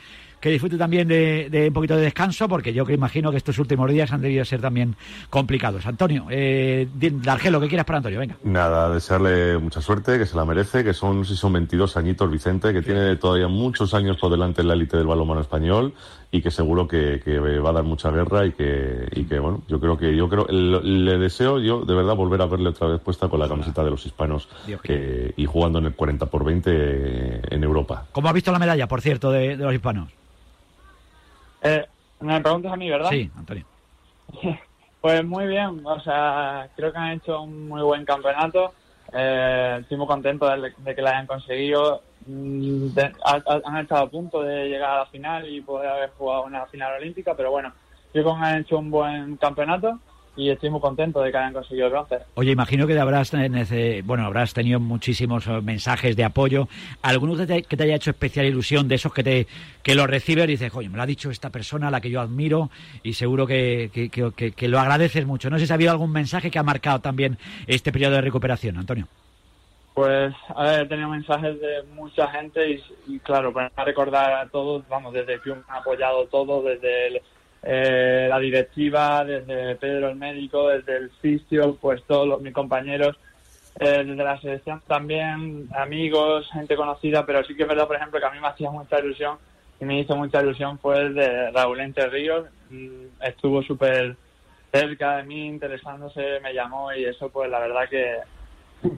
que 0.47 0.53
disfrute 0.53 0.79
también 0.79 1.09
de, 1.09 1.49
de 1.51 1.67
un 1.67 1.75
poquito 1.75 1.97
de 1.97 2.03
descanso, 2.03 2.49
porque 2.49 2.73
yo 2.73 2.87
que 2.87 2.93
imagino 2.93 3.33
que 3.33 3.37
estos 3.37 3.59
últimos 3.59 3.91
días 3.91 4.13
han 4.13 4.21
debido 4.21 4.45
ser 4.45 4.61
también 4.61 4.95
complicados. 5.29 5.85
Antonio, 5.87 6.29
eh, 6.31 6.87
Dargel, 6.95 7.53
lo 7.53 7.61
que 7.61 7.67
quieras 7.67 7.85
para 7.85 7.97
Antonio, 7.97 8.21
venga. 8.21 8.37
Nada, 8.45 8.95
desearle 8.95 9.59
mucha 9.59 9.81
suerte, 9.81 10.21
que 10.21 10.25
se 10.25 10.37
la 10.37 10.45
merece, 10.45 10.85
que 10.85 10.95
son, 10.95 11.25
si 11.25 11.35
son 11.35 11.53
22 11.53 11.97
añitos 11.97 12.31
Vicente, 12.31 12.73
que 12.73 12.81
tiene 12.81 13.17
todavía 13.17 13.49
muchos 13.49 13.93
años 13.93 14.19
por 14.19 14.31
delante 14.31 14.63
en 14.63 14.69
la 14.69 14.75
élite 14.75 14.97
del 14.97 15.09
balonmano 15.09 15.41
español 15.41 15.95
y 16.31 16.41
que 16.41 16.53
seguro 16.53 16.87
que, 16.87 17.21
que 17.25 17.41
va 17.41 17.71
a 17.71 17.73
dar 17.73 17.83
mucha 17.83 18.13
guerra 18.13 18.47
y 18.47 18.53
que, 18.53 19.09
y 19.17 19.25
que 19.25 19.41
bueno, 19.41 19.63
yo 19.67 19.81
creo 19.81 19.99
que, 19.99 20.15
yo 20.15 20.29
creo, 20.29 20.47
le, 20.49 20.81
le 20.81 21.19
deseo 21.19 21.59
yo 21.59 21.85
de 21.85 21.93
verdad 21.93 22.15
volver 22.15 22.41
a 22.43 22.47
verle 22.47 22.69
otra 22.69 22.87
vez 22.87 23.01
puesta 23.01 23.29
con 23.29 23.41
la 23.41 23.49
camiseta 23.49 23.83
de 23.83 23.91
los 23.91 24.07
hispanos 24.07 24.49
eh, 24.85 25.33
y 25.37 25.45
jugando 25.45 25.81
en 25.81 25.87
el 25.87 25.95
40 25.95 26.27
por 26.27 26.45
20 26.45 27.53
en 27.53 27.65
Europa. 27.65 28.07
¿Cómo 28.13 28.29
has 28.29 28.35
visto 28.35 28.53
la 28.53 28.61
medalla, 28.61 28.87
por 28.87 29.01
cierto, 29.01 29.33
de, 29.33 29.57
de 29.57 29.65
los 29.65 29.75
hispanos? 29.75 30.13
Eh, 31.67 31.87
me 32.21 32.41
preguntas 32.41 32.73
a 32.73 32.77
mí, 32.77 32.89
¿verdad? 32.91 33.11
Sí, 33.11 33.31
Antonio. 33.37 33.65
Pues 34.99 35.25
muy 35.25 35.47
bien, 35.47 35.83
o 35.87 36.01
sea, 36.01 36.69
creo 36.75 36.91
que 36.91 36.99
han 36.99 37.13
hecho 37.13 37.43
un 37.43 37.69
muy 37.69 37.81
buen 37.83 38.05
campeonato. 38.05 38.73
Eh, 39.13 39.79
estoy 39.83 39.99
muy 39.99 40.07
contento 40.09 40.49
de, 40.49 40.73
de 40.79 40.95
que 40.97 41.03
la 41.03 41.11
hayan 41.11 41.29
conseguido. 41.29 42.03
Mm, 42.27 42.89
de- 42.89 43.13
han 43.25 43.77
estado 43.77 44.03
a 44.05 44.11
punto 44.11 44.43
de 44.43 44.69
llegar 44.69 44.91
a 44.91 44.99
la 45.01 45.07
final 45.07 45.49
y 45.49 45.61
poder 45.61 45.91
haber 45.91 46.11
jugado 46.19 46.43
una 46.45 46.67
final 46.67 46.95
olímpica, 46.95 47.35
pero 47.37 47.53
bueno, 47.53 47.73
creo 48.13 48.25
que 48.25 48.31
han 48.45 48.59
hecho 48.63 48.79
un 48.79 48.91
buen 48.91 49.37
campeonato 49.37 50.01
y 50.37 50.51
estoy 50.51 50.71
muy 50.71 50.81
contento 50.81 51.21
de 51.23 51.31
que 51.31 51.37
hayan 51.39 51.53
conseguido 51.55 51.87
el 51.87 51.93
bronce. 51.93 52.19
Oye, 52.35 52.53
imagino 52.53 52.87
que 52.87 52.99
habrás, 52.99 53.33
bueno, 54.05 54.27
habrás 54.27 54.53
tenido 54.53 54.79
muchísimos 54.79 55.47
eh, 55.47 55.61
mensajes 55.63 56.15
de 56.15 56.25
apoyo. 56.25 56.69
¿Alguno 57.03 57.37
que 57.37 57.47
te, 57.47 57.63
que 57.63 57.77
te 57.77 57.85
haya 57.85 57.97
hecho 57.97 58.11
especial 58.11 58.47
ilusión 58.47 58.87
de 58.89 58.97
esos 58.97 59.13
que 59.13 59.23
te 59.25 59.47
que 59.83 59.95
lo 59.95 60.07
recibes 60.07 60.45
y 60.45 60.49
dices, 60.49 60.73
oye, 60.75 60.89
me 60.89 60.97
lo 60.97 61.03
ha 61.03 61.07
dicho 61.07 61.31
esta 61.31 61.51
persona 61.51 61.89
a 61.89 61.91
la 61.91 62.01
que 62.01 62.11
yo 62.11 62.21
admiro 62.21 62.71
y 63.03 63.15
seguro 63.15 63.47
que, 63.47 63.91
que, 63.95 64.09
que- 64.11 64.33
que- 64.37 64.53
que 64.53 64.69
lo 64.69 64.79
agradeces 64.81 65.25
mucho? 65.27 65.49
No 65.49 65.59
sé 65.59 65.67
si 65.67 65.73
ha 65.73 65.77
habido 65.77 65.93
algún 65.93 66.13
mensaje 66.13 66.51
que 66.51 66.59
ha 66.59 66.63
marcado 66.65 67.01
también 67.01 67.39
este 67.67 67.93
periodo 67.93 68.17
de 68.17 68.21
recuperación, 68.21 68.77
Antonio. 68.79 69.07
Pues, 69.95 70.35
a 70.55 70.63
ver, 70.65 70.81
he 70.83 70.87
tenido 70.89 71.09
mensajes 71.09 71.59
de 71.59 71.83
mucha 71.95 72.29
gente 72.29 72.71
y, 72.71 72.83
y 73.07 73.19
claro, 73.21 73.51
para 73.53 73.71
recordar 73.85 74.31
a 74.35 74.47
todos, 74.49 74.87
vamos, 74.91 75.15
desde 75.15 75.39
club 75.41 75.57
me 75.57 75.63
han 75.75 75.81
apoyado 75.81 76.27
todo, 76.27 76.63
desde 76.63 77.07
el- 77.07 77.23
eh, 77.63 78.27
la 78.29 78.39
directiva, 78.39 79.25
desde 79.25 79.77
Pedro 79.77 80.09
el 80.11 80.17
médico, 80.17 80.69
desde 80.69 80.97
el 80.97 81.11
fisio, 81.21 81.77
pues 81.81 82.03
todos 82.05 82.27
los- 82.29 82.41
mis 82.41 82.53
compañeros, 82.53 83.17
eh, 83.79 84.05
desde 84.07 84.25
la 84.25 84.41
selección 84.41 84.83
también, 84.87 85.69
amigos, 85.77 86.49
gente 86.53 86.77
conocida, 86.77 87.27
pero 87.27 87.45
sí 87.45 87.55
que 87.55 87.63
es 87.65 87.69
verdad, 87.69 87.87
por 87.87 87.97
ejemplo, 87.97 88.19
que 88.21 88.27
a 88.27 88.31
mí 88.31 88.41
me 88.41 88.49
hacía 88.49 88.71
mucha 88.71 88.99
ilusión 89.01 89.37
y 89.81 89.85
me 89.85 90.01
hizo 90.01 90.17
mucha 90.17 90.41
ilusión 90.43 90.79
fue 90.79 90.99
el 91.01 91.15
de 91.15 91.51
Raúl 91.51 91.81
Entre 91.81 92.07
Ríos, 92.09 92.47
Mm, 92.69 93.23
estuvo 93.23 93.63
súper 93.63 94.17
cerca 94.73 95.19
de 95.19 95.23
mí, 95.23 95.47
interesándose, 95.47 96.41
me 96.43 96.53
llamó 96.53 96.93
y 96.93 97.05
eso 97.05 97.29
pues 97.29 97.49
la 97.49 97.61
verdad 97.61 97.89
que, 97.89 98.17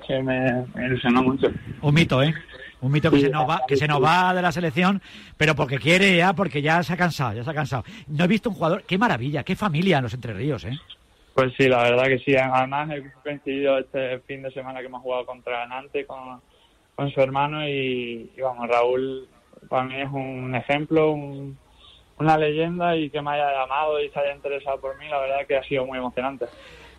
que 0.06 0.22
me, 0.22 0.64
me 0.74 0.86
ilusionó 0.86 1.22
mucho. 1.22 1.48
Un 1.82 1.94
mito, 1.94 2.22
¿eh? 2.22 2.32
Un 2.80 2.92
mito 2.92 3.10
que 3.10 3.16
Sí, 3.16 3.22
se 3.24 3.30
nos 3.30 3.48
va, 3.48 3.62
que 3.66 3.76
se 3.76 3.88
nos 3.88 4.02
va 4.02 4.32
de 4.34 4.40
la 4.42 4.52
selección, 4.52 5.02
pero 5.36 5.54
porque 5.56 5.78
quiere 5.78 6.16
ya, 6.16 6.32
porque 6.32 6.62
ya 6.62 6.82
se 6.82 6.92
ha 6.92 6.96
cansado, 6.96 7.34
ya 7.34 7.42
se 7.44 7.50
ha 7.50 7.54
cansado. 7.54 7.82
No 8.06 8.24
he 8.24 8.28
visto 8.28 8.50
un 8.50 8.54
jugador, 8.54 8.84
qué 8.84 8.96
maravilla, 8.98 9.42
qué 9.42 9.56
familia 9.56 9.98
en 9.98 10.04
los 10.04 10.14
Entre 10.14 10.32
Ríos, 10.32 10.64
¿eh? 10.64 10.78
Pues 11.34 11.52
sí, 11.56 11.68
la 11.68 11.82
verdad 11.82 12.04
que 12.06 12.18
sí. 12.20 12.36
Además, 12.36 12.88
he 12.90 13.02
coincidido 13.22 13.78
este 13.78 14.20
fin 14.20 14.42
de 14.42 14.50
semana 14.52 14.80
que 14.80 14.86
hemos 14.86 15.02
jugado 15.02 15.26
contra 15.26 15.66
Nantes 15.66 16.06
con, 16.06 16.40
con 16.94 17.10
su 17.10 17.20
hermano 17.20 17.68
y, 17.68 18.30
y, 18.36 18.40
vamos, 18.40 18.68
Raúl 18.68 19.28
para 19.68 19.84
mí 19.84 20.00
es 20.00 20.08
un 20.10 20.54
ejemplo, 20.54 21.10
un- 21.12 21.58
una 22.18 22.36
leyenda 22.36 22.96
y 22.96 23.10
que 23.10 23.20
me 23.22 23.30
haya 23.32 23.52
llamado 23.52 24.00
y 24.02 24.08
se 24.10 24.18
haya 24.18 24.34
interesado 24.34 24.80
por 24.80 24.96
mí, 24.98 25.08
la 25.08 25.18
verdad 25.18 25.46
que 25.46 25.56
ha 25.56 25.62
sido 25.64 25.84
muy 25.86 25.98
emocionante. 25.98 26.46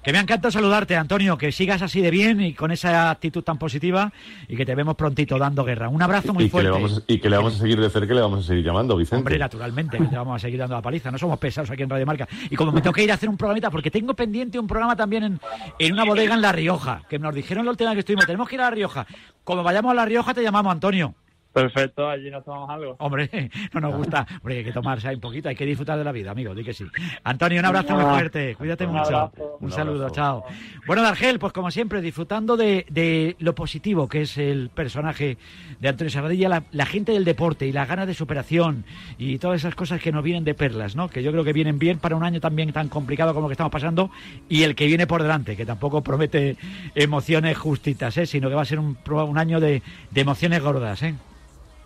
Que 0.02 0.14
me 0.14 0.20
encanta 0.20 0.50
saludarte, 0.50 0.96
Antonio, 0.96 1.38
que 1.38 1.52
sigas 1.52 1.82
así 1.82 2.00
de 2.02 2.10
bien 2.10 2.40
y 2.40 2.54
con 2.54 2.72
esa 2.72 3.12
actitud 3.12 3.44
tan 3.44 3.58
positiva 3.58 4.14
y 4.48 4.56
que 4.56 4.66
te 4.66 4.74
vemos 4.74 4.96
prontito 4.96 5.38
dando 5.38 5.66
guerra. 5.66 5.90
Un 5.90 6.02
abrazo 6.02 6.34
muy 6.34 6.46
y, 6.46 6.50
que 6.50 6.58
le 6.58 6.70
fuerte. 6.70 6.70
vamos, 6.72 6.98
a- 7.00 7.02
y 7.12 7.20
que 7.20 7.30
le 7.30 7.36
vamos 7.36 7.56
a 7.56 7.58
seguir 7.60 7.82
de 7.82 7.90
cerca 7.90 8.14
y 8.14 8.16
le 8.16 8.22
vamos 8.22 8.40
a 8.46 8.48
seguir 8.48 8.64
llamando, 8.64 8.96
Vicente. 8.96 9.18
Hombre, 9.18 9.38
naturalmente, 9.38 9.98
que 9.98 10.06
te 10.06 10.16
vamos 10.16 10.38
a 10.38 10.40
seguir 10.40 10.58
dando 10.58 10.76
la 10.76 10.82
paliza. 10.82 11.12
No 11.12 11.18
somos 11.18 11.38
pesados 11.38 11.70
aquí 11.70 11.84
en 11.84 11.90
Radio 11.90 12.06
Marca. 12.06 12.28
Y 12.50 12.56
como 12.56 12.72
me 12.72 12.82
tengo 12.82 12.94
que 12.94 13.04
ir 13.04 13.12
a 13.12 13.16
hacer 13.16 13.28
un 13.28 13.36
programita, 13.36 13.70
porque 13.70 13.92
tengo 13.92 14.14
pendiente 14.14 14.58
un 14.58 14.68
programa 14.68 14.96
también 14.96 15.24
en, 15.24 15.40
en 15.78 15.94
una 15.94 16.06
bodega 16.06 16.34
en 16.34 16.42
La 16.42 16.54
Rioja, 16.54 17.02
que 17.10 17.20
nos 17.20 17.36
dijeron 17.36 17.66
la 17.66 17.72
última 17.72 17.90
vez 17.90 17.98
que 17.98 18.00
estuvimos, 18.00 18.26
tenemos 18.26 18.48
que 18.48 18.56
ir 18.56 18.62
a 18.62 18.66
La 18.66 18.72
Rioja. 18.72 19.06
Como 19.44 19.64
vayamos 19.64 19.92
a 19.92 19.96
La 19.96 20.06
Rioja, 20.06 20.34
te 20.34 20.42
llamamos, 20.42 20.72
Antonio. 20.72 21.14
Perfecto, 21.52 22.08
allí 22.08 22.30
nos 22.30 22.46
tomamos 22.46 22.70
algo. 22.70 22.96
Hombre, 23.00 23.50
no 23.74 23.80
nos 23.82 23.96
gusta. 23.96 24.26
Hombre, 24.42 24.58
hay 24.60 24.64
que 24.64 24.72
tomarse 24.72 25.08
ahí 25.08 25.16
un 25.16 25.22
poquito, 25.22 25.50
hay 25.50 25.56
que 25.56 25.66
disfrutar 25.66 25.98
de 25.98 26.04
la 26.04 26.12
vida, 26.12 26.32
amigo, 26.32 26.54
di 26.54 26.64
que 26.64 26.74
sí. 26.74 26.86
Antonio, 27.24 27.60
un 27.60 27.66
abrazo 27.66 27.96
muy 27.96 28.04
Ah, 28.06 28.10
fuerte, 28.14 28.56
cuídate 28.56 28.86
un 28.86 28.94
mucho. 28.94 29.16
abrazo. 29.18 29.58
Un 29.60 29.66
Un 29.66 29.72
saludo, 29.72 29.96
abrazo. 30.06 30.16
chao. 30.16 30.46
Bueno, 30.86 31.02
Dargel, 31.02 31.40
pues 31.40 31.52
como 31.52 31.72
siempre, 31.72 32.02
disfrutando 32.02 32.56
de, 32.56 32.86
de 32.90 33.36
lo 33.40 33.56
positivo 33.56 34.08
que 34.08 34.22
es 34.22 34.38
el 34.38 34.70
personaje 34.70 35.38
de 35.80 35.90
Antonio 35.90 36.12
Sabadilla, 36.12 36.50
la, 36.50 36.64
la 36.72 36.86
gente 36.86 37.12
del 37.14 37.26
deporte 37.26 37.66
y 37.66 37.72
las 37.72 37.88
ganas 37.88 38.06
de 38.08 38.14
superación 38.14 38.86
y 39.18 39.40
todas 39.40 39.60
esas 39.60 39.74
cosas 39.76 40.02
que 40.02 40.12
nos 40.12 40.24
vienen 40.24 40.44
de 40.44 40.54
perlas, 40.54 40.96
¿no? 40.96 41.10
Que 41.10 41.24
yo 41.24 41.32
creo 41.32 41.44
que 41.44 41.54
vienen 41.54 41.80
bien 41.80 41.98
para 42.00 42.16
un 42.16 42.24
año 42.24 42.40
también 42.40 42.72
tan 42.72 42.90
complicado 42.90 43.34
como 43.34 43.48
el 43.48 43.50
que 43.50 43.54
estamos 43.54 43.72
pasando 43.72 44.12
y 44.48 44.64
el 44.64 44.76
que 44.76 44.86
viene 44.86 45.08
por 45.08 45.24
delante, 45.24 45.58
que 45.58 45.66
tampoco 45.66 46.02
promete 46.04 46.58
emociones 46.96 47.58
justitas, 47.58 48.16
¿eh? 48.18 48.26
Sino 48.28 48.50
que 48.50 48.56
va 48.56 48.62
a 48.62 48.66
ser 48.66 48.80
un, 48.80 48.98
un 49.10 49.38
año 49.38 49.60
de, 49.60 49.82
de 50.12 50.22
emociones 50.22 50.62
gordas, 50.62 51.02
¿eh? 51.04 51.16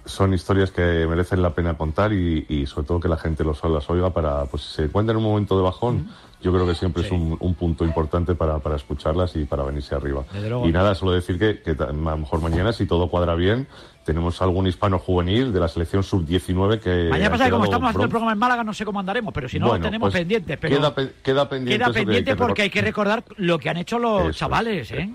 Son 0.06 0.34
historias 0.34 0.72
que 0.72 1.06
merecen 1.08 1.41
la 1.41 1.51
pena 1.54 1.76
contar 1.78 2.12
y, 2.14 2.45
y 2.49 2.66
sobre 2.66 2.88
todo 2.88 2.99
que 2.99 3.08
la 3.08 3.18
gente 3.18 3.43
los, 3.43 3.64
las 3.64 3.89
oiga 3.89 4.10
para, 4.12 4.45
pues 4.45 4.64
si 4.64 4.74
se 4.76 4.84
encuentra 4.84 5.12
en 5.14 5.18
un 5.18 5.24
momento 5.24 5.56
de 5.58 5.64
bajón, 5.64 6.10
yo 6.41 6.51
creo 6.51 6.68
que 6.68 6.76
siempre 6.76 7.04
es 7.04 7.12
un, 7.12 7.38
un 7.39 7.56
punto 7.56 7.86
importante 7.86 8.36
para, 8.36 8.60
para 8.60 8.76
escucharlas 8.76 9.34
y 9.38 9.45
para 9.45 9.64
venirse 9.64 9.95
arriba. 9.95 10.26
Y 10.66 10.72
nada, 10.74 10.93
solo 10.93 11.12
decir 11.14 11.39
que, 11.39 11.62
que 11.62 11.72
a 11.82 11.86
lo 11.93 12.18
mejor 12.18 12.41
mañana, 12.41 12.74
si 12.74 12.86
todo 12.86 13.08
cuadra 13.10 13.34
bien, 13.36 13.66
tenemos 14.04 14.41
algún 14.41 14.68
hispano 14.68 14.99
juvenil 14.99 15.54
de 15.54 15.60
la 15.62 15.70
selección 15.70 16.04
sub-19 16.04 16.82
que... 16.82 17.08
Mañana 17.10 17.30
pasa 17.32 17.45
que 17.45 17.51
como 17.51 17.64
estamos 17.64 17.88
haciendo 17.88 18.04
el 18.04 18.10
programa 18.10 18.34
en 18.34 18.39
Málaga, 18.39 18.64
no 18.66 18.74
sé 18.74 18.84
cómo 18.84 18.99
andaremos, 18.99 19.34
pero 19.34 19.47
si 19.47 19.58
no, 19.58 19.68
Bueno, 19.68 19.84
lo 19.84 19.88
tenemos 19.89 20.08
pues 20.12 20.20
pendiente. 20.20 20.58
Pero 20.58 20.76
queda, 20.78 20.93
pe- 20.93 21.14
queda 21.24 21.47
pendiente, 21.47 21.78
queda 21.78 21.86
eso 21.86 21.93
que 21.93 21.99
hay 21.99 22.06
pendiente 22.06 22.32
que 22.32 22.36
porque 22.36 22.62
hay 22.64 22.70
que 22.70 22.82
recordar 22.82 23.24
lo 23.38 23.58
que 23.58 23.70
han 23.70 23.78
hecho 23.78 23.97
los 23.97 24.24
Eso 24.24 24.32
chavales, 24.39 24.91
¿eh? 24.91 25.10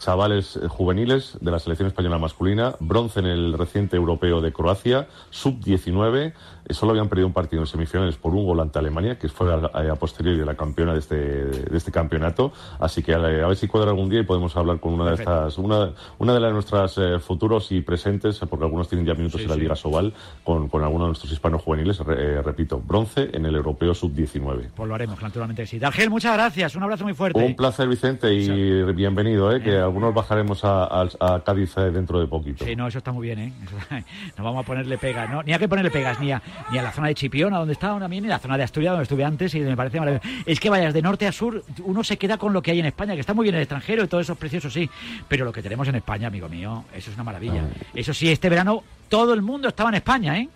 Chavales 0.00 0.56
eh, 0.56 0.66
juveniles 0.66 1.38
de 1.40 1.50
la 1.52 1.60
selección 1.60 1.86
española 1.86 2.18
masculina, 2.18 2.74
bronce 2.80 3.20
en 3.20 3.26
el 3.26 3.52
reciente 3.52 3.96
europeo 3.96 4.40
de 4.40 4.52
Croacia, 4.52 5.06
sub-19, 5.30 6.16
eh, 6.18 6.32
solo 6.72 6.92
habían 6.92 7.08
perdido 7.08 7.26
un 7.26 7.32
partido 7.32 7.62
en 7.62 7.66
semifinales 7.66 8.16
por 8.16 8.34
un 8.34 8.44
gol 8.44 8.60
ante 8.60 8.78
Alemania, 8.78 9.18
que 9.18 9.28
fue 9.28 9.52
a, 9.52 9.92
a 9.92 9.96
posteriori 9.96 10.38
de 10.38 10.44
la 10.46 10.54
campeona 10.54 10.92
de 10.92 10.98
este, 10.98 11.16
de 11.16 11.76
este 11.76 11.90
campeonato, 11.92 12.52
así 12.78 13.02
que 13.02 13.14
a, 13.14 13.18
a 13.18 13.20
ver 13.20 13.56
si 13.56 13.66
cuadra 13.68 13.90
algún 13.90 14.08
día 14.08 14.20
y 14.20 14.24
podemos 14.24 14.56
hablar 14.56 14.80
con 14.80 14.94
una 14.94 15.06
de 15.10 15.14
estas, 15.14 15.58
una, 15.58 15.90
una 16.18 16.34
de 16.34 16.40
las 16.40 16.52
nuestras 16.52 16.96
eh, 16.98 17.18
futuros 17.18 17.70
y 17.72 17.80
presentes, 17.80 18.40
eh, 18.42 18.46
porque 18.46 18.64
algunos 18.64 18.88
tienen 18.88 19.06
ya 19.06 19.14
minutos 19.14 19.40
Sí, 19.40 19.44
en 19.44 19.48
la 19.50 19.54
sí. 19.54 19.60
Liga 19.60 19.76
Sobal, 19.76 20.12
con, 20.44 20.68
con 20.68 20.82
algunos 20.82 21.06
de 21.06 21.08
nuestros 21.10 21.32
hispanos 21.32 21.62
juveniles, 21.62 21.98
re- 22.00 22.38
eh, 22.38 22.42
repito, 22.42 22.80
bronce 22.80 23.30
en 23.32 23.46
el 23.46 23.54
europeo 23.54 23.94
sub-19. 23.94 24.68
Pues 24.74 24.88
lo 24.88 24.94
haremos, 24.94 25.20
naturalmente 25.22 25.66
sí. 25.66 25.78
Dargel, 25.78 26.10
muchas 26.10 26.34
gracias, 26.34 26.74
un 26.76 26.82
abrazo 26.82 27.04
muy 27.04 27.14
fuerte. 27.14 27.44
Un 27.44 27.56
placer, 27.56 27.88
Vicente, 27.88 28.32
y 28.34 28.82
bienvenido, 28.92 29.50
¿eh? 29.54 29.62
que 29.62 29.76
algunos 29.78 30.12
bajaremos 30.14 30.64
a, 30.64 30.84
a- 30.84 31.08
a 31.20 31.40
Cádiz 31.44 31.76
eh, 31.78 31.90
dentro 31.90 32.20
de 32.20 32.26
poquito. 32.26 32.64
Sí, 32.64 32.74
no, 32.76 32.86
eso 32.88 32.98
está 32.98 33.12
muy 33.12 33.26
bien, 33.28 33.38
¿eh? 33.38 33.52
Eso- 33.64 34.04
no 34.38 34.44
vamos 34.44 34.64
a 34.64 34.66
ponerle 34.66 34.98
pegas, 34.98 35.28
¿no? 35.30 35.42
Ni 35.42 35.52
hay 35.52 35.58
que 35.58 35.68
ponerle 35.68 35.90
pegas, 35.90 36.18
ni 36.20 36.32
a, 36.32 36.42
ni 36.70 36.78
a 36.78 36.82
la 36.82 36.92
zona 36.92 37.08
de 37.08 37.14
Chipiona, 37.14 37.58
donde 37.58 37.72
estaba 37.72 37.98
también, 37.98 38.22
ni 38.22 38.28
a 38.28 38.34
la 38.34 38.38
zona 38.38 38.56
de 38.56 38.64
Asturias, 38.64 38.92
donde 38.92 39.02
estuve 39.04 39.24
antes, 39.24 39.54
y 39.54 39.60
me 39.60 39.76
parece 39.76 39.98
maravilloso. 39.98 40.28
Es 40.46 40.60
que 40.60 40.70
vayas 40.70 40.94
de 40.94 41.02
norte 41.02 41.26
a 41.26 41.32
sur, 41.32 41.64
uno 41.84 42.04
se 42.04 42.16
queda 42.16 42.38
con 42.38 42.52
lo 42.52 42.62
que 42.62 42.70
hay 42.70 42.80
en 42.80 42.86
España, 42.86 43.14
que 43.14 43.20
está 43.20 43.34
muy 43.34 43.44
bien 43.44 43.54
el 43.54 43.62
extranjero 43.62 44.04
y 44.04 44.08
todo 44.08 44.20
eso 44.20 44.32
es 44.32 44.38
precioso, 44.38 44.70
sí, 44.70 44.88
pero 45.28 45.44
lo 45.44 45.52
que 45.52 45.62
tenemos 45.62 45.86
en 45.88 45.96
España, 45.96 46.28
amigo 46.28 46.48
mío, 46.48 46.84
eso 46.94 47.10
es 47.10 47.16
una 47.16 47.24
maravilla. 47.24 47.62
Eso 47.94 48.14
sí, 48.14 48.30
este 48.30 48.48
verano 48.48 48.82
todo 49.08 49.34
el 49.34 49.42
mundo 49.42 49.68
estaba 49.68 49.90
en 49.90 49.96
España, 49.96 50.38
¿eh? 50.38 50.48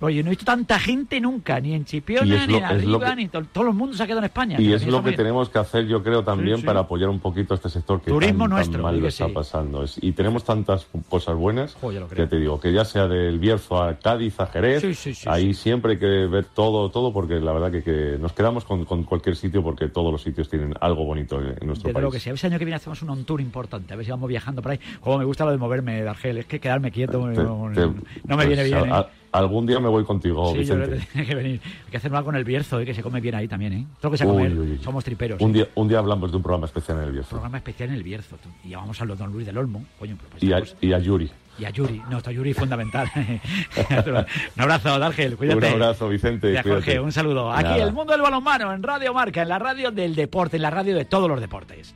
Oye, 0.00 0.22
no 0.22 0.28
he 0.28 0.30
visto 0.30 0.44
tanta 0.46 0.78
gente 0.78 1.20
nunca, 1.20 1.60
ni 1.60 1.74
en 1.74 1.84
Chipiona, 1.84 2.24
ni 2.24 2.30
lo- 2.30 2.58
en 2.58 2.62
lo 2.62 2.66
arriba, 2.66 3.10
que- 3.10 3.16
ni 3.16 3.28
to- 3.28 3.44
todo 3.44 3.68
el 3.68 3.74
mundo 3.74 3.94
se 3.96 4.02
ha 4.02 4.06
quedado 4.06 4.20
en 4.20 4.24
España. 4.26 4.56
Y 4.58 4.68
que 4.68 4.74
es 4.76 4.86
lo 4.86 5.02
que 5.04 5.12
tenemos 5.12 5.48
que 5.50 5.58
hacer, 5.58 5.86
yo 5.86 6.02
creo, 6.02 6.24
también 6.24 6.56
Sí, 6.56 6.60
sí. 6.62 6.66
para 6.66 6.80
apoyar 6.80 7.08
un 7.10 7.20
poquito 7.20 7.52
a 7.52 7.56
este 7.56 7.68
sector 7.68 8.00
que 8.00 8.10
Turismo 8.10 8.44
tan, 8.44 8.48
tan 8.48 8.56
nuestro, 8.56 8.82
mal 8.82 8.94
di 8.94 9.00
lo 9.00 9.04
que 9.04 9.08
está 9.08 9.26
sí. 9.26 9.32
pasando. 9.32 9.82
Es- 9.84 9.98
Y 10.02 10.12
tenemos 10.12 10.44
tantas 10.44 10.86
cosas 11.08 11.36
buenas 11.36 11.74
lo 11.82 11.88
creo. 11.90 12.06
que 12.08 12.26
te 12.26 12.36
digo, 12.38 12.58
que 12.60 12.72
ya 12.72 12.84
sea 12.84 13.06
del 13.08 13.38
Bierzo 13.38 13.82
a 13.82 13.94
Cádiz, 13.98 14.40
a 14.40 14.46
Jerez, 14.46 15.26
ahí 15.26 15.52
siempre 15.54 15.92
hay 15.92 15.98
que 15.98 16.06
ver 16.26 16.46
todo, 16.46 16.90
todo, 16.90 17.12
porque 17.12 17.34
la 17.40 17.52
verdad 17.52 17.70
que, 17.70 17.82
que 17.82 18.16
nos 18.18 18.32
quedamos 18.32 18.64
con, 18.64 18.84
con 18.86 19.04
cualquier 19.04 19.36
sitio 19.36 19.62
porque 19.62 19.88
todos 19.88 20.10
los 20.10 20.22
sitios 20.22 20.48
tienen 20.48 20.74
algo 20.80 21.04
bonito 21.04 21.38
en, 21.40 21.48
en 21.60 21.66
nuestro 21.66 21.88
Desde 21.88 22.00
que 22.00 22.08
país. 22.10 22.22
sí. 22.22 22.30
A 22.30 22.32
ver 22.32 22.38
si 22.38 22.46
el 22.46 22.52
año 22.52 22.58
que 22.58 22.64
viene 22.64 22.76
hacemos 22.76 23.02
un 23.02 23.10
on 23.10 23.24
tour 23.24 23.40
importante. 23.40 23.92
A 23.92 23.96
ver 23.96 24.04
si 24.06 24.10
vamos 24.10 24.28
viajando 24.28 24.62
por 24.62 24.72
ahí. 24.72 24.80
Como 25.00 25.18
me 25.18 25.24
gusta 25.24 25.44
lo 25.44 25.50
de 25.50 25.58
moverme, 25.58 26.00
Argel. 26.08 26.38
Es 26.38 26.46
que 26.46 26.58
quedarme 26.58 26.90
quieto 26.90 27.26
no, 27.26 27.32
Te- 27.34 27.42
no- 27.42 27.70
te- 27.74 28.00
no 28.24 28.36
me 28.36 28.46
viene 28.46 28.62
pues, 28.62 28.72
bien. 28.82 28.90
¿eh? 28.90 28.92
a- 28.94 29.08
algún 29.32 29.66
día 29.66 29.78
me 29.80 29.88
voy 29.88 30.04
contigo, 30.04 30.46
Sí, 30.48 30.54
yo 30.54 30.60
Vicente. 30.76 30.86
creo 30.86 30.98
que 31.00 31.06
tiene 31.12 31.26
que 31.26 31.34
venir. 31.34 31.60
Hay 31.84 31.90
que 31.90 31.96
hacer 31.96 32.12
algo 32.14 32.24
con 32.26 32.36
el 32.36 32.44
Bierzo, 32.44 32.80
¿eh? 32.80 32.84
que 32.86 32.94
se 32.94 33.02
come 33.02 33.20
bien 33.20 33.34
ahí 33.34 33.48
también. 33.48 33.72
¿eh? 33.72 33.86
Todo 34.00 34.08
lo 34.08 34.10
que 34.12 34.18
sea 34.18 34.26
Uy, 34.26 34.32
comer. 34.34 34.52
uy, 34.52 34.70
uy. 34.72 34.78
Somos 34.82 35.04
triperos. 35.04 35.40
Un 35.40 35.50
¿eh? 35.50 35.54
día, 35.54 35.68
un 35.74 35.88
día 35.88 35.98
hablamos 35.98 36.30
de 36.30 36.36
un 36.36 36.42
programa 36.42 36.66
especial 36.66 36.98
en 36.98 37.04
el 37.04 37.12
Bierzo. 37.12 37.30
Programa 37.30 37.58
especial 37.58 37.88
en 37.90 37.94
el 37.96 38.02
Bierzo. 38.02 38.36
tú. 38.42 38.48
Y 38.64 38.74
vamos 38.74 39.00
a 39.00 39.04
los 39.04 39.18
Don 39.18 39.32
Luis 39.32 39.46
del 39.46 39.58
Olmo. 39.58 39.84
Coño, 39.98 40.16
pero 40.18 40.30
pues 40.30 40.42
Y 40.42 40.52
a, 40.52 40.58
estamos- 40.58 40.82
y 40.82 40.92
a 40.92 40.98
Yuri. 40.98 41.30
Y 41.58 41.64
a 41.66 41.70
Yuri. 41.70 42.00
No, 42.10 42.18
está 42.18 42.32
Yuri 42.32 42.54
fundamental. 42.54 43.10
un 44.56 44.62
abrazo, 44.62 44.98
Dargel. 44.98 45.36
Cuídate. 45.36 45.58
Un 45.58 45.64
abrazo, 45.74 46.08
Vicente. 46.08 46.52
Y 46.52 46.56
a 46.56 46.62
Jorge, 46.62 46.98
un 47.00 47.12
saludo. 47.12 47.52
Aquí 47.52 47.64
Nada. 47.64 47.84
el 47.84 47.92
mundo 47.92 48.12
del 48.12 48.22
balonmano 48.22 48.72
en 48.72 48.82
Radio 48.82 49.12
Marca, 49.12 49.42
en 49.42 49.48
la 49.50 49.58
radio 49.58 49.90
del 49.90 50.14
deporte, 50.14 50.56
en 50.56 50.62
la 50.62 50.70
radio 50.70 50.96
de 50.96 51.04
todos 51.04 51.28
los 51.28 51.40
deportes. 51.40 51.94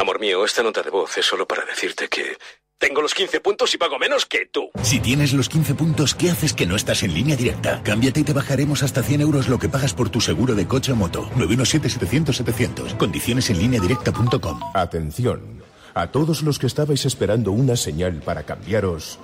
Amor 0.00 0.20
mío, 0.20 0.44
esta 0.44 0.62
nota 0.62 0.82
de 0.84 0.90
voz 0.90 1.18
es 1.18 1.26
solo 1.26 1.48
para 1.48 1.64
decirte 1.64 2.06
que 2.08 2.38
tengo 2.78 3.02
los 3.02 3.14
15 3.14 3.40
puntos 3.40 3.74
y 3.74 3.78
pago 3.78 3.98
menos 3.98 4.26
que 4.26 4.46
tú. 4.46 4.70
Si 4.80 5.00
tienes 5.00 5.32
los 5.32 5.48
15 5.48 5.74
puntos, 5.74 6.14
¿qué 6.14 6.30
haces 6.30 6.52
que 6.52 6.66
no 6.66 6.76
estás 6.76 7.02
en 7.02 7.12
línea 7.12 7.34
directa? 7.34 7.82
Cámbiate 7.82 8.20
y 8.20 8.22
te 8.22 8.32
bajaremos 8.32 8.84
hasta 8.84 9.02
100 9.02 9.22
euros 9.22 9.48
lo 9.48 9.58
que 9.58 9.68
pagas 9.68 9.94
por 9.94 10.08
tu 10.08 10.20
seguro 10.20 10.54
de 10.54 10.68
coche 10.68 10.92
o 10.92 10.96
moto. 10.96 11.28
917-700-700. 11.34 12.96
Condiciones 12.96 13.50
en 13.50 13.58
línea 13.58 13.80
directa.com. 13.80 14.60
Atención. 14.72 15.64
A 15.94 16.12
todos 16.12 16.42
los 16.42 16.60
que 16.60 16.68
estabais 16.68 17.04
esperando 17.04 17.50
una 17.50 17.74
señal 17.74 18.22
para 18.22 18.44
cambiaros. 18.44 19.18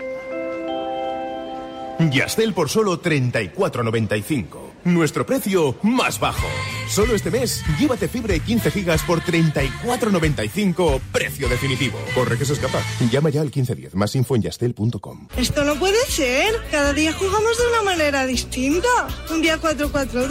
Yastel 2.10 2.52
por 2.52 2.68
solo 2.68 3.00
34.95. 3.00 4.63
Nuestro 4.84 5.24
precio 5.24 5.76
más 5.82 6.20
bajo. 6.20 6.46
Solo 6.88 7.14
este 7.14 7.30
mes, 7.30 7.62
llévate 7.78 8.06
fibra 8.06 8.36
y 8.36 8.40
15 8.40 8.70
gigas 8.70 9.02
por 9.02 9.22
34.95, 9.22 11.00
precio 11.10 11.48
definitivo. 11.48 11.98
Corre 12.14 12.36
que 12.36 12.44
se 12.44 12.52
escapa. 12.52 12.82
Llama 13.10 13.30
ya 13.30 13.40
al 13.40 13.46
1510. 13.46 13.94
Más 13.94 14.14
info 14.14 14.36
en 14.36 14.42
yastel.com. 14.42 15.28
Esto 15.38 15.64
no 15.64 15.76
puede 15.76 15.98
ser. 16.06 16.54
Cada 16.70 16.92
día 16.92 17.14
jugamos 17.14 17.56
de 17.56 17.66
una 17.68 17.82
manera 17.82 18.26
distinta. 18.26 18.88
Un 19.30 19.40
día 19.40 19.58
4-4-2. 19.58 20.28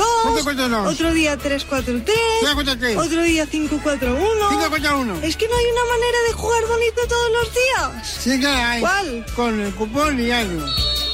Otro 0.85 1.13
día 1.13 1.35
3-4-3. 1.35 2.03
Otro 2.97 3.23
día 3.23 3.47
5-4-1. 3.47 5.23
Es 5.23 5.35
que 5.35 5.47
no 5.47 5.55
hay 5.55 5.65
una 5.65 5.85
manera 5.85 6.17
de 6.27 6.33
jugar 6.33 6.61
bonito 6.67 7.01
todos 7.09 7.31
los 7.31 7.51
días. 7.53 8.17
Sí 8.19 8.39
que 8.39 8.47
hay. 8.47 8.81
¿Cuál? 8.81 9.25
Con 9.35 9.59
el 9.59 9.73
cupón 9.73 10.15
diario. 10.17 10.63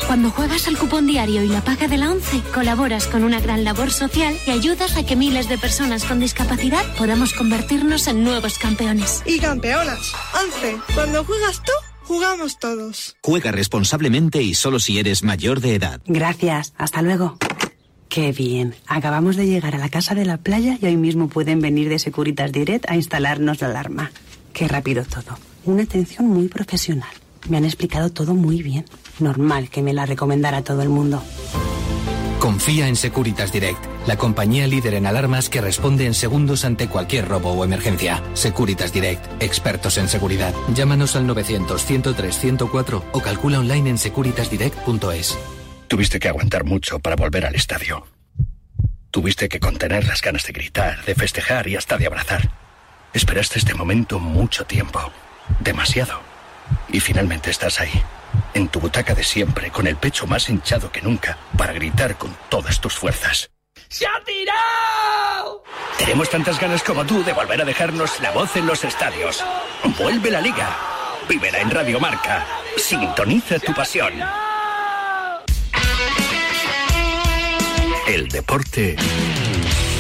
Cuando 0.08 0.32
juegas 0.32 0.68
al 0.68 0.78
cupón 0.78 1.06
diario 1.08 1.43
y 1.43 1.47
la 1.47 1.64
paga 1.64 1.88
de 1.88 1.97
la 1.97 2.12
ONCE, 2.12 2.41
colaboras 2.54 3.08
con 3.08 3.24
una 3.24 3.39
gran 3.39 3.64
labor 3.64 3.91
social 3.91 4.36
y 4.47 4.52
ayudas 4.52 4.97
a 4.97 5.06
que 5.06 5.16
miles 5.16 5.47
de 5.50 5.58
personas 5.58 6.04
con 6.04 6.20
discapacidad 6.20 6.84
podamos 6.97 7.34
convertirnos 7.34 8.08
en 8.08 8.24
nuevos 8.24 8.58
campeones. 8.58 9.22
Y 9.26 9.39
campeonas. 9.39 10.12
11. 10.56 10.78
Cuando 10.95 11.24
juegas 11.24 11.62
tú, 11.64 11.72
jugamos 12.04 12.58
todos. 12.60 13.16
Juega 13.24 13.52
responsablemente 13.52 14.41
y 14.41 14.56
solo 14.56 14.80
si 14.80 15.00
eres 15.00 15.24
mayor 15.24 15.62
de 15.62 15.76
edad. 15.76 16.02
Gracias, 16.06 16.74
hasta 16.78 17.02
luego. 17.02 17.38
Qué 18.10 18.32
bien. 18.32 18.76
Acabamos 18.88 19.36
de 19.36 19.45
llegar 19.45 19.76
a 19.76 19.78
la 19.78 19.89
casa 19.89 20.16
de 20.16 20.26
la 20.26 20.38
playa 20.38 20.78
y 20.82 20.86
hoy 20.88 20.97
mismo 20.97 21.30
pueden 21.30 21.62
venir 21.62 21.89
de 21.89 22.00
Securitas 22.00 22.52
Direct 22.52 22.89
a 22.89 22.95
instalarnos 22.95 23.62
la 23.62 23.68
alarma. 23.68 24.12
Qué 24.54 24.68
rápido 24.68 25.06
todo. 25.06 25.38
Una 25.66 25.84
atención 25.84 26.28
muy 26.28 26.47
profesional. 26.47 27.10
Me 27.47 27.58
han 27.58 27.66
explicado 27.66 28.10
todo 28.10 28.34
muy 28.34 28.64
bien. 28.64 28.86
Normal 29.22 29.70
que 29.70 29.82
me 29.82 29.93
la 29.93 30.05
recomendara 30.05 30.61
todo 30.63 30.82
el 30.82 30.89
mundo. 30.89 31.24
Confía 32.39 32.88
en 32.88 32.95
Securitas 32.95 33.51
Direct, 33.51 33.84
la 34.07 34.15
compañía 34.15 34.65
líder 34.65 34.93
en 34.93 35.05
alarmas 35.05 35.49
que 35.49 35.59
responde 35.59 36.05
en 36.05 36.13
segundos 36.13 36.63
ante 36.63 36.88
cualquier 36.88 37.28
robo 37.28 37.51
o 37.51 37.65
emergencia. 37.65 38.24
Securitas 38.34 38.93
Direct, 38.93 39.26
expertos 39.41 39.97
en 39.97 40.07
seguridad. 40.07 40.53
Llámanos 40.74 41.17
al 41.17 41.28
900-103-104 41.28 43.03
o 43.11 43.22
calcula 43.22 43.59
online 43.59 43.89
en 43.89 43.97
securitasdirect.es. 43.97 45.38
Tuviste 45.89 46.20
que 46.20 46.30
aguantar 46.30 46.63
mucho 46.63 46.99
para 46.99 47.17
volver 47.17 47.45
al 47.45 47.55
estadio. 47.55 48.07
Tuviste 49.11 49.49
que 49.49 49.59
contener 49.59 50.07
las 50.07 50.22
ganas 50.22 50.45
de 50.45 50.53
gritar, 50.53 51.03
de 51.03 51.15
festejar 51.15 51.67
y 51.67 51.76
hasta 51.76 51.97
de 51.97 52.07
abrazar. 52.07 52.51
Esperaste 53.13 53.59
este 53.59 53.74
momento 53.74 54.20
mucho 54.20 54.65
tiempo. 54.65 54.99
Demasiado. 55.59 56.29
Y 56.89 56.99
finalmente 56.99 57.49
estás 57.49 57.80
ahí, 57.80 58.03
en 58.53 58.67
tu 58.67 58.80
butaca 58.80 59.13
de 59.13 59.24
siempre, 59.24 59.72
con 59.72 59.88
el 59.88 59.95
pecho 59.95 60.28
más 60.28 60.49
hinchado 60.49 60.91
que 60.91 61.01
nunca, 61.01 61.38
para 61.57 61.74
gritar 61.74 62.17
con 62.17 62.36
todas 62.49 62.82
tus 62.82 62.95
fuerzas. 62.95 63.49
¡Se 63.88 64.05
ha 64.05 64.24
tirado! 64.26 65.63
Tenemos 65.97 66.30
tantas 66.30 66.59
ganas 66.59 66.84
como 66.84 67.05
tú 67.05 67.24
de 67.24 67.34
volver 67.34 67.61
a 67.61 67.65
dejarnos 67.65 68.20
la 68.22 68.32
voz 68.32 68.55
en 68.55 68.65
los 68.65 68.84
estadios. 68.84 69.43
Vuelve 69.97 70.32
la 70.32 70.41
liga. 70.41 70.76
Vívela 71.28 71.59
en 71.59 71.70
Radio 71.70 71.99
Marca. 71.99 72.45
Sintoniza 72.78 73.59
tu 73.59 73.74
pasión. 73.74 74.13
El 78.07 78.28
deporte 78.28 78.95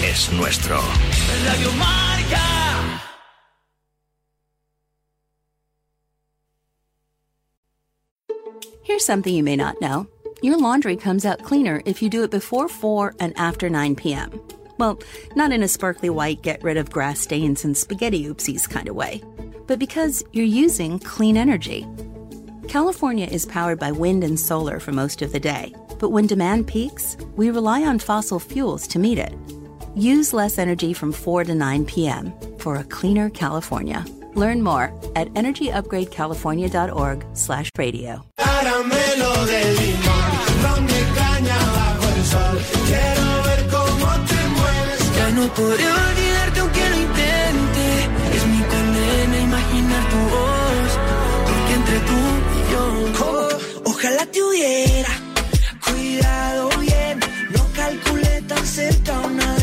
es 0.03 0.31
nuestro. 0.31 0.81
Radio 1.45 1.71
Marca. 1.73 2.68
Here's 8.89 9.05
something 9.05 9.33
you 9.35 9.43
may 9.43 9.55
not 9.55 9.79
know 9.79 10.07
your 10.41 10.57
laundry 10.57 10.97
comes 10.97 11.23
out 11.23 11.43
cleaner 11.43 11.83
if 11.85 12.01
you 12.01 12.09
do 12.09 12.23
it 12.23 12.31
before 12.31 12.67
4 12.67 13.13
and 13.19 13.37
after 13.37 13.69
9 13.69 13.95
p.m. 13.95 14.41
Well, 14.79 14.97
not 15.35 15.51
in 15.51 15.61
a 15.61 15.67
sparkly 15.67 16.09
white, 16.09 16.41
get 16.41 16.63
rid 16.63 16.75
of 16.75 16.89
grass 16.89 17.19
stains 17.19 17.63
and 17.63 17.77
spaghetti 17.77 18.25
oopsies 18.25 18.67
kind 18.67 18.89
of 18.89 18.95
way, 18.95 19.21
but 19.67 19.77
because 19.77 20.23
you're 20.33 20.43
using 20.43 20.97
clean 20.97 21.37
energy. 21.37 21.85
California 22.67 23.27
is 23.27 23.45
powered 23.45 23.77
by 23.77 23.91
wind 23.91 24.23
and 24.23 24.39
solar 24.39 24.79
for 24.79 24.91
most 24.91 25.21
of 25.21 25.33
the 25.33 25.39
day, 25.39 25.71
but 25.99 26.09
when 26.09 26.25
demand 26.25 26.65
peaks, 26.65 27.15
we 27.35 27.51
rely 27.51 27.83
on 27.83 27.99
fossil 27.99 28.39
fuels 28.39 28.87
to 28.87 28.97
meet 28.97 29.19
it. 29.19 29.35
Use 29.93 30.33
less 30.33 30.57
energy 30.57 30.93
from 30.93 31.11
4 31.11 31.43
to 31.43 31.53
9 31.53 31.85
p.m. 31.85 32.33
for 32.57 32.77
a 32.77 32.83
cleaner 32.85 33.29
California. 33.29 34.03
Learn 34.33 34.63
more 34.63 34.85
at 35.15 35.31
energyupgradecalifornia.org/radio. 35.35 38.28
Caramelo 38.61 39.45
de 39.45 39.61
limón, 39.79 40.31
ron 40.63 40.85
caña 41.15 41.57
bajo 41.77 42.05
el 42.13 42.25
sol. 42.25 42.55
Quiero 42.89 43.27
ver 43.47 43.61
cómo 43.75 44.07
te 44.29 44.39
mueves. 44.57 45.01
Ya 45.17 45.29
no 45.37 45.43
podré 45.53 45.85
olvidarte 46.07 46.59
aunque 46.59 46.89
lo 46.89 46.97
intente. 47.07 47.85
Es 48.35 48.45
mi 48.53 48.61
condena 48.73 49.37
imaginar 49.47 50.03
tu 50.13 50.21
voz. 50.35 50.91
Porque 51.47 51.73
entre 51.79 51.99
tú 52.09 52.19
y 52.57 52.61
yo. 52.73 52.83
Ojalá 53.91 54.25
te 54.25 54.43
hubiera 54.43 55.13
cuidado 55.85 56.69
bien. 56.79 57.19
No 57.55 57.63
calculé 57.77 58.41
tan 58.41 58.65
cerca 58.67 59.19
una 59.19 59.58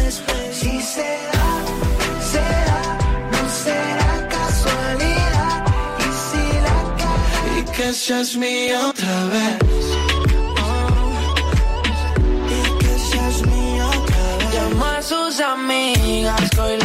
seas 7.92 8.36
mía 8.36 8.88
otra 8.88 9.24
vez. 9.26 9.58
y 12.50 12.78
que 12.78 12.98
seas 12.98 13.42
mía 13.46 13.86
otra 13.86 14.36
vez. 14.38 14.54
Llama 14.54 14.96
a 14.96 15.02
sus 15.02 15.40
amigas 15.40 16.50
que 16.50 16.60
hoy 16.60 16.78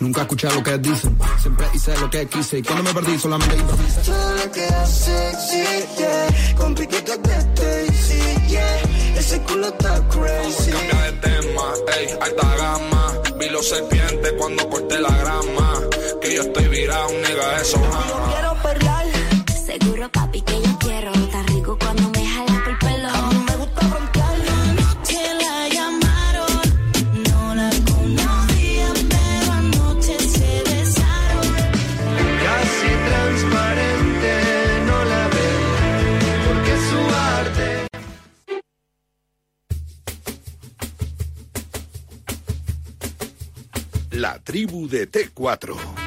nunca 0.00 0.22
escuché 0.22 0.48
lo 0.54 0.62
que 0.62 0.78
dicen. 0.78 1.18
Siempre 1.40 1.66
hice 1.74 1.96
lo 1.98 2.10
que 2.10 2.26
quise 2.26 2.58
y 2.58 2.62
cuando 2.62 2.82
me 2.84 2.94
perdí 2.94 3.18
solamente 3.18 3.56
improvisé. 3.56 4.00
Todo 4.02 4.34
lo 4.34 4.52
que 4.52 4.64
hace 4.64 5.30
existe 5.30 6.54
Con 6.56 6.74
piquitos 6.74 7.22
de 7.22 7.36
Stacy, 7.36 8.46
yeah 8.48 8.82
Ese 9.16 9.40
culo 9.42 9.68
está 9.68 10.08
crazy 10.08 10.70
Cambia 10.70 11.02
de 11.02 11.12
tema, 11.12 11.62
ey, 11.98 12.08
alta 12.20 12.56
gama. 12.56 13.12
Vi 13.38 13.48
los 13.48 13.68
serpientes 13.68 14.32
cuando 14.38 14.68
corté 14.68 15.00
la 15.00 15.16
grama. 15.16 15.80
Que 16.20 16.34
yo 16.34 16.42
estoy 16.42 16.68
virado, 16.68 17.10
nigga, 17.12 17.60
eso 17.60 17.78
jamás. 17.78 18.32
Quiero 18.32 18.62
perrear. 18.62 19.06
Seguro, 19.66 20.10
papi, 20.10 20.42
que 20.42 20.62
yo 20.62 20.79
La 44.20 44.38
tribu 44.38 44.86
de 44.86 45.06
T4. 45.06 45.99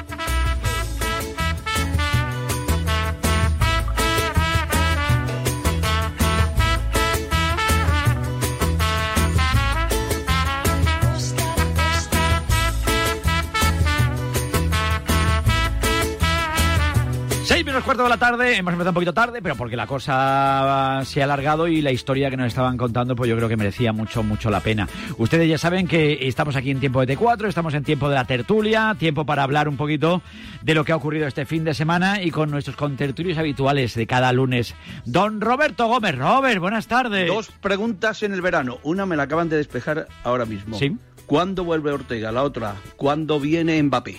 Menos 17.64 17.82
cuarto 17.82 18.02
de 18.02 18.10
la 18.10 18.18
tarde, 18.18 18.58
hemos 18.58 18.72
empezado 18.74 18.90
un 18.90 18.94
poquito 18.94 19.14
tarde, 19.14 19.40
pero 19.40 19.56
porque 19.56 19.74
la 19.74 19.86
cosa 19.86 21.00
se 21.06 21.22
ha 21.22 21.24
alargado 21.24 21.66
y 21.66 21.80
la 21.80 21.92
historia 21.92 22.28
que 22.28 22.36
nos 22.36 22.48
estaban 22.48 22.76
contando, 22.76 23.16
pues 23.16 23.30
yo 23.30 23.36
creo 23.36 23.48
que 23.48 23.56
merecía 23.56 23.90
mucho, 23.90 24.22
mucho 24.22 24.50
la 24.50 24.60
pena. 24.60 24.86
Ustedes 25.16 25.48
ya 25.48 25.56
saben 25.56 25.88
que 25.88 26.28
estamos 26.28 26.56
aquí 26.56 26.70
en 26.70 26.78
tiempo 26.78 27.04
de 27.04 27.16
T4, 27.16 27.48
estamos 27.48 27.72
en 27.72 27.82
tiempo 27.82 28.10
de 28.10 28.16
la 28.16 28.26
tertulia, 28.26 28.94
tiempo 28.98 29.24
para 29.24 29.44
hablar 29.44 29.70
un 29.70 29.78
poquito 29.78 30.20
de 30.60 30.74
lo 30.74 30.84
que 30.84 30.92
ha 30.92 30.96
ocurrido 30.96 31.26
este 31.26 31.46
fin 31.46 31.64
de 31.64 31.72
semana 31.72 32.22
y 32.22 32.30
con 32.30 32.50
nuestros 32.50 32.76
contertulios 32.76 33.38
habituales 33.38 33.94
de 33.94 34.06
cada 34.06 34.30
lunes. 34.34 34.74
Don 35.06 35.40
Roberto 35.40 35.86
Gómez. 35.86 36.18
Robert, 36.18 36.60
buenas 36.60 36.86
tardes. 36.86 37.28
Dos 37.28 37.50
preguntas 37.62 38.22
en 38.22 38.34
el 38.34 38.42
verano. 38.42 38.78
Una 38.82 39.06
me 39.06 39.16
la 39.16 39.22
acaban 39.22 39.48
de 39.48 39.56
despejar 39.56 40.06
ahora 40.22 40.44
mismo. 40.44 40.78
Sí. 40.78 40.94
¿Cuándo 41.24 41.64
vuelve 41.64 41.92
Ortega? 41.92 42.30
La 42.30 42.42
otra, 42.42 42.74
¿cuándo 42.96 43.40
viene 43.40 43.82
Mbappé? 43.82 44.18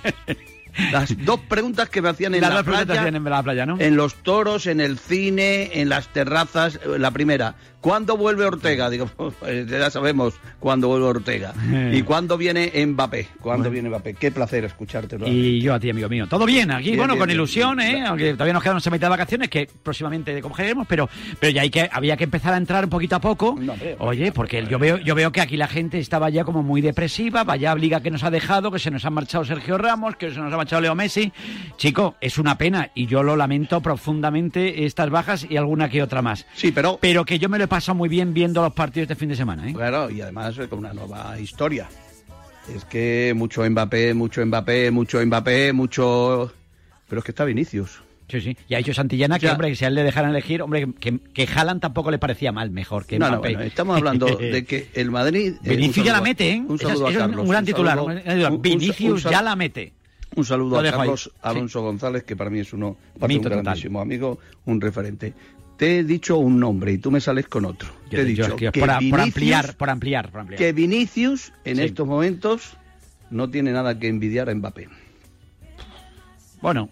Las 0.92 1.24
dos 1.24 1.40
preguntas 1.40 1.88
que 1.88 2.02
me 2.02 2.08
hacían 2.08 2.34
en 2.34 2.40
Las 2.40 2.54
la 2.54 2.62
playa, 2.62 3.00
hacían 3.00 3.16
en 3.16 3.24
la 3.24 3.42
playa, 3.42 3.66
¿no? 3.66 3.76
en 3.78 3.96
los 3.96 4.14
toros, 4.16 4.66
en 4.66 4.80
el 4.80 4.98
cine, 4.98 5.80
en 5.80 5.88
las 5.88 6.08
terrazas. 6.08 6.78
La 6.98 7.10
primera, 7.10 7.54
¿cuándo 7.80 8.16
vuelve 8.16 8.44
Ortega? 8.44 8.90
Digo, 8.90 9.06
pues 9.16 9.66
ya 9.68 9.90
sabemos 9.90 10.34
cuándo 10.58 10.88
vuelve 10.88 11.06
Ortega. 11.06 11.52
Eh. 11.72 11.92
¿Y 11.96 12.02
cuándo 12.02 12.36
viene 12.36 12.70
Mbappé? 12.86 13.28
¿Cuándo 13.40 13.70
viene 13.70 13.88
Mbappé? 13.88 14.14
Qué 14.14 14.30
placer 14.30 14.64
escuchártelo. 14.64 15.26
Y 15.26 15.60
yo 15.60 15.74
a 15.74 15.80
ti, 15.80 15.90
amigo 15.90 16.08
mío. 16.08 16.26
Todo 16.28 16.46
bien 16.46 16.70
aquí, 16.70 16.84
Bien, 16.86 16.98
bueno, 16.98 17.14
bien, 17.14 17.18
con 17.20 17.26
bien. 17.28 17.36
ilusión, 17.36 17.80
¿eh? 17.80 18.04
Aunque 18.06 18.32
todavía 18.34 18.52
nos 18.54 18.62
quedan 18.62 18.76
una 18.76 18.90
mitad 18.90 19.06
de 19.06 19.10
vacaciones 19.10 19.48
que 19.48 19.68
próximamente 19.82 20.40
cogeremos, 20.40 20.86
pero, 20.86 21.08
pero 21.38 21.50
ya 21.50 21.62
hay 21.62 21.70
que, 21.70 21.88
había 21.90 22.16
que 22.16 22.24
empezar 22.24 22.54
a 22.54 22.56
entrar 22.56 22.88
poquito 22.88 23.16
a 23.16 23.20
poco. 23.20 23.58
Oye, 23.98 24.32
porque 24.32 24.64
yo 24.66 24.78
veo, 24.78 24.98
yo 24.98 25.14
veo 25.14 25.32
que 25.32 25.40
aquí 25.40 25.56
la 25.56 25.68
gente 25.68 25.98
estaba 25.98 26.30
ya 26.30 26.44
como 26.44 26.62
muy 26.62 26.80
depresiva, 26.80 27.44
vaya 27.44 27.74
liga 27.74 28.00
que 28.00 28.10
nos 28.10 28.22
ha 28.22 28.30
dejado, 28.30 28.70
que 28.70 28.78
se 28.78 28.90
nos 28.90 29.04
ha 29.04 29.10
marchado 29.10 29.44
Sergio 29.44 29.78
Ramos, 29.78 30.16
que 30.16 30.30
se 30.30 30.38
nos 30.38 30.52
ha 30.52 30.56
marchado 30.56 30.82
Leo 30.82 30.94
Messi. 30.94 31.32
Chico, 31.76 32.16
es 32.20 32.38
una 32.38 32.58
pena 32.58 32.90
y 32.94 33.06
yo 33.06 33.22
lo 33.22 33.36
lamento 33.36 33.80
profundamente 33.80 34.84
estas 34.84 35.10
bajas 35.10 35.46
y 35.48 35.56
alguna 35.56 35.88
que 35.88 36.02
otra 36.02 36.22
más. 36.22 36.46
Sí, 36.54 36.72
pero... 36.72 36.98
Pero 37.00 37.24
que 37.24 37.38
yo 37.38 37.48
me 37.48 37.58
lo 37.58 37.64
he 37.70 37.76
pasado 37.78 37.94
muy 37.94 38.08
bien 38.08 38.34
viendo 38.34 38.60
los 38.62 38.72
partidos 38.72 39.08
de 39.08 39.14
fin 39.14 39.28
de 39.28 39.36
semana, 39.36 39.68
¿eh? 39.68 39.72
Claro, 39.72 40.10
y 40.10 40.20
además 40.20 40.58
eh, 40.58 40.66
con 40.68 40.80
una 40.80 40.92
nueva 40.92 41.38
historia. 41.38 41.88
Es 42.74 42.84
que 42.84 43.32
mucho 43.36 43.68
Mbappé, 43.68 44.12
mucho 44.12 44.44
Mbappé, 44.44 44.90
mucho 44.90 45.24
Mbappé, 45.24 45.72
mucho... 45.72 46.52
Pero 47.08 47.20
es 47.20 47.24
que 47.24 47.30
está 47.30 47.44
Vinicius. 47.44 48.02
Sí, 48.28 48.40
sí. 48.40 48.56
Y 48.68 48.74
ha 48.74 48.78
dicho 48.78 48.92
Santillana 48.92 49.38
que, 49.38 49.46
Ya. 49.46 49.52
hombre, 49.52 49.68
que 49.70 49.76
si 49.76 49.84
a 49.84 49.88
él 49.88 49.94
le 49.94 50.02
dejaran 50.04 50.30
elegir, 50.30 50.62
hombre, 50.62 50.88
que, 50.98 51.18
que 51.32 51.48
Haaland 51.52 51.80
tampoco 51.80 52.10
le 52.10 52.18
parecía 52.18 52.50
mal, 52.52 52.70
mejor 52.70 53.06
que 53.06 53.18
No, 53.18 53.26
no, 53.26 53.32
Mbappé. 53.38 53.48
bueno, 53.54 53.62
estamos 53.68 53.96
hablando 53.96 54.26
de 54.26 54.64
que 54.64 54.88
el 54.94 55.10
Madrid... 55.12 55.54
eh, 55.64 55.68
Vinicius 55.70 56.04
ya 56.06 56.12
la 56.12 56.20
mete, 56.20 56.50
¿eh? 56.52 56.62
Un 56.66 56.78
saludo 56.78 57.06
a 57.06 57.10
es 57.12 57.18
Carlos. 57.18 57.44
un 57.44 57.50
gran 57.50 57.64
titular. 57.64 57.98
un 58.00 58.10
un- 58.52 58.62
Vinicius 58.62 59.24
un 59.24 59.30
ya 59.30 59.42
la 59.42 59.54
mete. 59.56 59.92
Un 60.36 60.44
saludo 60.44 60.76
a 60.78 60.82
ahí. 60.82 60.90
Carlos 60.90 61.22
Sí. 61.24 61.30
Alonso 61.42 61.82
González, 61.82 62.22
que 62.24 62.36
para 62.36 62.50
mí 62.50 62.60
es 62.60 62.72
uno, 62.72 62.96
Mito 63.14 63.26
un 63.34 63.42
total. 63.42 63.62
grandísimo 63.62 64.00
amigo, 64.00 64.38
un 64.66 64.80
referente. 64.80 65.34
Te 65.80 66.00
he 66.00 66.04
dicho 66.04 66.36
un 66.36 66.60
nombre 66.60 66.92
y 66.92 66.98
tú 66.98 67.10
me 67.10 67.22
sales 67.22 67.48
con 67.48 67.64
otro. 67.64 67.88
Yo 68.10 68.18
te 68.18 68.20
he 68.20 68.34
yo 68.34 68.44
dicho 68.44 68.56
que 68.56 68.70
por, 68.70 68.90
ampliar, 68.90 69.74
por 69.78 69.88
ampliar, 69.88 70.28
por 70.30 70.40
ampliar. 70.42 70.58
que 70.58 70.72
Vinicius 70.74 71.54
en 71.64 71.78
Sí. 71.78 71.84
estos 71.84 72.06
momentos 72.06 72.76
no 73.30 73.48
tiene 73.48 73.72
nada 73.72 73.98
que 73.98 74.08
envidiar 74.08 74.50
a 74.50 74.54
Mbappé. 74.54 74.90
Bueno, 76.60 76.90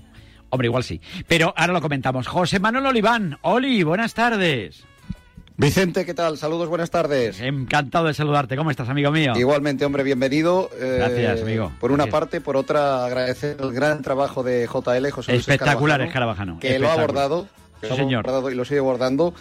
hombre, 0.49 0.69
igual 0.69 0.85
sí. 0.85 1.03
Pero 1.27 1.53
ahora 1.55 1.75
lo 1.75 1.83
comentamos. 1.83 2.27
José 2.27 2.61
Manuel 2.61 2.87
Oliván. 2.87 3.37
Oli, 3.43 3.83
buenas 3.83 4.15
tardes. 4.15 4.85
Vicente, 5.59 6.07
¿qué 6.07 6.15
tal? 6.15 6.39
Saludos, 6.39 6.71
buenas 6.71 6.89
tardes. 6.91 7.41
Encantado 7.43 8.07
de 8.07 8.15
saludarte. 8.15 8.57
¿Cómo 8.57 8.71
estás, 8.71 8.89
amigo 8.89 9.11
mío? 9.11 9.33
Igualmente, 9.37 9.85
hombre, 9.85 10.03
bienvenido. 10.03 10.71
Eh, 10.81 10.95
Gracias, 10.99 11.43
amigo. 11.43 11.73
Por 11.79 11.91
una 11.93 12.05
Gracias. 12.05 12.21
parte, 12.21 12.41
por 12.41 12.57
otra, 12.57 13.05
agradecer 13.05 13.59
el 13.61 13.73
gran 13.73 14.01
trabajo 14.01 14.43
de 14.43 14.67
JL, 14.67 15.11
José 15.11 15.33
Luis 15.33 15.41
Espectacular, 15.43 16.01
Escarabajano, 16.01 16.55
Escarabajano. 16.55 16.59
Que 16.61 16.79
lo 16.79 16.89
ha 16.89 16.93
abordado, 16.95 17.49
Sí, 17.83 17.95
señor. 17.97 18.27
y 18.51 18.55
lo 18.55 18.65
sigue 18.65 18.81
abordando. 18.81 19.35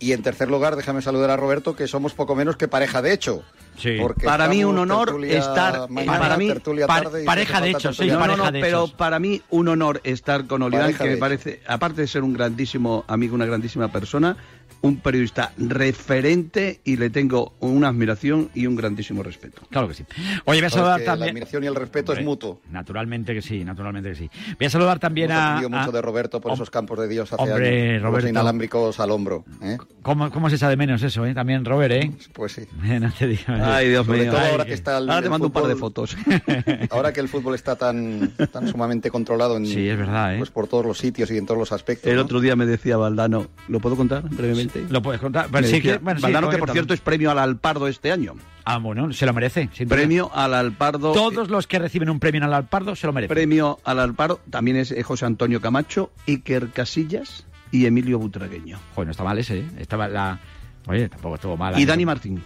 Y 0.00 0.12
en 0.12 0.22
tercer 0.22 0.48
lugar, 0.48 0.76
déjame 0.76 1.02
saludar 1.02 1.30
a 1.30 1.36
Roberto, 1.36 1.74
que 1.74 1.88
somos 1.88 2.14
poco 2.14 2.36
menos 2.36 2.56
que 2.56 2.68
pareja 2.68 3.02
de 3.02 3.12
hecho. 3.12 3.42
Sí. 3.76 3.96
Porque 4.00 4.26
Para 4.26 4.48
mí 4.48 4.64
un 4.64 4.78
honor 4.78 5.06
tertulia 5.06 5.38
estar 5.38 5.90
mañana, 5.90 6.18
para 6.18 6.36
mí 6.36 6.48
tarde 6.86 7.22
y 7.22 7.26
pareja 7.26 7.60
de 7.60 7.72
no, 7.72 7.78
no, 8.26 8.36
tarde. 8.36 8.58
no, 8.58 8.64
pero 8.64 8.88
para 8.88 9.18
mí 9.18 9.42
un 9.50 9.68
honor 9.68 10.00
estar 10.04 10.46
con 10.46 10.62
Oliván, 10.62 10.86
Pareja 10.86 11.04
que 11.04 11.10
me 11.10 11.16
parece, 11.16 11.60
aparte 11.66 12.02
de 12.02 12.06
ser 12.06 12.22
un 12.22 12.32
grandísimo 12.32 13.04
amigo, 13.08 13.34
una 13.34 13.46
grandísima 13.46 13.88
persona, 13.88 14.36
un 14.80 14.96
periodista 14.98 15.52
referente 15.58 16.80
y 16.84 16.96
le 16.96 17.10
tengo 17.10 17.54
una 17.60 17.88
admiración 17.88 18.50
y 18.54 18.66
un 18.66 18.76
grandísimo 18.76 19.22
respeto. 19.22 19.62
Claro 19.70 19.88
que 19.88 19.94
sí. 19.94 20.04
Oye, 20.44 20.60
voy 20.60 20.66
a 20.66 20.70
saludar 20.70 20.98
que 21.00 21.06
La 21.06 21.12
también. 21.12 21.30
admiración 21.30 21.64
y 21.64 21.66
el 21.66 21.74
respeto 21.74 22.12
es 22.12 22.24
mutuo. 22.24 22.60
Naturalmente 22.70 23.34
que 23.34 23.42
sí, 23.42 23.64
naturalmente 23.64 24.10
que 24.10 24.14
sí. 24.16 24.30
Voy 24.58 24.66
a 24.66 24.70
saludar 24.70 24.98
también 24.98 25.30
Hemos 25.30 25.42
a. 25.42 25.46
aprendido 25.56 25.78
mucho 25.78 25.90
a- 25.90 25.92
de 25.92 26.02
Roberto 26.02 26.40
por 26.40 26.52
esos 26.52 26.70
campos 26.70 26.98
de 27.00 27.08
Dios 27.08 27.32
hace 27.32 27.42
Hombre, 27.42 27.90
años. 27.92 28.02
Roberto. 28.02 28.22
Los 28.26 28.30
inalámbricos 28.30 29.00
al 29.00 29.10
hombro. 29.10 29.44
¿eh? 29.62 29.78
¿Cómo, 30.02 30.30
¿Cómo 30.30 30.48
se 30.50 30.56
echa 30.56 30.68
de 30.68 30.76
menos 30.76 31.02
eso, 31.02 31.26
eh? 31.26 31.34
También, 31.34 31.64
Robert, 31.64 31.92
¿eh? 31.94 32.12
Pues 32.32 32.52
sí. 32.52 32.62
no 33.00 33.10
te 33.12 33.26
digo. 33.26 33.42
Ay, 33.48 33.88
Dios 33.88 34.06
Sobre 34.06 34.20
mío. 34.22 34.30
todo 34.32 34.40
Ay, 34.40 34.50
ahora 34.52 34.64
que- 34.64 34.74
está 34.74 34.98
el, 34.98 35.08
ahora 35.10 35.20
te 35.20 35.26
el 35.26 35.30
mando 35.30 35.46
un 35.48 35.52
par 35.52 35.64
de 35.64 35.74
fútbol- 35.74 35.78
fotos. 35.78 36.16
Ahora 36.90 37.12
que 37.12 37.20
el 37.20 37.28
fútbol 37.28 37.54
está 37.54 37.76
tan, 37.76 38.32
tan 38.52 38.68
sumamente 38.68 39.10
controlado 39.10 39.56
en, 39.56 39.66
Sí, 39.66 39.88
es 39.88 39.98
verdad, 39.98 40.34
¿eh? 40.34 40.38
pues 40.38 40.50
por 40.50 40.66
todos 40.68 40.84
los 40.86 40.98
sitios 40.98 41.30
y 41.30 41.36
en 41.38 41.46
todos 41.46 41.58
los 41.58 41.72
aspectos. 41.72 42.10
El 42.10 42.16
¿no? 42.16 42.22
otro 42.22 42.40
día 42.40 42.56
me 42.56 42.66
decía 42.66 42.96
Valdano, 42.96 43.48
¿lo 43.68 43.80
puedo 43.80 43.96
contar 43.96 44.22
brevemente? 44.28 44.67
Lo 44.88 45.02
puedes 45.02 45.20
contar. 45.20 45.48
Bueno, 45.50 45.66
sí, 45.68 45.80
que- 45.80 45.98
bueno, 45.98 46.18
sí, 46.18 46.22
Valdano, 46.22 46.48
que 46.50 46.58
por 46.58 46.70
cierto 46.70 46.94
es 46.94 47.00
premio 47.00 47.30
al 47.30 47.38
Alpardo 47.38 47.88
este 47.88 48.12
año. 48.12 48.34
Ah, 48.64 48.78
bueno, 48.78 49.12
se 49.12 49.24
lo 49.26 49.32
merece. 49.32 49.68
Premio 49.88 50.30
al 50.34 50.54
Alpardo. 50.54 51.12
Todos 51.12 51.48
los 51.48 51.66
que 51.66 51.78
reciben 51.78 52.10
un 52.10 52.20
premio 52.20 52.44
el 52.44 52.52
Alpardo 52.52 52.94
se 52.94 53.06
lo 53.06 53.12
merecen. 53.12 53.34
Premio 53.34 53.78
al 53.84 53.98
Alpardo 53.98 54.40
también 54.50 54.76
es 54.76 54.90
eh, 54.92 55.02
José 55.02 55.24
Antonio 55.26 55.60
Camacho, 55.60 56.10
Iker 56.26 56.70
Casillas 56.70 57.46
y 57.70 57.86
Emilio 57.86 58.18
Butragueño. 58.18 58.78
Joder, 58.94 59.06
no 59.06 59.10
está 59.12 59.24
mal 59.24 59.38
ese, 59.38 59.60
¿eh? 59.60 59.66
Estaba 59.78 60.08
la... 60.08 60.38
Oye, 60.86 61.08
tampoco 61.08 61.34
estuvo 61.36 61.56
mal. 61.56 61.78
Y 61.78 61.82
¿eh? 61.82 61.86
Dani 61.86 62.04
Martín, 62.06 62.42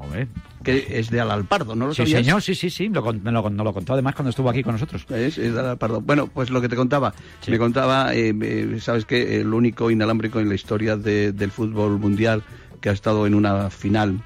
Hombre. 0.00 0.28
que 0.62 0.86
es 0.98 1.10
de 1.10 1.20
al 1.20 1.30
Alpardo, 1.30 1.74
¿no 1.74 1.86
lo 1.88 1.92
Sí, 1.94 1.98
sabías? 2.02 2.24
señor, 2.24 2.42
sí, 2.42 2.54
sí, 2.54 2.70
sí. 2.70 2.88
Lo, 2.88 3.02
me 3.12 3.32
lo, 3.32 3.48
nos 3.50 3.64
lo 3.64 3.72
contó 3.72 3.92
además 3.94 4.14
cuando 4.14 4.30
estuvo 4.30 4.48
aquí 4.50 4.62
con 4.62 4.72
nosotros. 4.72 5.04
Es, 5.10 5.38
es 5.38 5.52
de 5.54 5.60
Al 5.60 5.66
Alpardo. 5.66 6.00
Bueno, 6.00 6.26
pues 6.28 6.50
lo 6.50 6.60
que 6.60 6.68
te 6.68 6.76
contaba. 6.76 7.12
Me 7.46 7.58
contaba, 7.58 8.14
eh, 8.14 8.34
eh, 8.40 8.78
sabes 8.80 9.04
que 9.04 9.40
el 9.40 9.52
único 9.52 9.90
inalámbrico 9.90 10.40
en 10.40 10.48
la 10.48 10.54
historia 10.54 10.96
de- 10.96 11.32
del 11.32 11.50
fútbol 11.50 11.98
mundial 11.98 12.42
que 12.80 12.88
ha 12.90 12.92
estado 12.92 13.26
en 13.26 13.34
una 13.34 13.70
final 13.70 14.20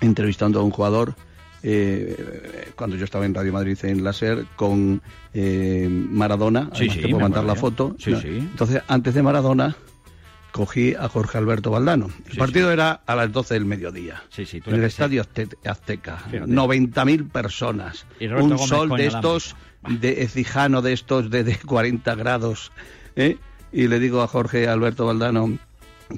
entrevistando 0.00 0.60
a 0.60 0.62
un 0.62 0.70
jugador. 0.70 1.14
eh, 1.66 2.72
cuando 2.76 2.94
yo 2.96 3.04
estaba 3.06 3.24
en 3.24 3.32
Radio 3.34 3.50
Madrid 3.52 3.78
en 3.84 4.04
Láser 4.04 4.44
con 4.54 5.00
eh, 5.32 5.88
Maradona, 5.90 6.68
Sí, 6.74 6.88
te 6.88 7.08
puedo 7.08 7.20
mandar 7.20 7.44
la 7.44 7.54
foto. 7.54 7.96
Sí, 7.98 8.10
No, 8.10 8.20
sí. 8.20 8.28
Entonces, 8.28 8.82
antes 8.86 9.14
de 9.14 9.22
Maradona, 9.22 9.74
cogí 10.54 10.94
a 10.94 11.08
Jorge 11.08 11.36
Alberto 11.36 11.72
Valdano. 11.72 12.10
El 12.30 12.36
partido 12.36 12.70
era 12.70 13.00
a 13.06 13.16
las 13.16 13.32
12 13.32 13.54
del 13.54 13.64
mediodía. 13.64 14.22
Sí, 14.30 14.46
sí, 14.46 14.60
tú 14.60 14.70
en 14.70 14.76
el 14.76 14.84
estadio 14.84 15.20
Azte- 15.24 15.56
Azteca. 15.68 16.16
Fíjate. 16.30 16.48
90.000 16.52 17.28
personas. 17.28 18.06
Y 18.20 18.28
Un 18.28 18.50
Gómez 18.50 18.60
sol 18.68 18.88
de 18.90 19.06
estos, 19.06 19.56
de 19.88 20.22
ecijano 20.22 20.80
de 20.80 20.92
estos 20.92 21.28
de, 21.28 21.42
de 21.42 21.56
40 21.58 22.14
grados. 22.14 22.70
¿eh? 23.16 23.36
Y 23.72 23.88
le 23.88 23.98
digo 23.98 24.22
a 24.22 24.28
Jorge 24.28 24.68
Alberto 24.68 25.06
Valdano, 25.06 25.58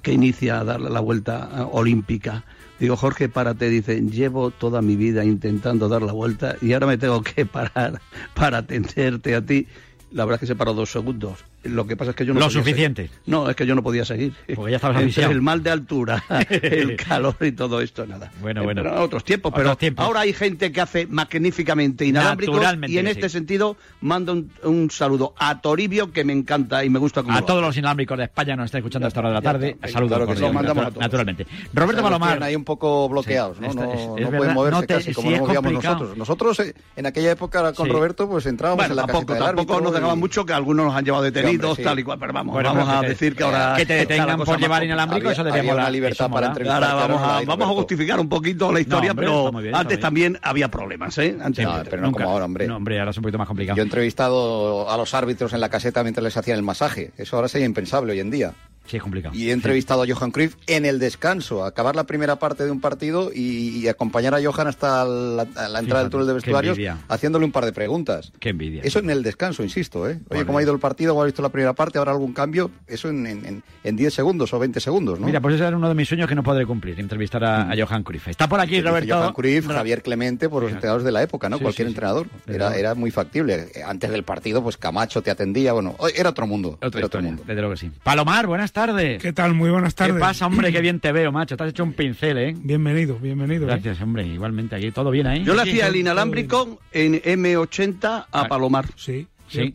que 0.02 0.12
inicia 0.12 0.60
a 0.60 0.64
darle 0.64 0.90
la 0.90 1.00
vuelta 1.00 1.66
olímpica. 1.72 2.44
Digo, 2.78 2.94
Jorge, 2.98 3.30
párate. 3.30 3.70
Dice, 3.70 4.02
llevo 4.02 4.50
toda 4.50 4.82
mi 4.82 4.96
vida 4.96 5.24
intentando 5.24 5.88
dar 5.88 6.02
la 6.02 6.12
vuelta 6.12 6.56
y 6.60 6.74
ahora 6.74 6.88
me 6.88 6.98
tengo 6.98 7.22
que 7.22 7.46
parar 7.46 8.02
para 8.34 8.58
atenderte 8.58 9.34
a 9.34 9.40
ti. 9.40 9.66
La 10.12 10.26
verdad 10.26 10.36
es 10.36 10.40
que 10.40 10.46
se 10.46 10.56
paró 10.56 10.74
dos 10.74 10.90
segundos. 10.92 11.42
Lo 11.68 11.86
que 11.86 11.96
pasa 11.96 12.10
es 12.10 12.16
que 12.16 12.24
yo 12.26 12.32
no 12.34 12.40
Lo 12.40 12.46
podía 12.46 12.58
suficiente. 12.60 13.02
seguir. 13.08 13.18
No, 13.26 13.48
es 13.50 13.56
que 13.56 13.66
yo 13.66 13.74
no 13.74 13.82
podía 13.82 14.04
seguir. 14.04 14.32
Porque 14.54 14.70
ya 14.72 14.76
estabas 14.76 15.02
Entre 15.02 15.24
el 15.24 15.42
mal 15.42 15.62
de 15.62 15.70
altura, 15.70 16.22
el 16.50 16.96
calor 16.96 17.36
y 17.40 17.52
todo 17.52 17.80
esto, 17.80 18.06
nada. 18.06 18.30
Bueno, 18.40 18.62
Eh, 18.62 18.64
bueno. 18.64 18.82
pero 18.82 19.02
otros 19.02 19.24
tiempos, 19.24 19.52
pero 19.54 19.68
Otros 19.70 19.78
tiempos. 19.78 20.04
ahora 20.04 20.20
hay 20.20 20.32
gente 20.32 20.72
que 20.72 20.80
hace 20.80 21.06
magníficamente 21.06 22.04
inalámbricos 22.06 22.54
Naturalmente 22.56 22.94
y 22.94 22.98
en 22.98 23.06
este 23.06 23.28
sí. 23.28 23.34
sentido 23.34 23.76
mando 24.00 24.32
un, 24.32 24.50
un 24.64 24.90
saludo 24.90 25.34
a 25.38 25.60
Toribio 25.60 26.12
que 26.12 26.24
me 26.24 26.32
encanta 26.32 26.84
y 26.84 26.90
me 26.90 26.98
gusta 26.98 27.22
como 27.22 27.36
A 27.36 27.40
lo 27.40 27.46
todos 27.46 27.62
los 27.62 27.76
inalámbricos 27.76 28.18
de 28.18 28.24
España 28.24 28.56
nos 28.56 28.66
está 28.66 28.78
escuchando 28.78 29.06
a 29.06 29.08
esta 29.08 29.20
hora 29.20 29.28
de 29.30 29.34
la 29.34 29.42
tarde. 29.42 29.76
Saludos 29.88 30.08
Claro 30.18 30.26
que 30.26 30.32
sí, 30.36 30.40
cordiales, 30.42 30.54
mandamos 30.54 30.82
a 30.82 30.84
natura- 30.86 30.90
todos. 30.94 31.02
naturalmente. 31.02 31.46
Roberto 31.72 31.92
O 31.92 31.94
sea, 31.94 32.02
Palomar. 32.18 32.42
ahí 32.42 32.56
un 32.56 32.64
poco 32.64 33.08
bloqueados, 33.08 33.60
¿no? 33.60 33.70
Sí, 33.70 33.76
no, 33.76 33.82
está- 33.84 33.94
es- 33.94 34.06
no 34.08 34.16
es 34.18 34.36
pueden 34.36 34.54
moverse 34.54 34.80
No 34.80 34.86
te- 34.86 34.94
casi 34.94 35.12
como 35.14 35.28
sí, 35.28 35.34
nos 35.36 35.40
es 35.42 35.46
movíamos 35.46 35.72
nosotros. 35.72 36.16
Nosotros 36.16 36.60
eh, 36.60 36.74
en 36.96 37.06
aquella 37.06 37.30
época 37.32 37.72
con 37.72 37.86
Sí. 37.86 37.92
Roberto 37.92 38.28
pues 38.28 38.46
entrábamos 38.46 38.78
Bueno, 38.86 38.92
en 38.92 38.96
la 38.96 39.02
tampoco, 39.06 39.26
caseta 39.34 39.80
nos 39.82 39.92
dejaban 39.92 40.18
mucho 40.18 40.44
que 40.44 40.52
algunos 40.52 40.86
nos 40.86 40.94
han 40.94 41.04
llevado 41.04 41.22
detenidos, 41.24 41.55
hombre, 41.64 41.76
sí. 41.76 41.82
tal 41.82 41.98
y 41.98 42.02
cual, 42.02 42.18
pero 42.18 42.32
vamos, 42.32 42.52
Bueno, 42.54 42.68
vamos 42.74 42.88
pero 42.88 42.98
a 42.98 43.08
decir 43.08 43.34
que 43.36 43.44
ahora 43.44 43.74
que 43.76 43.86
te 43.86 43.94
detengan 43.94 44.38
por 44.40 44.58
llevar 44.58 44.84
inalámbrico, 44.84 45.30
eso 45.30 45.44
debería 45.44 45.72
molar. 45.72 45.92
libertad 45.92 46.30
para 46.30 46.48
entrevistar. 46.48 46.84
Ahora 46.84 47.06
vamos 47.06 47.22
a, 47.22 47.40
vamos 47.44 47.68
a 47.68 47.72
justificar 47.74 48.20
un 48.20 48.28
poquito 48.28 48.72
la 48.72 48.80
historia, 48.80 49.10
hombre, 49.12 49.26
pero 49.26 49.52
bien, 49.52 49.74
antes 49.74 50.00
también 50.00 50.38
había 50.42 50.68
problemas, 50.70 51.16
¿eh? 51.18 51.36
Antes 51.40 51.64
No, 51.64 51.82
pero 51.84 52.02
no 52.02 52.08
Nunca. 52.08 52.22
como 52.24 52.32
ahora, 52.34 52.44
hombre. 52.44 52.66
No, 52.66 52.76
hombre, 52.76 52.98
ahora 52.98 53.10
es 53.10 53.16
un 53.16 53.22
poquito 53.22 53.38
más 53.38 53.48
complicado. 53.48 53.76
Yo 53.76 53.82
he 53.82 53.84
entrevistado 53.84 54.90
a 54.90 54.96
los 54.96 55.14
árbitros 55.14 55.52
en 55.52 55.60
la 55.60 55.68
caseta 55.68 56.02
mientras 56.02 56.22
les 56.24 56.36
hacían 56.36 56.56
el 56.56 56.62
masaje. 56.62 57.12
Eso 57.16 57.36
ahora 57.36 57.48
sería 57.48 57.66
impensable 57.66 58.12
hoy 58.12 58.20
en 58.20 58.30
día. 58.30 58.52
Sí, 58.86 58.96
es 58.96 59.02
complicado. 59.02 59.34
Y 59.34 59.50
he 59.50 59.52
entrevistado 59.52 60.02
a 60.02 60.06
Johan 60.06 60.30
Cruyff 60.30 60.56
en 60.66 60.84
el 60.86 60.98
descanso, 60.98 61.64
a 61.64 61.68
acabar 61.68 61.96
la 61.96 62.04
primera 62.04 62.36
parte 62.36 62.64
de 62.64 62.70
un 62.70 62.80
partido 62.80 63.30
y, 63.34 63.78
y 63.78 63.88
acompañar 63.88 64.34
a 64.34 64.38
Johan 64.42 64.66
hasta 64.68 65.04
la, 65.04 65.42
entrada 65.42 65.80
Fíjate, 65.82 65.98
del 66.00 66.10
túnel 66.10 66.26
de 66.26 66.32
vestuarios, 66.34 66.78
haciéndole 67.08 67.44
un 67.44 67.52
par 67.52 67.64
de 67.64 67.72
preguntas. 67.72 68.32
Qué 68.38 68.50
envidia. 68.50 68.82
Eso 68.84 68.98
en 69.00 69.10
el 69.10 69.22
descanso, 69.22 69.62
insisto, 69.62 70.08
¿eh? 70.08 70.20
Oye, 70.28 70.40
Por 70.40 70.46
¿cómo 70.46 70.58
ha 70.58 70.62
ido 70.62 70.72
el 70.72 70.78
partido? 70.78 71.12
¿Cómo 71.12 71.22
ha 71.22 71.26
visto 71.26 71.42
la 71.42 71.48
primera 71.50 71.72
parte? 71.74 71.98
¿Habrá 71.98 72.12
algún 72.12 72.32
cambio? 72.32 72.70
Eso 72.86 73.08
en, 73.08 73.26
en, 73.26 73.44
en- 73.46 73.62
en 73.84 73.96
10 73.96 74.12
segundos 74.12 74.52
o 74.52 74.58
20 74.58 74.80
segundos, 74.80 75.20
¿no? 75.20 75.26
Mira, 75.26 75.40
pues 75.40 75.54
ese 75.54 75.64
era 75.66 75.76
uno 75.76 75.88
de 75.88 75.94
mis 75.94 76.08
sueños 76.08 76.28
que 76.28 76.34
no 76.34 76.42
podré 76.42 76.66
cumplir, 76.66 76.98
entrevistar 76.98 77.44
a, 77.44 77.70
a 77.70 77.74
Johan 77.76 78.02
Cruyff. 78.02 78.28
Está 78.28 78.48
por 78.48 78.58
aquí 78.60 78.80
Roberto. 78.80 79.14
Johan 79.16 79.32
Cruyff, 79.32 79.66
Javier 79.68 80.02
Clemente, 80.02 80.48
por 80.48 80.62
los 80.64 80.72
entrenadores 80.72 81.04
de 81.04 81.12
la 81.12 81.22
época, 81.22 81.48
¿no? 81.48 81.56
Sí, 81.58 81.62
Cualquier 81.62 81.86
sí, 81.88 81.90
entrenador. 81.92 82.26
Era, 82.48 82.76
era 82.76 82.94
muy 82.94 83.10
factible. 83.12 83.68
Antes 83.86 84.10
del 84.10 84.24
partido, 84.24 84.62
pues 84.62 84.76
Camacho 84.76 85.22
te 85.22 85.30
atendía, 85.30 85.72
bueno, 85.72 85.94
era 86.16 86.30
otro 86.30 86.46
mundo. 86.46 86.78
Otra 86.82 86.98
era 86.98 87.06
otro 87.06 87.22
mundo. 87.22 87.42
desde 87.46 87.60
luego 87.60 87.74
que 87.74 87.80
sí. 87.80 87.90
Palomar, 88.02 88.46
buenas 88.46 88.72
tardes. 88.76 89.22
¿Qué 89.22 89.32
tal? 89.32 89.54
Muy 89.54 89.70
buenas 89.70 89.94
tardes. 89.94 90.16
¿Qué 90.16 90.20
pasa, 90.20 90.46
hombre? 90.46 90.70
Qué 90.70 90.82
bien 90.82 91.00
te 91.00 91.10
veo, 91.10 91.32
macho. 91.32 91.56
Te 91.56 91.64
has 91.64 91.70
hecho 91.70 91.82
un 91.82 91.94
pincel, 91.94 92.36
¿eh? 92.36 92.54
Bienvenido, 92.58 93.18
bienvenido. 93.18 93.64
¿eh? 93.64 93.68
Gracias, 93.68 94.02
hombre. 94.02 94.26
Igualmente, 94.26 94.76
aquí 94.76 94.90
todo 94.90 95.10
bien 95.10 95.26
ahí. 95.26 95.42
Yo 95.44 95.54
le 95.54 95.62
Sí, 95.62 95.70
hacía 95.70 95.86
el 95.86 95.96
inalámbrico 95.96 96.78
en 96.92 97.14
M80 97.22 98.26
a 98.30 98.48
Palomar. 98.48 98.84
Sí, 98.94 99.26
Sí. 99.48 99.72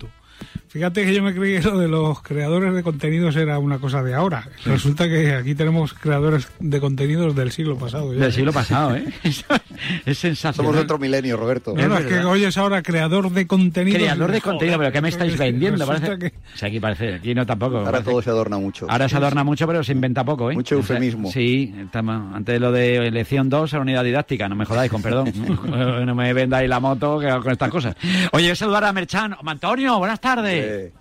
Fíjate 0.67 1.05
que 1.05 1.13
yo 1.13 1.21
me 1.21 1.33
creí 1.35 1.59
que 1.59 1.67
lo 1.67 1.77
de 1.77 1.87
los 1.89 2.21
creadores 2.21 2.73
de 2.73 2.81
contenidos 2.83 3.35
era 3.35 3.59
una 3.59 3.77
cosa 3.79 4.01
de 4.03 4.13
ahora. 4.13 4.47
Resulta 4.65 5.05
que 5.07 5.33
aquí 5.33 5.53
tenemos 5.53 5.93
creadores 5.93 6.47
de 6.59 6.79
contenidos 6.79 7.35
del 7.35 7.51
siglo 7.51 7.77
pasado. 7.77 8.13
ya, 8.13 8.21
Del 8.21 8.33
siglo 8.33 8.53
pasado, 8.53 8.95
¿eh? 8.95 9.05
Es 10.05 10.17
sensacional. 10.19 10.55
Somos 10.55 10.75
de 10.75 10.81
otro 10.81 10.97
milenio, 10.97 11.35
Roberto. 11.37 11.73
No, 11.75 11.87
no, 11.87 11.97
es 11.97 12.05
que 12.05 12.19
hoy 12.19 12.43
es 12.45 12.57
ahora 12.57 12.81
creador 12.81 13.31
de 13.31 13.47
contenidos. 13.47 13.99
Creador 14.01 14.31
de 14.31 14.41
contenido, 14.41 14.77
pero 14.77 14.91
¿qué 14.91 15.01
me 15.01 15.09
estáis 15.09 15.37
vendiendo? 15.37 15.85
que- 15.85 15.91
Parece... 15.99 16.33
O 16.53 16.57
sea, 16.57 16.67
aquí 16.69 16.79
parece, 16.79 17.15
aquí 17.15 17.35
no 17.35 17.45
tampoco. 17.45 17.77
Ahora 17.79 17.91
parece- 17.91 18.09
todo 18.11 18.21
se 18.21 18.29
adorna 18.29 18.57
mucho. 18.57 18.87
Ahora 18.89 19.09
se 19.09 19.17
adorna 19.17 19.43
mucho, 19.43 19.67
pero 19.67 19.83
se 19.83 19.91
inventa 19.91 20.23
poco, 20.23 20.51
¿eh? 20.51 20.53
Mucho 20.53 20.75
eufemismo. 20.75 21.31
Sí, 21.31 21.73
estamos- 21.83 22.33
antes 22.35 22.53
de 22.53 22.59
lo 22.59 22.71
de 22.71 23.07
elección 23.07 23.49
2 23.49 23.73
a 23.73 23.77
la 23.77 23.81
unidad 23.81 24.03
didáctica, 24.03 24.47
no 24.47 24.55
me 24.55 24.65
jodáis, 24.65 24.89
con 24.91 25.01
perdón. 25.01 25.31
no 26.05 26.15
me 26.15 26.33
vendáis 26.33 26.69
la 26.69 26.79
moto 26.79 27.19
que 27.19 27.27
con 27.29 27.51
estas 27.51 27.69
cosas. 27.69 27.95
Oye, 28.31 28.45
voy 28.45 28.51
a 28.51 28.55
saludar 28.55 28.85
a 28.85 28.93
Merchan. 28.93 29.35
Antonio, 29.45 29.97
buenas 29.97 30.19
tardes. 30.19 30.30
Eh, 30.39 30.91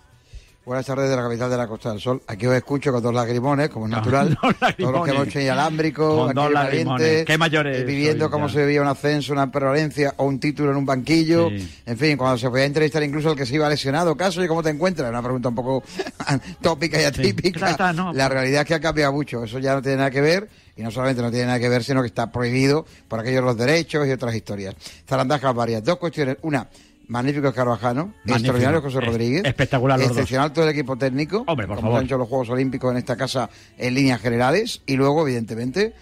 Buenas 0.64 0.84
tardes 0.84 1.08
de 1.08 1.16
la 1.16 1.22
capital 1.22 1.50
de 1.50 1.56
la 1.56 1.66
Costa 1.66 1.90
del 1.90 2.00
Sol. 2.00 2.22
Aquí 2.26 2.46
os 2.46 2.54
escucho 2.54 2.92
con 2.92 3.02
dos 3.02 3.14
lagrimones, 3.14 3.70
como 3.70 3.86
es 3.86 3.90
natural. 3.90 4.36
Todos 4.78 4.92
los 4.92 5.04
que 5.04 5.10
hemos 5.10 5.26
hecho 5.28 5.40
inalámbrico, 5.40 6.16
Con 6.16 6.28
aquí 6.30 6.34
dos 6.36 6.52
lagrimones. 6.52 7.24
Qué 7.24 7.38
mayores 7.38 7.78
eh, 7.78 7.84
Viviendo 7.84 8.30
cómo 8.30 8.46
ya. 8.46 8.54
se 8.54 8.66
vivía 8.66 8.82
un 8.82 8.88
ascenso, 8.88 9.32
una 9.32 9.50
permanencia 9.50 10.14
o 10.18 10.26
un 10.26 10.38
título 10.38 10.70
en 10.70 10.76
un 10.76 10.84
banquillo. 10.86 11.48
Sí. 11.48 11.80
En 11.86 11.96
fin, 11.96 12.16
cuando 12.16 12.36
se 12.38 12.50
podía 12.50 12.66
entrevistar 12.66 13.02
incluso 13.02 13.30
al 13.30 13.36
que 13.36 13.46
se 13.46 13.54
iba 13.54 13.68
lesionado. 13.68 14.14
Caso, 14.16 14.44
¿y 14.44 14.48
cómo 14.48 14.62
te 14.62 14.68
encuentras? 14.70 15.08
Una 15.08 15.22
pregunta 15.22 15.48
un 15.48 15.54
poco 15.54 15.82
tópica 16.60 17.00
y 17.00 17.04
atípica. 17.04 17.70
Está, 17.70 17.70
está, 17.70 17.92
no. 17.92 18.12
La 18.12 18.28
realidad 18.28 18.60
es 18.62 18.68
que 18.68 18.74
ha 18.74 18.80
cambiado 18.80 19.12
mucho. 19.12 19.42
Eso 19.44 19.58
ya 19.60 19.74
no 19.74 19.82
tiene 19.82 19.96
nada 19.96 20.10
que 20.10 20.20
ver. 20.20 20.48
Y 20.76 20.82
no 20.82 20.90
solamente 20.90 21.20
no 21.22 21.30
tiene 21.30 21.46
nada 21.46 21.58
que 21.58 21.68
ver, 21.68 21.82
sino 21.82 22.00
que 22.00 22.06
está 22.08 22.30
prohibido 22.30 22.86
por 23.08 23.18
aquellos 23.20 23.42
los 23.44 23.56
derechos 23.56 24.06
y 24.06 24.10
otras 24.12 24.34
historias. 24.34 24.74
Zarandajas 25.08 25.54
varias. 25.54 25.82
Dos 25.84 25.96
cuestiones. 25.96 26.36
Una, 26.42 26.68
magnífico 27.10 27.52
Carvajano. 27.52 28.06
Magnífico. 28.24 28.36
Extraordinario 28.36 28.80
José 28.80 29.00
Rodríguez. 29.00 29.42
espectacular 29.44 29.98
los 29.98 30.08
dos. 30.08 30.16
Excepcional 30.16 30.52
todo 30.52 30.64
el 30.64 30.70
equipo 30.70 30.96
técnico. 30.96 31.44
Hombre, 31.46 31.66
por 31.66 31.76
como 31.76 31.88
favor. 31.88 31.98
han 31.98 32.04
hecho 32.06 32.16
los 32.16 32.28
Juegos 32.28 32.48
Olímpicos 32.50 32.90
en 32.92 32.96
esta 32.98 33.16
casa 33.16 33.50
en 33.76 33.94
líneas 33.94 34.20
generales. 34.20 34.80
Y 34.86 34.96
luego, 34.96 35.26
evidentemente, 35.26 35.92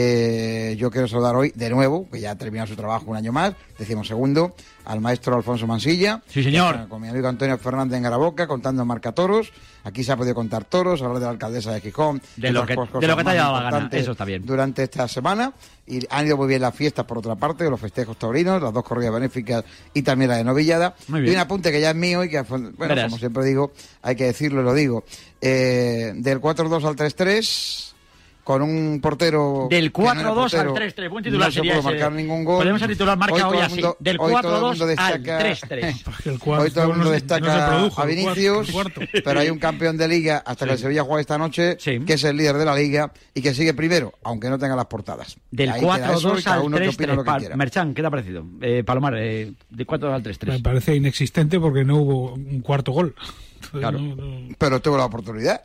eh, 0.00 0.76
yo 0.78 0.92
quiero 0.92 1.08
saludar 1.08 1.34
hoy 1.34 1.52
de 1.56 1.68
nuevo, 1.70 2.08
que 2.08 2.20
ya 2.20 2.30
ha 2.30 2.36
terminado 2.38 2.68
su 2.68 2.76
trabajo 2.76 3.06
un 3.08 3.16
año 3.16 3.32
más, 3.32 3.54
decimos 3.76 4.06
segundo, 4.06 4.54
al 4.84 5.00
maestro 5.00 5.34
Alfonso 5.34 5.66
Mansilla. 5.66 6.22
Sí, 6.28 6.44
señor. 6.44 6.86
Con, 6.88 7.02
mi 7.02 7.08
amigo 7.08 7.26
Antonio 7.26 7.58
Fernández 7.58 7.96
en 7.96 8.04
Garaboca, 8.04 8.46
contando 8.46 8.84
marca 8.84 9.10
toros. 9.10 9.52
Aquí 9.82 10.04
se 10.04 10.12
ha 10.12 10.16
podido 10.16 10.34
contar 10.36 10.64
toros, 10.64 11.02
hablar 11.02 11.18
de 11.18 11.24
la 11.24 11.30
alcaldesa 11.32 11.72
de 11.72 11.80
Gijón. 11.80 12.22
De 12.36 12.52
lo 12.52 12.64
que- 12.64 12.76
de 13.00 13.06
lo 13.08 13.16
que 13.16 13.24
te 13.24 13.30
haya 13.30 13.42
dado 13.42 13.60
la 13.60 13.70
gana, 13.70 13.88
eso 13.92 14.12
está 14.12 14.24
bien. 14.24 14.44
Durante 14.46 14.84
esta 14.84 15.08
semana. 15.08 15.52
Y 15.86 16.00
han 16.10 16.26
ido 16.26 16.36
muy 16.36 16.46
bien 16.46 16.60
las 16.62 16.74
fiestas, 16.74 17.04
por 17.06 17.18
otra 17.18 17.34
parte, 17.36 17.68
los 17.68 17.80
festejos 17.80 18.16
taurinos, 18.18 18.62
las 18.62 18.72
dos 18.72 18.84
corridas 18.84 19.12
benéficas 19.14 19.64
y 19.94 20.02
también 20.02 20.30
la 20.30 20.36
de 20.36 20.44
novillada. 20.44 20.94
Muy 21.08 21.20
Y 21.20 21.22
bien. 21.24 21.34
un 21.36 21.40
apunte 21.40 21.72
que 21.72 21.80
ya 21.80 21.90
es 21.90 21.96
mío 21.96 22.22
y 22.22 22.28
que, 22.28 22.42
bueno, 22.42 22.70
Verás. 22.78 23.06
como 23.06 23.18
siempre 23.18 23.44
digo, 23.44 23.72
hay 24.02 24.14
que 24.14 24.24
decirlo 24.24 24.60
y 24.60 24.64
lo 24.64 24.74
digo. 24.74 25.04
Eh, 25.40 26.12
del 26.16 26.40
4-2 26.40 26.84
al 26.84 26.94
3-3, 26.96 27.94
con 28.48 28.62
un 28.62 28.98
portero. 29.02 29.66
Del 29.68 29.92
que 29.92 30.00
no 30.00 30.10
era 30.10 30.22
4-2 30.30 30.54
al 30.58 30.66
portero, 30.68 30.74
3-3. 30.74 31.10
Buen 31.10 31.22
titular 31.24 31.48
no 31.48 31.52
se 31.52 31.58
sería 31.58 31.72
pudo 31.74 31.80
ese. 31.80 31.90
marcar 31.90 32.12
ningún 32.12 32.44
gol. 32.44 32.56
Podemos 32.60 32.80
titular 32.86 33.18
marca 33.18 33.34
Hoy 33.34 33.42
hoy, 33.42 33.58
el 33.58 33.62
así. 33.64 33.74
mundo- 33.74 33.96
Del 34.00 34.16
hoy 34.18 34.32
todo 34.32 34.38
el 34.38 34.46
4-2 34.62 34.68
mundo 34.70 34.84
al 34.84 34.88
destaca- 35.22 35.38
3-3. 35.38 36.02
Porque 36.04 36.28
el 36.30 36.38
Hoy 36.46 36.70
todo 36.70 36.84
el 36.84 36.88
mundo 36.88 37.04
no 37.04 37.10
destaca 37.10 37.66
produjo, 37.68 38.00
a 38.00 38.04
el 38.04 38.10
Vinicius, 38.16 38.68
el 38.68 38.72
cuarto. 38.74 39.00
pero 39.22 39.40
hay 39.40 39.50
un 39.50 39.58
campeón 39.58 39.98
de 39.98 40.08
liga 40.08 40.42
hasta 40.46 40.64
que 40.64 40.72
el 40.72 40.78
Sevilla 40.78 41.02
juega 41.04 41.20
esta 41.20 41.36
noche, 41.36 41.76
que 41.76 42.14
es 42.14 42.24
el 42.24 42.38
líder 42.38 42.56
de 42.56 42.64
la 42.64 42.74
liga 42.74 43.12
y 43.34 43.42
que 43.42 43.52
sigue 43.52 43.74
primero, 43.74 44.14
aunque 44.24 44.48
no 44.48 44.58
tenga 44.58 44.74
las 44.76 44.86
portadas. 44.86 45.36
Del 45.50 45.68
Ahí 45.68 45.80
queda 45.82 45.96
eso 46.14 46.28
y 46.28 46.40
4-2 46.40 46.42
cada 46.44 46.56
al 46.56 46.62
uno 46.62 46.78
que 46.78 46.88
opine 46.88 47.12
3-3. 47.12 47.16
lo 47.16 47.22
que 47.24 47.30
Pal- 47.30 47.38
quiera. 47.40 47.56
Merchan, 47.56 47.92
¿qué 47.92 48.00
te 48.00 48.08
ha 48.08 48.10
parecido? 48.10 48.46
Eh, 48.62 48.82
Palomar, 48.82 49.14
eh, 49.18 49.52
del 49.68 49.86
4-2 49.86 50.14
al 50.14 50.22
Me 50.22 50.30
3-3. 50.32 50.62
parece 50.62 50.96
inexistente 50.96 51.60
porque 51.60 51.84
no 51.84 51.96
hubo 51.98 52.32
un 52.32 52.62
cuarto 52.62 52.92
gol. 52.92 53.14
Entonces, 53.58 53.80
Claro. 53.80 53.98
no- 53.98 54.14
no- 54.16 54.54
Pero 54.56 54.80
tuvo 54.80 54.96
la 54.96 55.04
oportunidad. 55.06 55.60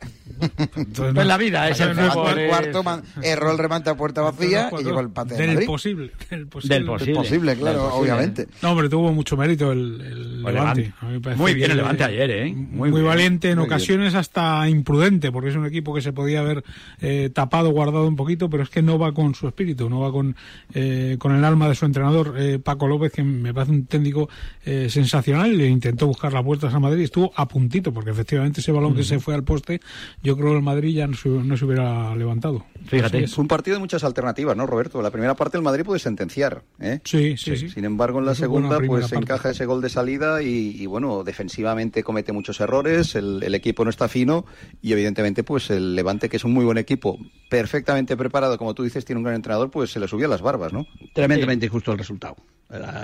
entonces 0.76 0.98
no- 0.98 1.14
Pues 1.14 1.26
la 1.26 1.36
vida 1.38 1.68
es 1.68 1.80
el 1.80 1.98
es- 1.98 2.14
cuarto 2.48 2.82
man- 2.82 3.02
erró 3.22 3.50
el 3.52 3.58
remate 3.58 3.90
a 3.90 3.96
puerta 3.96 4.20
vacía 4.22 4.70
y 4.78 4.84
llegó 4.84 5.00
el 5.00 5.10
pate 5.10 5.34
de 5.34 5.40
del 5.40 5.50
Madrid. 5.54 5.66
posible, 5.66 6.10
del 6.30 6.46
posible. 6.46 6.74
Del 6.76 6.84
posible. 6.86 7.14
posible, 7.14 7.56
claro, 7.56 7.78
Del 7.82 7.88
posible. 7.90 8.12
obviamente. 8.12 8.48
No, 8.62 8.70
hombre, 8.72 8.88
tuvo 8.88 9.12
mucho 9.12 9.36
mérito 9.36 9.72
el, 9.72 10.00
el 10.00 10.40
Pues 10.42 10.54
Levante. 10.54 10.92
Levante. 11.02 11.36
Muy 11.36 11.54
bien 11.54 11.70
el 11.70 11.76
Levante 11.78 12.04
ayer, 12.04 12.30
¿eh? 12.30 12.52
Muy, 12.54 12.90
valiente, 13.02 13.50
en 13.50 13.58
Muy 13.58 13.64
bien. 13.66 13.72
ocasiones 13.74 14.14
hasta 14.14 14.68
imprudente, 14.68 15.30
porque 15.32 15.50
es 15.50 15.56
un 15.56 15.66
equipo 15.66 15.94
que 15.94 16.00
se 16.00 16.12
podía 16.12 16.40
haber 16.40 16.64
eh, 17.00 17.30
tapado, 17.32 17.70
guardado 17.70 18.06
un 18.06 18.16
poquito, 18.16 18.50
pero 18.50 18.62
es 18.62 18.70
que 18.70 18.82
no 18.82 18.98
va 18.98 19.12
con 19.12 19.34
su 19.34 19.46
espíritu, 19.48 19.88
no 19.88 20.00
va 20.00 20.12
con, 20.12 20.36
eh, 20.74 21.16
con 21.18 21.34
el 21.34 21.44
alma 21.44 21.68
de 21.68 21.74
su 21.74 21.84
entrenador, 21.86 22.34
eh, 22.38 22.58
Paco 22.58 22.86
López, 22.86 23.12
que 23.12 23.22
me 23.22 23.52
parece 23.54 23.72
un 23.72 23.86
técnico 23.86 24.28
eh, 24.64 24.88
sensacional, 24.90 25.56
le 25.56 25.68
intentó 25.68 26.06
buscar 26.06 26.32
las 26.32 26.44
vueltas 26.44 26.72
a 26.74 26.78
Madrid 26.80 27.00
y 27.00 27.04
estuvo 27.04 27.32
a 27.36 27.46
puntito, 27.48 27.83
porque 27.92 28.10
efectivamente 28.10 28.60
ese 28.60 28.72
balón 28.72 28.94
que 28.94 29.04
se 29.04 29.20
fue 29.20 29.34
al 29.34 29.44
poste, 29.44 29.80
yo 30.22 30.36
creo 30.36 30.50
que 30.50 30.56
el 30.56 30.62
Madrid 30.62 30.94
ya 30.94 31.06
no 31.06 31.16
se, 31.16 31.28
no 31.28 31.56
se 31.56 31.64
hubiera 31.64 32.14
levantado. 32.16 32.64
Fíjate. 32.86 33.26
Fue 33.28 33.42
un 33.42 33.48
partido 33.48 33.76
de 33.76 33.80
muchas 33.80 34.04
alternativas, 34.04 34.56
¿no, 34.56 34.66
Roberto? 34.66 35.02
La 35.02 35.10
primera 35.10 35.34
parte 35.34 35.56
el 35.56 35.62
Madrid 35.62 35.84
puede 35.84 35.98
sentenciar. 35.98 36.62
¿eh? 36.80 37.00
Sí, 37.04 37.36
sí, 37.36 37.56
sí. 37.56 37.68
Sin 37.68 37.84
embargo, 37.84 38.18
en 38.18 38.26
la 38.26 38.32
Eso 38.32 38.42
segunda, 38.42 38.78
pues 38.80 39.04
parte. 39.04 39.16
encaja 39.16 39.50
ese 39.50 39.66
gol 39.66 39.80
de 39.80 39.88
salida 39.88 40.42
y, 40.42 40.76
y, 40.78 40.86
bueno, 40.86 41.24
defensivamente 41.24 42.02
comete 42.02 42.32
muchos 42.32 42.60
errores, 42.60 43.14
el, 43.14 43.42
el 43.42 43.54
equipo 43.54 43.84
no 43.84 43.90
está 43.90 44.08
fino 44.08 44.44
y 44.82 44.92
evidentemente, 44.92 45.42
pues 45.44 45.70
el 45.70 45.94
Levante, 45.94 46.28
que 46.28 46.36
es 46.36 46.44
un 46.44 46.52
muy 46.52 46.64
buen 46.64 46.78
equipo, 46.78 47.18
perfectamente 47.48 48.16
preparado, 48.16 48.58
como 48.58 48.74
tú 48.74 48.82
dices, 48.82 49.04
tiene 49.04 49.18
un 49.18 49.24
gran 49.24 49.36
entrenador, 49.36 49.70
pues 49.70 49.90
se 49.90 50.00
le 50.00 50.08
subió 50.08 50.26
a 50.26 50.30
las 50.30 50.42
barbas, 50.42 50.72
¿no? 50.72 50.86
Tremendamente 51.14 51.66
injusto 51.66 51.92
el 51.92 51.98
resultado. 51.98 52.36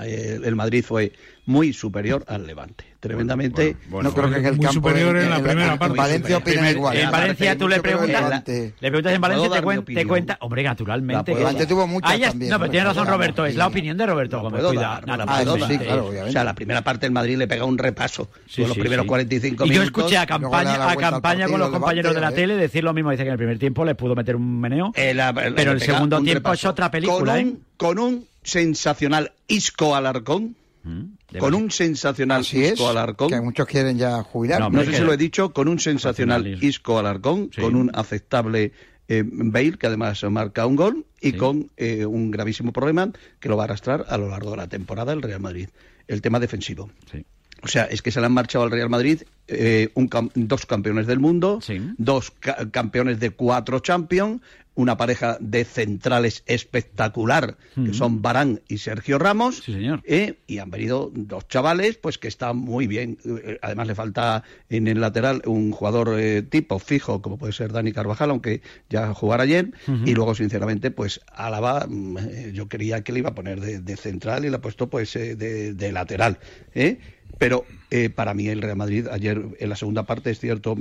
El, 0.05 0.43
el 0.43 0.55
Madrid 0.55 0.83
fue 0.83 1.13
muy 1.45 1.73
superior 1.73 2.23
al 2.27 2.45
Levante. 2.47 2.85
Tremendamente. 3.01 3.75
no 3.89 4.13
creo 4.13 4.29
que 4.29 4.35
en 4.37 4.45
el 4.45 4.59
campo 4.59 4.91
en, 4.91 4.97
en 5.17 5.81
en 5.81 5.93
Valencia 5.95 6.37
opinan 6.37 6.69
igual. 6.69 6.97
En 6.97 7.09
Valencia 7.09 7.57
tú 7.57 7.67
le 7.67 7.81
creo 7.81 7.97
preguntas, 7.97 8.43
le 8.47 8.73
preguntas 8.91 9.13
en 9.13 9.21
Valencia 9.21 9.49
te, 9.49 9.61
cuen- 9.65 9.83
te 9.95 10.05
cuenta, 10.05 10.37
hombre, 10.41 10.61
naturalmente. 10.63 11.31
La- 11.33 11.39
Levante 11.39 11.65
tuvo 11.65 11.87
muchas 11.87 12.19
también, 12.19 12.51
No, 12.51 12.59
pero 12.59 12.69
tiene 12.71 12.85
razón 12.85 13.07
Roberto, 13.07 13.45
es 13.47 13.55
la 13.55 13.65
opinión. 13.67 13.97
de 13.97 14.05
Roberto 14.05 14.39
Gómez. 14.39 14.59
puedo 14.59 14.69
Cuida, 14.69 14.81
dar, 14.81 15.07
no 15.07 15.17
la 15.17 15.25
naturalmente. 15.25 15.51
puedo 15.51 15.57
dar. 15.57 15.71
sí, 15.71 15.77
claro, 15.79 16.01
obviamente. 16.05 16.29
O 16.29 16.31
sea, 16.31 16.43
la 16.43 16.53
primera 16.53 16.83
parte 16.83 17.05
el 17.07 17.11
Madrid 17.11 17.37
le 17.37 17.47
pega 17.47 17.65
un 17.65 17.77
repaso. 17.79 18.29
Sí, 18.47 18.61
Con 18.61 18.69
los 18.69 18.75
sí, 18.75 18.81
primeros 18.81 19.03
sí. 19.03 19.07
45 19.07 19.65
y 19.65 19.67
yo 19.69 19.73
minutos. 19.81 19.85
escuché 20.01 20.17
a 20.17 20.25
campaña, 20.27 20.77
la 20.77 20.91
a 20.91 20.95
campaña 20.95 21.47
con 21.47 21.59
los 21.59 21.69
compañeros 21.71 22.13
de 22.13 22.21
la 22.21 22.31
tele 22.31 22.55
decir 22.55 22.83
lo 22.83 22.93
mismo. 22.93 23.09
Dice 23.09 23.23
que 23.23 23.29
en 23.29 23.33
el 23.33 23.37
primer 23.39 23.57
tiempo 23.57 23.83
le 23.83 23.95
pudo 23.95 24.15
meter 24.15 24.35
un 24.35 24.61
meneo. 24.61 24.91
Eh, 24.95 25.15
la- 25.15 25.31
la- 25.31 25.51
pero 25.55 25.71
el 25.71 25.81
segundo 25.81 26.19
un 26.19 26.23
tiempo 26.25 26.53
es 26.53 26.63
otra 26.65 26.91
película, 26.91 27.31
con 27.33 27.39
¿eh? 27.41 27.43
un, 27.45 27.63
Con 27.77 27.97
un 27.97 28.27
sensacional 28.43 29.31
Isco 29.47 29.95
Alarcón. 29.95 30.55
De 30.83 31.39
Con 31.39 31.53
un 31.53 31.69
sensacional 31.71 32.41
Así 32.41 32.63
es, 32.63 32.73
Isco 32.73 32.89
Alarcón. 32.89 33.29
que 33.29 33.39
muchos 33.41 33.67
quieren 33.67 33.97
ya 33.97 34.23
jubilar. 34.23 34.71
No, 34.71 34.83
sé 34.83 34.93
si 34.95 35.03
lo 35.03 35.13
he 35.13 35.17
dicho, 35.17 35.53
con 35.53 35.67
un 35.67 35.79
sensacional 35.79 36.41
Sensacional. 36.43 36.63
Isco 36.69 36.99
Alarcón, 36.99 37.49
Sí. 37.53 37.61
con 37.61 37.75
un 37.75 37.91
aceptable 37.93 38.71
eh, 39.07 39.23
Bale, 39.25 39.77
que 39.77 39.87
además 39.87 40.23
marca 40.29 40.65
un 40.65 40.75
gol, 40.77 41.05
y 41.19 41.31
Sí. 41.31 41.37
con 41.37 41.69
eh, 41.77 42.05
un 42.05 42.31
gravísimo 42.31 42.71
problema 42.71 43.11
que 43.39 43.49
lo 43.49 43.57
va 43.57 43.63
a 43.63 43.65
arrastrar 43.65 44.05
a 44.07 44.17
lo 44.17 44.29
largo 44.29 44.51
de 44.51 44.57
la 44.57 44.67
temporada 44.67 45.11
el 45.13 45.21
Real 45.21 45.41
Madrid, 45.41 45.67
el 46.07 46.21
tema 46.21 46.39
defensivo. 46.39 46.89
Sí. 47.11 47.25
O 47.63 47.67
sea, 47.67 47.83
es 47.85 48.01
que 48.01 48.11
se 48.11 48.19
le 48.19 48.25
han 48.25 48.33
marchado 48.33 48.63
al 48.65 48.71
Real 48.71 48.89
Madrid 48.89 49.21
eh, 49.47 49.89
un 49.95 50.09
dos 50.35 50.65
campeones 50.65 51.07
del 51.07 51.19
mundo, 51.19 51.59
Sí. 51.61 51.79
dos 51.97 52.31
ca- 52.31 52.69
campeones 52.71 53.19
de 53.19 53.31
cuatro 53.31 53.79
Champions, 53.79 54.41
una 54.73 54.95
pareja 54.95 55.37
de 55.41 55.65
centrales 55.65 56.43
espectacular, 56.45 57.57
que 57.75 57.93
son 57.93 58.21
Barán 58.21 58.61
y 58.69 58.77
Sergio 58.77 59.19
Ramos, 59.19 59.57
Sí, 59.57 59.73
señor. 59.73 60.01
eh, 60.05 60.39
y 60.47 60.59
han 60.59 60.71
venido 60.71 61.11
dos 61.13 61.45
chavales, 61.49 61.97
pues 61.97 62.17
que 62.17 62.29
están 62.29 62.55
muy 62.57 62.87
bien. 62.87 63.17
Eh, 63.25 63.59
Además 63.61 63.87
le 63.87 63.95
falta 63.95 64.43
en 64.69 64.87
el 64.87 65.01
lateral 65.01 65.41
un 65.45 65.71
jugador 65.71 66.15
eh, 66.17 66.41
tipo 66.41 66.79
fijo, 66.79 67.21
como 67.21 67.37
puede 67.37 67.51
ser 67.53 67.73
Dani 67.73 67.91
Carvajal, 67.91 68.29
aunque 68.29 68.61
ya 68.89 69.13
jugar 69.13 69.41
ayer. 69.41 69.71
Y 70.05 70.13
luego, 70.15 70.33
sinceramente, 70.35 70.89
pues 70.89 71.19
Álava, 71.27 71.85
mm, 71.87 72.17
eh, 72.17 72.51
yo 72.53 72.69
quería 72.69 73.03
que 73.03 73.11
le 73.11 73.19
iba 73.19 73.29
a 73.31 73.35
poner 73.35 73.59
de, 73.59 73.79
de 73.79 73.97
central 73.97 74.45
y 74.45 74.49
le 74.49 74.55
ha 74.55 74.61
puesto 74.61 74.89
pues 74.89 75.13
eh, 75.17 75.35
de, 75.35 75.73
de 75.73 75.91
lateral. 75.91 76.39
¿eh? 76.73 76.97
Pero 77.37 77.65
eh, 77.89 78.09
para 78.09 78.33
mí 78.33 78.47
el 78.47 78.61
Real 78.61 78.77
Madrid 78.77 79.07
ayer 79.07 79.41
en 79.59 79.69
la 79.69 79.75
segunda 79.75 80.03
parte 80.03 80.29
es 80.31 80.39
cierto 80.39 80.75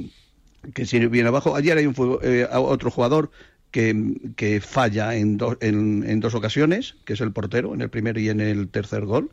que 0.75 0.87
si 0.87 0.99
viene 1.07 1.29
abajo. 1.29 1.57
Ayer 1.57 1.79
hay 1.79 1.87
un 1.87 1.95
eh, 2.23 2.47
otro 2.53 2.91
jugador 2.91 3.31
que, 3.71 3.95
que 4.37 4.61
falla 4.61 5.15
en, 5.17 5.37
do- 5.39 5.57
en, 5.61 6.05
en 6.09 6.21
dos 6.21 6.35
ocasiones, 6.35 6.97
que 7.05 7.15
es 7.15 7.21
el 7.21 7.33
portero, 7.33 7.75
en 7.75 7.81
el 7.81 7.91
primer 7.91 8.19
y 8.19 8.29
en 8.29 8.41
el 8.41 8.69
tercer 8.71 9.05
gol. 9.07 9.31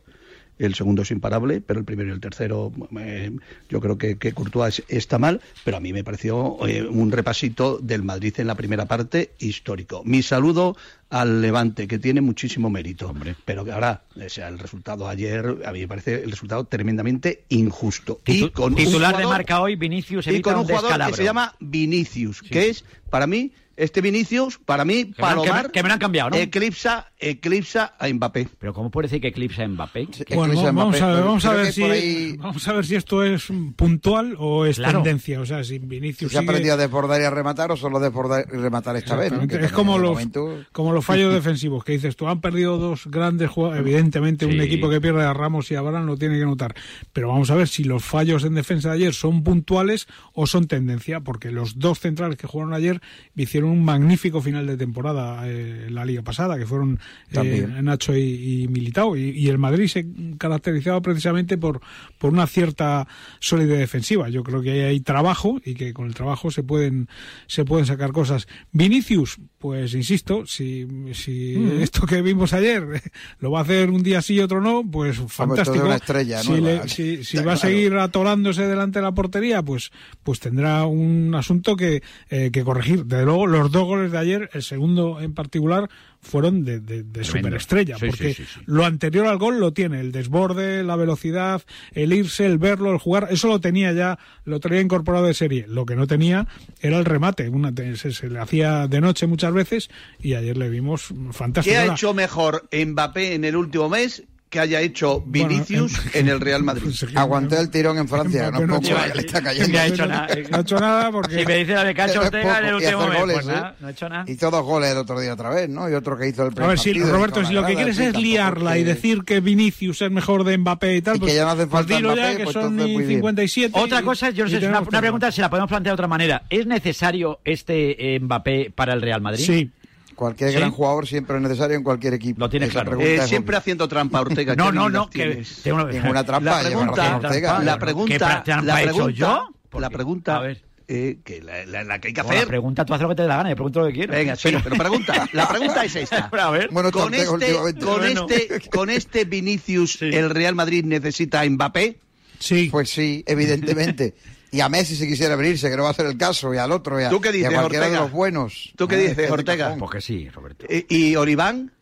El 0.58 0.74
segundo 0.74 1.02
es 1.02 1.10
imparable, 1.10 1.60
pero 1.60 1.78
el 1.78 1.84
primero 1.84 2.08
y 2.10 2.12
el 2.12 2.20
tercero, 2.20 2.72
eh, 2.98 3.30
yo 3.68 3.80
creo 3.80 3.96
que, 3.98 4.16
que 4.18 4.32
Courtois 4.32 4.78
es- 4.80 4.84
está 4.88 5.18
mal, 5.18 5.40
pero 5.64 5.76
a 5.76 5.80
mí 5.80 5.92
me 5.92 6.02
pareció 6.04 6.58
eh, 6.66 6.82
un 6.86 7.12
repasito 7.12 7.78
del 7.78 8.02
Madrid 8.02 8.34
en 8.38 8.46
la 8.48 8.54
primera 8.54 8.86
parte 8.86 9.30
histórico. 9.38 10.02
Mi 10.04 10.22
saludo 10.22 10.76
al 11.10 11.40
Levante, 11.40 11.86
que 11.88 11.98
tiene 11.98 12.20
muchísimo 12.20 12.68
mérito, 12.70 13.08
Hombre. 13.08 13.34
pero 13.44 13.64
que 13.64 13.72
ahora, 13.72 14.02
o 14.14 14.28
sea, 14.28 14.48
el 14.48 14.58
resultado 14.58 15.08
ayer, 15.08 15.56
a 15.64 15.72
mí 15.72 15.80
me 15.80 15.88
parece 15.88 16.22
el 16.22 16.30
resultado 16.30 16.64
tremendamente 16.64 17.44
injusto. 17.48 18.20
Titu- 18.24 18.48
y 18.48 18.50
con 18.50 18.74
titular 18.74 19.16
de 19.16 19.24
marca 19.26 19.60
hoy, 19.60 19.76
Vinicius 19.76 20.26
y 20.26 20.30
evita 20.30 20.50
con 20.50 20.60
un 20.60 20.66
jugador 20.66 21.06
que 21.10 21.16
se 21.16 21.24
llama 21.24 21.54
Vinicius, 21.60 22.42
que 22.42 22.68
es, 22.68 22.84
para 23.10 23.26
mí, 23.26 23.52
este 23.78 24.00
Vinicius, 24.00 24.58
para 24.58 24.84
mí, 24.84 25.06
Palomar, 25.06 25.62
que 25.62 25.68
me- 25.68 25.72
que 25.72 25.82
me 25.84 25.88
lo 25.88 25.92
han 25.94 25.98
cambiado, 26.00 26.30
¿no? 26.30 26.36
eclipsa, 26.36 27.12
eclipsa 27.18 27.94
a 27.98 28.08
Mbappé. 28.08 28.48
Pero 28.58 28.74
¿cómo 28.74 28.90
puede 28.90 29.06
decir 29.06 29.20
que 29.20 29.28
eclipsa 29.28 29.62
a 29.64 29.68
Mbappé? 29.68 30.08
Bueno, 30.34 30.54
vamos 30.62 30.72
Mbappé, 30.96 31.00
a 31.02 31.06
ver, 31.14 31.24
vamos 31.24 31.44
a 31.44 31.52
ver 31.54 31.72
si 31.72 31.82
ahí- 31.84 32.36
vamos 32.36 32.66
a 32.68 32.72
ver 32.72 32.84
si 32.86 32.96
esto 32.96 33.22
es 33.24 33.46
puntual 33.76 34.34
o 34.38 34.66
es 34.66 34.76
Claro. 34.76 35.02
tendencia, 35.02 35.40
o 35.40 35.46
sea, 35.46 35.62
si 35.64 35.78
Vinicius 35.78 36.32
¿Se 36.32 36.38
ha 36.38 36.40
sigue- 36.40 36.50
aprendido 36.50 36.74
a 36.74 36.76
desbordar 36.76 37.20
y 37.20 37.24
a 37.24 37.30
rematar 37.30 37.70
o 37.72 37.76
solo 37.76 38.00
desbordar 38.00 38.46
y 38.52 38.56
rematar 38.56 38.96
esta 38.96 39.14
vez? 39.16 39.32
Es 39.32 39.72
como 39.72 39.98
los, 39.98 40.10
momento- 40.12 40.64
como 40.72 40.92
los 40.92 41.04
fallos 41.04 41.32
defensivos 41.32 41.84
que 41.84 41.92
dices 41.92 42.16
tú, 42.16 42.26
han 42.28 42.40
perdido 42.40 42.78
dos 42.78 43.06
grandes 43.06 43.48
jugadores. 43.50 43.80
Evidentemente, 43.80 44.44
un 44.46 44.60
equipo 44.60 44.90
que 44.90 45.00
pierde 45.00 45.22
a 45.24 45.32
Ramos 45.32 45.70
y 45.70 45.76
a 45.76 45.82
Varane 45.82 46.06
lo 46.06 46.16
tiene 46.16 46.38
que 46.38 46.44
notar. 46.44 46.74
Pero 47.12 47.28
vamos 47.28 47.50
a 47.50 47.54
ver 47.54 47.68
si 47.68 47.84
los 47.84 48.04
fallos 48.04 48.44
en 48.44 48.54
defensa 48.54 48.88
de 48.90 48.96
ayer 48.96 49.14
son 49.14 49.44
puntuales 49.44 50.08
o 50.32 50.46
son 50.46 50.66
tendencia, 50.66 51.20
porque 51.20 51.50
los 51.52 51.78
dos 51.78 52.00
centrales 52.00 52.36
que 52.36 52.46
jugaron 52.46 52.74
ayer 52.74 53.00
hicieron 53.36 53.67
un 53.68 53.84
magnífico 53.84 54.40
final 54.40 54.66
de 54.66 54.76
temporada 54.76 55.48
eh, 55.48 55.84
en 55.88 55.94
la 55.94 56.04
liga 56.04 56.22
pasada, 56.22 56.58
que 56.58 56.66
fueron 56.66 56.98
eh. 57.32 57.66
Nacho 57.82 58.16
y, 58.16 58.62
y 58.62 58.68
Militao. 58.68 59.16
Y, 59.16 59.30
y 59.30 59.48
el 59.48 59.58
Madrid 59.58 59.86
se 59.88 60.06
caracterizaba 60.38 61.00
precisamente 61.00 61.58
por, 61.58 61.80
por 62.18 62.32
una 62.32 62.46
cierta 62.46 63.06
solidez 63.40 63.78
defensiva. 63.78 64.28
Yo 64.28 64.42
creo 64.42 64.62
que 64.62 64.70
ahí 64.72 64.80
hay 64.80 65.00
trabajo 65.00 65.60
y 65.64 65.74
que 65.74 65.92
con 65.92 66.06
el 66.06 66.14
trabajo 66.14 66.50
se 66.50 66.62
pueden, 66.62 67.08
se 67.46 67.64
pueden 67.64 67.86
sacar 67.86 68.12
cosas. 68.12 68.46
Vinicius, 68.72 69.38
pues 69.58 69.94
insisto, 69.94 70.46
si, 70.46 70.86
si 71.12 71.54
esto 71.80 72.06
que 72.06 72.22
vimos 72.22 72.52
ayer 72.52 72.84
lo 73.40 73.50
va 73.50 73.60
a 73.60 73.62
hacer 73.62 73.90
un 73.90 74.02
día 74.02 74.22
sí 74.22 74.34
y 74.34 74.40
otro 74.40 74.60
no, 74.60 74.82
pues 74.88 75.18
fantástico. 75.28 75.84
una 75.84 75.96
estrella 75.96 76.42
si, 76.42 76.50
nueva. 76.52 76.82
le- 76.84 76.88
si, 76.88 77.24
si 77.24 77.36
Está 77.38 77.46
va 77.48 77.52
a 77.54 77.56
seguir 77.56 77.94
atorándose 77.94 78.66
delante 78.66 78.98
de 79.00 79.02
la 79.04 79.12
portería, 79.12 79.62
pues, 79.62 79.90
pues 80.22 80.40
tendrá 80.40 80.86
un 80.86 81.34
asunto 81.34 81.76
que, 81.76 82.02
eh, 82.30 82.50
que 82.52 82.62
corregir. 82.64 83.04
Desde 83.04 83.24
luego, 83.24 83.46
los 83.58 83.70
dos 83.72 83.84
goles 83.84 84.12
de 84.12 84.18
ayer, 84.18 84.50
el 84.52 84.62
segundo 84.62 85.20
en 85.20 85.34
particular, 85.34 85.88
fueron 86.20 86.64
de, 86.64 86.80
de, 86.80 87.02
de 87.04 87.24
superestrella, 87.24 87.96
Sí, 87.98 88.06
porque 88.06 88.34
sí, 88.34 88.44
sí. 88.44 88.60
lo 88.66 88.84
anterior 88.84 89.26
al 89.26 89.38
gol 89.38 89.60
lo 89.60 89.72
tiene, 89.72 90.00
el 90.00 90.10
desborde, 90.12 90.82
la 90.82 90.96
velocidad, 90.96 91.62
el 91.92 92.12
irse, 92.12 92.44
el 92.46 92.58
verlo, 92.58 92.92
el 92.92 92.98
jugar, 92.98 93.28
eso 93.30 93.48
lo 93.48 93.60
tenía 93.60 93.92
ya, 93.92 94.18
lo 94.44 94.58
tenía 94.60 94.80
incorporado 94.80 95.26
de 95.26 95.34
serie. 95.34 95.66
Lo 95.68 95.86
que 95.86 95.94
no 95.96 96.06
tenía 96.06 96.48
era 96.80 96.98
el 96.98 97.04
remate, 97.04 97.48
una, 97.48 97.72
se, 97.96 98.12
se 98.12 98.28
le 98.28 98.38
hacía 98.40 98.88
de 98.88 99.00
noche 99.00 99.26
muchas 99.26 99.52
veces 99.52 99.90
y 100.20 100.34
ayer 100.34 100.56
le 100.56 100.68
vimos 100.68 101.12
fantástico. 101.32 101.72
¿Qué 101.74 101.78
ha 101.78 101.92
hecho 101.92 102.14
mejor 102.14 102.68
Mbappé 102.72 103.34
en 103.34 103.44
el 103.44 103.56
último 103.56 103.88
mes 103.88 104.24
que 104.50 104.60
haya 104.60 104.80
hecho 104.80 105.22
Vinicius 105.26 105.92
en 106.14 106.28
el 106.28 106.40
Real 106.40 106.62
Madrid? 106.62 106.90
Aguantó 107.14 107.58
el 107.60 107.70
tirón 107.70 107.98
en 107.98 108.08
Francia, 108.08 108.50
no 108.50 108.60
es 108.60 108.66
no 108.66 108.74
poco 108.80 108.88
que 108.88 109.14
le 109.14 109.20
está 109.20 109.42
cayendo. 109.42 109.72
No 109.72 109.78
ha 109.78 109.86
hecho 109.86 110.06
nada. 110.06 110.26
no 110.50 110.56
ha 110.56 110.60
hecho 110.60 110.78
nada 110.80 111.10
porque 111.12 111.38
Si 111.40 111.46
me 111.46 111.56
dice 111.56 111.74
la 111.74 111.84
de 111.84 111.94
Cacho 111.94 112.20
Es 112.22 112.26
Ortega 112.26 112.58
en 112.60 112.64
el 112.66 112.74
último 112.74 113.06
mes, 113.08 113.18
goles, 113.20 113.34
pues 113.36 113.46
¿eh? 113.46 113.50
nada, 113.52 113.76
no 113.80 113.86
ha 113.86 113.90
hecho 113.90 114.08
nada. 114.08 114.24
Hizo 114.26 114.50
dos 114.50 114.62
goles 114.64 114.90
el 114.92 114.98
otro 114.98 115.20
día 115.20 115.32
otra 115.34 115.50
vez, 115.50 115.68
¿no? 115.68 115.88
Y 115.90 115.94
otro 115.94 116.16
que 116.16 116.28
hizo 116.28 116.42
el 116.44 116.48
A 116.48 116.50
primer 116.52 116.68
ver, 116.70 116.78
si, 116.78 116.90
partido, 116.92 117.12
Roberto, 117.12 117.44
si 117.44 117.52
lo 117.52 117.66
que 117.66 117.74
quieres 117.74 117.98
en 117.98 118.14
es 118.14 118.22
liarla 118.22 118.76
es 118.76 118.80
y 118.80 118.84
que- 118.84 118.88
decir 118.94 119.24
que 119.24 119.40
Vinicius 119.40 120.02
es 120.02 120.10
mejor 120.10 120.44
de 120.44 120.56
Mbappé 120.58 120.96
y 120.96 121.02
tal, 121.02 121.16
Y 121.16 121.18
que 121.20 121.24
pues, 121.26 121.34
ya 121.34 121.44
no 121.44 121.50
hace 121.50 121.66
pues 121.66 121.70
falta 121.70 121.96
dilo 121.96 122.14
ya, 122.16 122.22
Mbappé, 122.22 122.36
que 122.38 122.44
pues 122.44 122.54
son 122.54 122.62
entonces 122.64 122.94
muy 122.94 123.02
bien. 123.04 123.18
57. 123.18 123.78
Otra 123.78 124.00
y- 124.00 124.04
cosa, 124.04 124.30
yo 124.30 124.44
no 124.44 124.50
sé, 124.50 124.56
es 124.56 124.62
una, 124.64 124.80
una 124.80 125.00
pregunta 125.00 125.30
se 125.32 125.40
la 125.40 125.50
podemos 125.50 125.68
plantear 125.68 125.92
de 125.92 125.94
otra 125.94 126.08
manera. 126.08 126.42
¿Es 126.48 126.66
necesario 126.66 127.40
este 127.44 128.14
eh, 128.16 128.20
Mbappé 128.20 128.72
para 128.74 128.94
el 128.94 129.02
Real 129.02 129.20
Madrid? 129.20 129.44
Sí. 129.44 129.70
Cualquier 130.18 130.50
¿Sí? 130.50 130.56
gran 130.56 130.72
jugador 130.72 131.06
siempre 131.06 131.36
es 131.36 131.42
necesario 131.42 131.76
en 131.76 131.84
cualquier 131.84 132.12
equipo. 132.14 132.40
Lo 132.40 132.50
tienes 132.50 132.70
Esa 132.70 132.82
claro. 132.82 133.00
Eh, 133.00 133.14
es 133.18 133.28
siempre 133.28 133.56
haciendo 133.56 133.86
trampa, 133.86 134.20
Ortega. 134.20 134.56
No, 134.56 134.66
¿qué 134.70 134.72
no, 134.74 134.88
no. 134.88 135.08
Que, 135.08 135.44
tengo 135.62 135.76
una- 135.84 135.92
Ninguna 135.92 136.24
trampa, 136.24 136.60
La 136.60 136.68
pregunta, 136.68 137.16
Ortega. 137.18 137.58
la 137.62 137.74
¿Qué 137.74 137.80
pregunta, 137.80 138.42
trampa 138.44 138.62
la 138.66 138.82
pregunta, 138.82 139.10
yo? 139.12 139.48
la 139.78 139.90
pregunta, 139.90 140.36
a 140.36 140.40
ver. 140.40 140.62
eh, 140.88 141.18
que 141.24 141.40
la, 141.40 141.64
la- 141.66 141.84
la 141.84 142.00
que 142.00 142.08
hay 142.08 142.14
que 142.14 142.20
Como 142.22 142.32
la 142.32 142.38
hacer. 142.40 142.48
pregunta, 142.48 142.84
tú 142.84 142.94
haces 142.94 143.02
lo 143.04 143.08
que 143.10 143.14
te 143.14 143.22
dé 143.22 143.28
la 143.28 143.36
gana, 143.36 143.50
yo 143.50 143.54
pregunto 143.54 143.80
lo 143.80 143.86
que 143.86 143.92
quiero. 143.92 144.12
Venga, 144.12 144.34
sí, 144.34 144.50
pero 144.64 144.74
pregunta, 144.76 145.28
la 145.32 145.48
pregunta 145.48 145.84
es 145.84 145.94
esta. 145.94 146.28
a 146.32 146.50
ver. 146.50 146.68
Bueno, 146.72 146.90
Con 146.90 147.14
este, 147.14 147.28
últimamente. 147.28 147.80
con 147.84 147.98
Bueno. 147.98 148.26
este, 148.28 148.68
con 148.70 148.90
este 148.90 149.24
Vinicius, 149.24 150.02
el 150.02 150.30
Real 150.30 150.56
Madrid 150.56 150.84
necesita 150.84 151.42
a 151.42 151.48
Mbappé. 151.48 151.96
Sí. 152.40 152.68
Pues 152.72 152.90
sí, 152.90 153.22
evidentemente. 153.24 154.14
Y 154.50 154.60
a 154.60 154.68
Messi 154.68 154.96
si 154.96 155.06
quisiera 155.06 155.36
venirse, 155.36 155.68
que 155.70 155.76
no 155.76 155.82
va 155.84 155.90
a 155.90 155.94
ser 155.94 156.06
el 156.06 156.16
caso, 156.16 156.54
y 156.54 156.58
al 156.58 156.72
otro, 156.72 157.00
y 157.00 157.04
a, 157.04 157.10
¿Tú 157.10 157.20
qué 157.20 157.28
y 157.28 157.30
a 157.30 157.32
dices, 157.32 157.52
cualquiera 157.54 157.84
Ortega? 157.86 157.98
de 158.00 158.04
los 158.04 158.12
buenos. 158.12 158.72
¿Tú 158.76 158.88
qué 158.88 158.94
Ah, 158.94 158.98
dices, 158.98 159.16
de 159.16 159.30
Ortega? 159.30 159.64
cajón. 159.66 159.78
Porque 159.78 160.00
sí, 160.00 160.28
Roberto. 160.30 160.64
Eh, 160.68 160.86
¿Y 160.88 161.16
Oliván? 161.16 161.72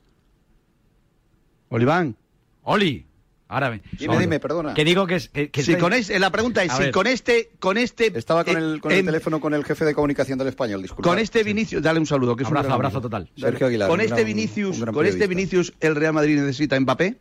Oliván. 1.69 2.17
Oli, 2.63 3.07
ahora 3.49 3.71
ven. 3.71 3.83
Dime, 3.99 4.19
dime, 4.19 4.41
perdona. 4.41 4.75
Que 4.75 4.85
digo 4.85 5.07
que 5.07 5.17
es. 5.17 5.29
Que, 5.29 5.51
que 5.51 5.63
Si 5.63 5.73
estoy- 5.73 5.81
con 5.81 5.93
es- 5.93 6.09
la 6.19 6.31
pregunta 6.31 6.65
es 6.65 6.71
A 6.73 6.77
si 6.77 6.83
ver. 6.85 6.93
con 6.93 7.07
este, 7.07 7.51
con 7.61 7.79
este, 7.79 8.17
Estaba 8.19 8.45
con 8.45 8.57
eh, 8.57 8.59
el, 8.59 8.81
con 8.81 8.91
el 8.93 8.99
em, 8.99 9.07
teléfono 9.07 9.41
con 9.41 9.55
el 9.55 9.65
jefe 9.65 9.85
de 9.85 9.95
comunicación 9.95 10.39
del 10.39 10.49
español, 10.49 10.83
disculpa. 10.83 11.09
con 11.09 11.19
este 11.19 11.43
Vinicius, 11.45 11.83
dale 11.83 12.01
un 12.01 12.07
saludo, 12.07 12.35
que 12.37 12.43
es 12.43 12.49
un 12.49 12.57
Abrazo, 12.57 12.69
gran 12.69 12.75
abrazo 12.75 12.97
amigo. 12.99 13.09
total. 13.09 13.31
Sergio 13.37 13.67
Aguilar. 13.69 13.89
Con 13.89 14.01
un 14.01 14.05
este 14.05 14.15
gran- 14.17 14.27
Vinicius, 14.27 14.81
un 14.81 14.93
con 14.93 15.07
este. 15.07 15.27
Vinicius, 15.27 15.73
el 15.81 15.95
Real 15.95 16.13
Madrid 16.13 16.41
necesita 16.41 16.79
Mbappé. 16.81 17.17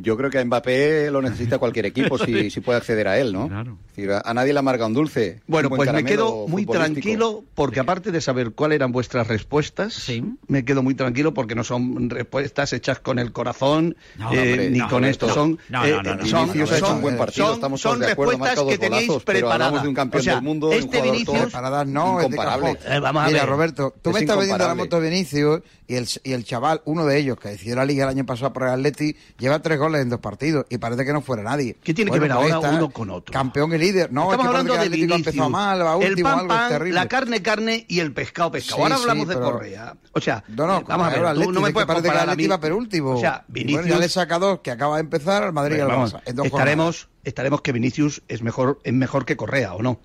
Yo 0.00 0.16
creo 0.16 0.30
que 0.30 0.38
a 0.38 0.44
Mbappé 0.44 1.10
lo 1.10 1.20
necesita 1.20 1.58
cualquier 1.58 1.86
equipo 1.86 2.18
si, 2.18 2.50
si 2.50 2.60
puede 2.60 2.78
acceder 2.78 3.08
a 3.08 3.18
él, 3.18 3.32
¿no? 3.32 3.46
Es 3.46 3.96
decir, 3.96 4.12
a, 4.24 4.32
nadie 4.32 4.52
le 4.52 4.60
amarga 4.60 4.86
un 4.86 4.94
dulce. 4.94 5.40
Bueno, 5.48 5.68
Un 5.68 5.76
buen 5.76 5.90
pues 5.90 6.02
me 6.02 6.08
quedo 6.08 6.46
muy 6.46 6.64
tranquilo 6.66 7.42
porque 7.54 7.80
aparte 7.80 8.12
de 8.12 8.20
saber 8.20 8.52
cuáles 8.52 8.76
eran 8.76 8.92
vuestras 8.92 9.26
respuestas, 9.26 10.08
me 10.46 10.64
quedo 10.64 10.82
muy 10.82 10.94
tranquilo 10.94 11.34
porque 11.34 11.54
no 11.54 11.64
son 11.64 12.08
respuestas 12.10 12.72
hechas 12.72 13.00
con 13.00 13.18
el 13.18 13.32
corazón 13.32 13.96
No, 14.16 14.32
eh, 14.32 14.38
hombre, 14.38 14.70
ni 14.70 14.78
no, 14.78 14.88
con 14.88 15.04
esto. 15.04 15.28
Son, 15.28 15.58
No, 15.68 15.86
no, 15.86 16.02
no, 16.02 16.14
no, 16.14 16.26
son, 16.26 16.42
Vinicius 16.52 16.72
ha 16.72 16.76
hecho 16.76 16.86
son- 16.86 16.96
un 16.96 17.02
buen 17.02 17.16
partido, 17.16 17.46
son- 17.46 17.54
estamos 17.54 17.80
son 17.80 17.92
todos 17.94 18.06
de 18.06 18.12
acuerdo, 18.12 18.30
respuestas 18.32 18.64
que 18.64 18.78
tenéis 18.78 19.10
preparadas. 19.24 19.52
hablamos 19.66 19.82
de 19.82 19.88
un 19.88 19.94
campeón 19.94 20.20
O 20.20 20.24
sea, 20.24 20.34
del 20.34 20.42
mundo, 20.44 20.66
un 20.68 20.72
este 20.74 20.86
jugador 20.86 21.12
Vinicius, 21.12 21.52
no, 21.88 22.20
es 22.20 22.28
de 22.28 22.34
incomparable. 22.36 22.78
Eh, 22.86 23.00
vamos 23.00 23.22
a 23.24 23.26
Mira, 23.26 23.40
ver. 23.40 23.48
Roberto, 23.48 23.94
tú 24.00 24.10
Es 24.10 24.14
me 24.14 24.20
estás 24.20 24.36
vendiendo 24.36 24.66
la 24.66 24.74
moto 24.74 25.00
de 25.00 25.10
Vinicius 25.10 25.60
y 25.88 25.94
el, 25.96 26.06
y 26.22 26.32
el 26.32 26.44
chaval, 26.44 26.82
uno 26.84 27.04
de 27.06 27.18
ellos, 27.18 27.38
que 27.38 27.48
decidió 27.48 27.74
la 27.74 27.84
liga 27.84 28.04
el 28.04 28.10
año 28.10 28.26
pasado 28.26 28.52
por 28.52 28.64
el 28.64 28.68
Atleti, 28.70 29.16
lleva 29.38 29.60
tres 29.60 29.78
goles 29.78 29.87
en 29.96 30.08
dos 30.10 30.20
partidos 30.20 30.66
y 30.68 30.78
parece 30.78 31.04
que 31.04 31.12
no 31.12 31.20
fuera 31.22 31.42
nadie. 31.42 31.76
¿Qué 31.82 31.94
tiene 31.94 32.10
que 32.10 32.18
ver 32.18 32.30
pues 32.34 32.52
ahora 32.52 32.70
uno 32.70 32.90
con 32.90 33.10
otro? 33.10 33.32
Campeón 33.32 33.72
y 33.74 33.78
líder. 33.78 34.12
No, 34.12 34.30
Estamos 34.32 34.34
es 34.34 34.40
que 34.40 34.48
hablando 34.48 34.72
de 34.74 34.78
que 34.78 34.86
el 34.86 35.02
empezado 35.12 35.16
Vinicius. 35.46 35.50
mal, 35.50 35.86
va 35.86 35.96
el 36.04 36.10
último, 36.10 36.28
pan, 36.28 36.38
algo 36.40 36.48
pan, 36.48 36.68
terrible. 36.70 36.94
la 36.94 37.08
carne, 37.08 37.42
carne 37.42 37.84
y 37.88 38.00
el 38.00 38.12
pescado, 38.12 38.50
pescado. 38.52 38.76
Sí, 38.76 38.82
Ahora 38.82 38.96
sí, 38.96 39.02
hablamos 39.02 39.28
de 39.28 39.34
pero- 39.34 39.52
Correa. 39.52 39.96
O 40.12 40.20
sea, 40.20 40.44
No, 40.48 40.66
no, 40.66 40.82
vamos 40.82 41.06
a 41.06 41.10
ver, 41.10 41.24
Atleti, 41.26 41.52
no 41.52 41.60
me 41.60 41.72
puedes 41.72 41.86
parece 41.86 42.08
que 42.08 42.14
el 42.14 42.20
Atleti 42.20 42.42
mí. 42.42 42.48
va 42.48 42.60
penúltimo. 42.60 43.10
O 43.12 43.20
sea, 43.20 43.44
Y 43.48 43.52
bueno, 43.52 43.66
Vinicius... 43.78 43.86
ya 43.86 43.98
le 43.98 44.08
saca 44.08 44.38
dos, 44.38 44.60
que 44.60 44.70
acaba 44.70 44.96
de 44.96 45.00
empezar 45.02 45.42
al 45.42 45.52
Madrid 45.52 45.76
y 45.76 45.80
al 45.80 45.88
Vamos, 45.88 46.14
Barça. 46.14 46.44
estaremos, 46.46 47.08
estaremos 47.24 47.60
que 47.62 47.72
Vinicius 47.72 48.22
es 48.28 48.42
mejor, 48.42 48.80
es 48.84 48.92
mejor 48.92 49.24
que 49.24 49.36
Correa, 49.36 49.74
¿o 49.74 49.82
no? 49.82 50.00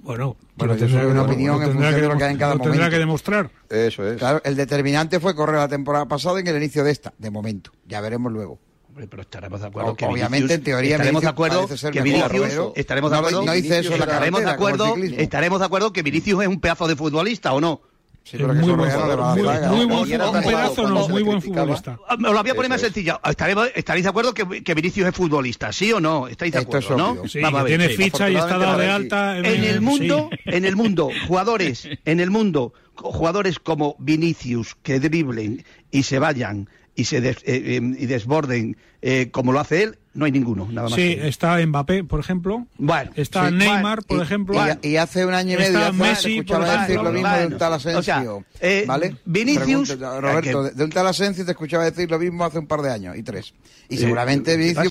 Bueno, 0.00 0.36
Bueno, 0.54 0.76
yo 0.76 0.88
soy 0.88 1.04
una 1.06 1.22
opinión 1.22 1.60
en 1.60 1.72
función 1.72 1.94
que 1.94 2.00
de 2.00 2.08
lo 2.08 2.16
que 2.16 2.24
hay 2.24 2.32
en 2.32 2.38
cada 2.38 2.54
lo 2.54 2.60
tendrá 2.60 2.74
momento. 2.78 2.90
que 2.94 2.98
demostrar. 3.00 3.50
Eso 3.68 4.06
es. 4.08 4.16
Claro, 4.16 4.40
el 4.44 4.54
determinante 4.56 5.18
fue 5.20 5.34
correr 5.34 5.56
la 5.56 5.68
temporada 5.68 6.06
pasada 6.06 6.38
y 6.38 6.42
en 6.42 6.46
el 6.48 6.56
inicio 6.56 6.84
de 6.84 6.92
esta, 6.92 7.12
de 7.18 7.30
momento. 7.30 7.72
Ya 7.86 8.00
veremos 8.00 8.32
luego. 8.32 8.58
Pero 9.06 9.22
estaremos 9.22 9.60
de 9.60 9.66
acuerdo 9.68 9.90
O- 9.92 9.96
que 9.96 10.04
Obviamente, 10.06 10.46
Vinicius- 10.54 10.58
en 10.58 10.64
teoría, 10.64 10.90
estaremos 10.96 11.22
de 11.22 11.28
acuerdo 11.28 11.68
que 11.92 12.00
Vinicius 12.02 12.72
estaremos 12.74 13.10
de 13.10 13.16
acuerdo 13.18 13.44
no 13.44 13.52
dice 13.52 13.78
eso 13.78 13.94
en 13.94 14.00
estaremos 14.02 14.40
de 14.40 14.50
acuerdo 14.50 14.94
estaremos 14.96 15.58
de 15.60 15.64
acuerdo 15.66 15.92
que 15.92 16.02
Vinicius 16.02 16.42
es 16.42 16.48
un 16.48 16.60
pedazo 16.60 16.88
de 16.88 16.96
futbolista 16.96 17.52
o 17.52 17.60
no 17.60 17.80
pero 18.30 18.48
que 18.48 18.54
muy 18.60 18.72
buen 18.74 18.90
jugador, 18.90 19.38
jugador, 19.38 19.68
muy- 19.70 19.86
muy 19.86 20.06
buen- 20.06 20.20
un 20.20 20.42
pedazo 20.42 20.86
no, 20.86 21.08
muy 21.08 21.22
buen 21.22 21.40
futbolista. 21.40 21.98
Ah, 22.06 22.14
Me 22.18 22.30
lo 22.30 22.38
voy 22.42 22.50
a 22.50 22.54
poner 22.54 22.68
más 22.68 22.82
sencillo. 22.82 23.18
Estaremos- 23.24 23.70
¿Estaréis 23.74 24.04
de 24.04 24.10
acuerdo 24.10 24.34
que, 24.34 24.62
que 24.62 24.74
Vinicius 24.74 25.08
es 25.08 25.14
futbolista? 25.14 25.72
¿Sí 25.72 25.90
o 25.94 25.98
no? 26.00 26.28
¿Estáis 26.28 26.52
de 26.52 26.58
Esto 26.58 26.76
es 26.76 26.84
acuerdo, 26.84 27.14
no? 27.22 27.26
Sí, 27.26 27.40
Vamos 27.40 27.60
a 27.60 27.62
ver. 27.62 27.78
tiene 27.78 27.88
ficha 27.94 28.28
y 28.28 28.36
está 28.36 28.58
dado 28.58 28.76
de 28.76 28.90
alta. 28.90 29.38
En 29.38 29.64
el 29.64 29.80
mundo, 29.80 30.28
sí. 30.30 30.38
en 30.44 30.66
el 30.66 30.76
mundo, 30.76 31.08
jugadores, 31.26 31.88
en 32.04 32.20
el 32.20 32.30
mundo, 32.30 32.74
jugadores 32.96 33.58
como 33.60 33.96
Vinicius 33.98 34.76
que 34.82 35.00
driblen 35.00 35.64
y 35.90 36.02
se 36.02 36.18
vayan 36.18 36.68
y 37.00 37.04
se 37.04 37.20
des- 37.20 37.38
eh, 37.44 37.76
eh, 37.76 37.80
y 37.98 38.06
desborden 38.06 38.76
eh, 39.00 39.28
como 39.30 39.52
lo 39.52 39.60
hace 39.60 39.84
él, 39.84 39.98
no 40.14 40.24
hay 40.24 40.32
ninguno, 40.32 40.66
nada 40.72 40.88
más. 40.88 40.96
Sí, 40.98 41.14
que 41.14 41.28
está 41.28 41.64
Mbappé, 41.64 42.02
por 42.02 42.18
ejemplo. 42.18 42.66
Bueno, 42.78 43.12
está 43.14 43.48
sí, 43.48 43.54
Neymar, 43.54 43.80
bueno, 43.82 44.02
por 44.08 44.18
y- 44.18 44.22
ejemplo. 44.22 44.60
Y, 44.82 44.88
y 44.88 44.96
hace 44.96 45.24
un 45.24 45.32
año 45.34 45.54
y 45.54 45.58
medio 45.58 45.78
Está 45.78 45.92
Messi, 45.92 46.38
escuchaba 46.38 46.66
por 46.66 46.80
decir 46.80 46.96
lo 46.96 47.12
mismo 47.12 47.28
de 47.28 47.34
Bueno, 47.34 47.52
un 47.54 47.58
tal 47.58 47.72
o 47.74 47.78
sea, 47.78 47.92
Asensio. 48.00 48.44
eh, 48.60 48.84
¿Vale? 48.88 49.14
Vinicius- 49.24 49.86
Pregunto, 49.96 50.20
Roberto, 50.20 50.40
eh, 50.40 50.42
que- 50.64 50.70
de- 50.70 50.76
de 50.78 50.84
un 50.84 50.90
tal 50.90 51.06
Asensio 51.06 51.44
te 51.44 51.52
escuchaba 51.52 51.84
decir 51.84 52.10
lo 52.10 52.18
mismo 52.18 52.44
hace 52.44 52.58
un 52.58 52.66
par 52.66 52.82
de 52.82 52.90
años 52.90 53.16
y 53.16 53.22
tres. 53.22 53.54
Y 53.88 53.94
Eh, 53.94 53.98
seguramente 53.98 54.50
¿qué 54.50 54.56
Vinicius 54.56 54.84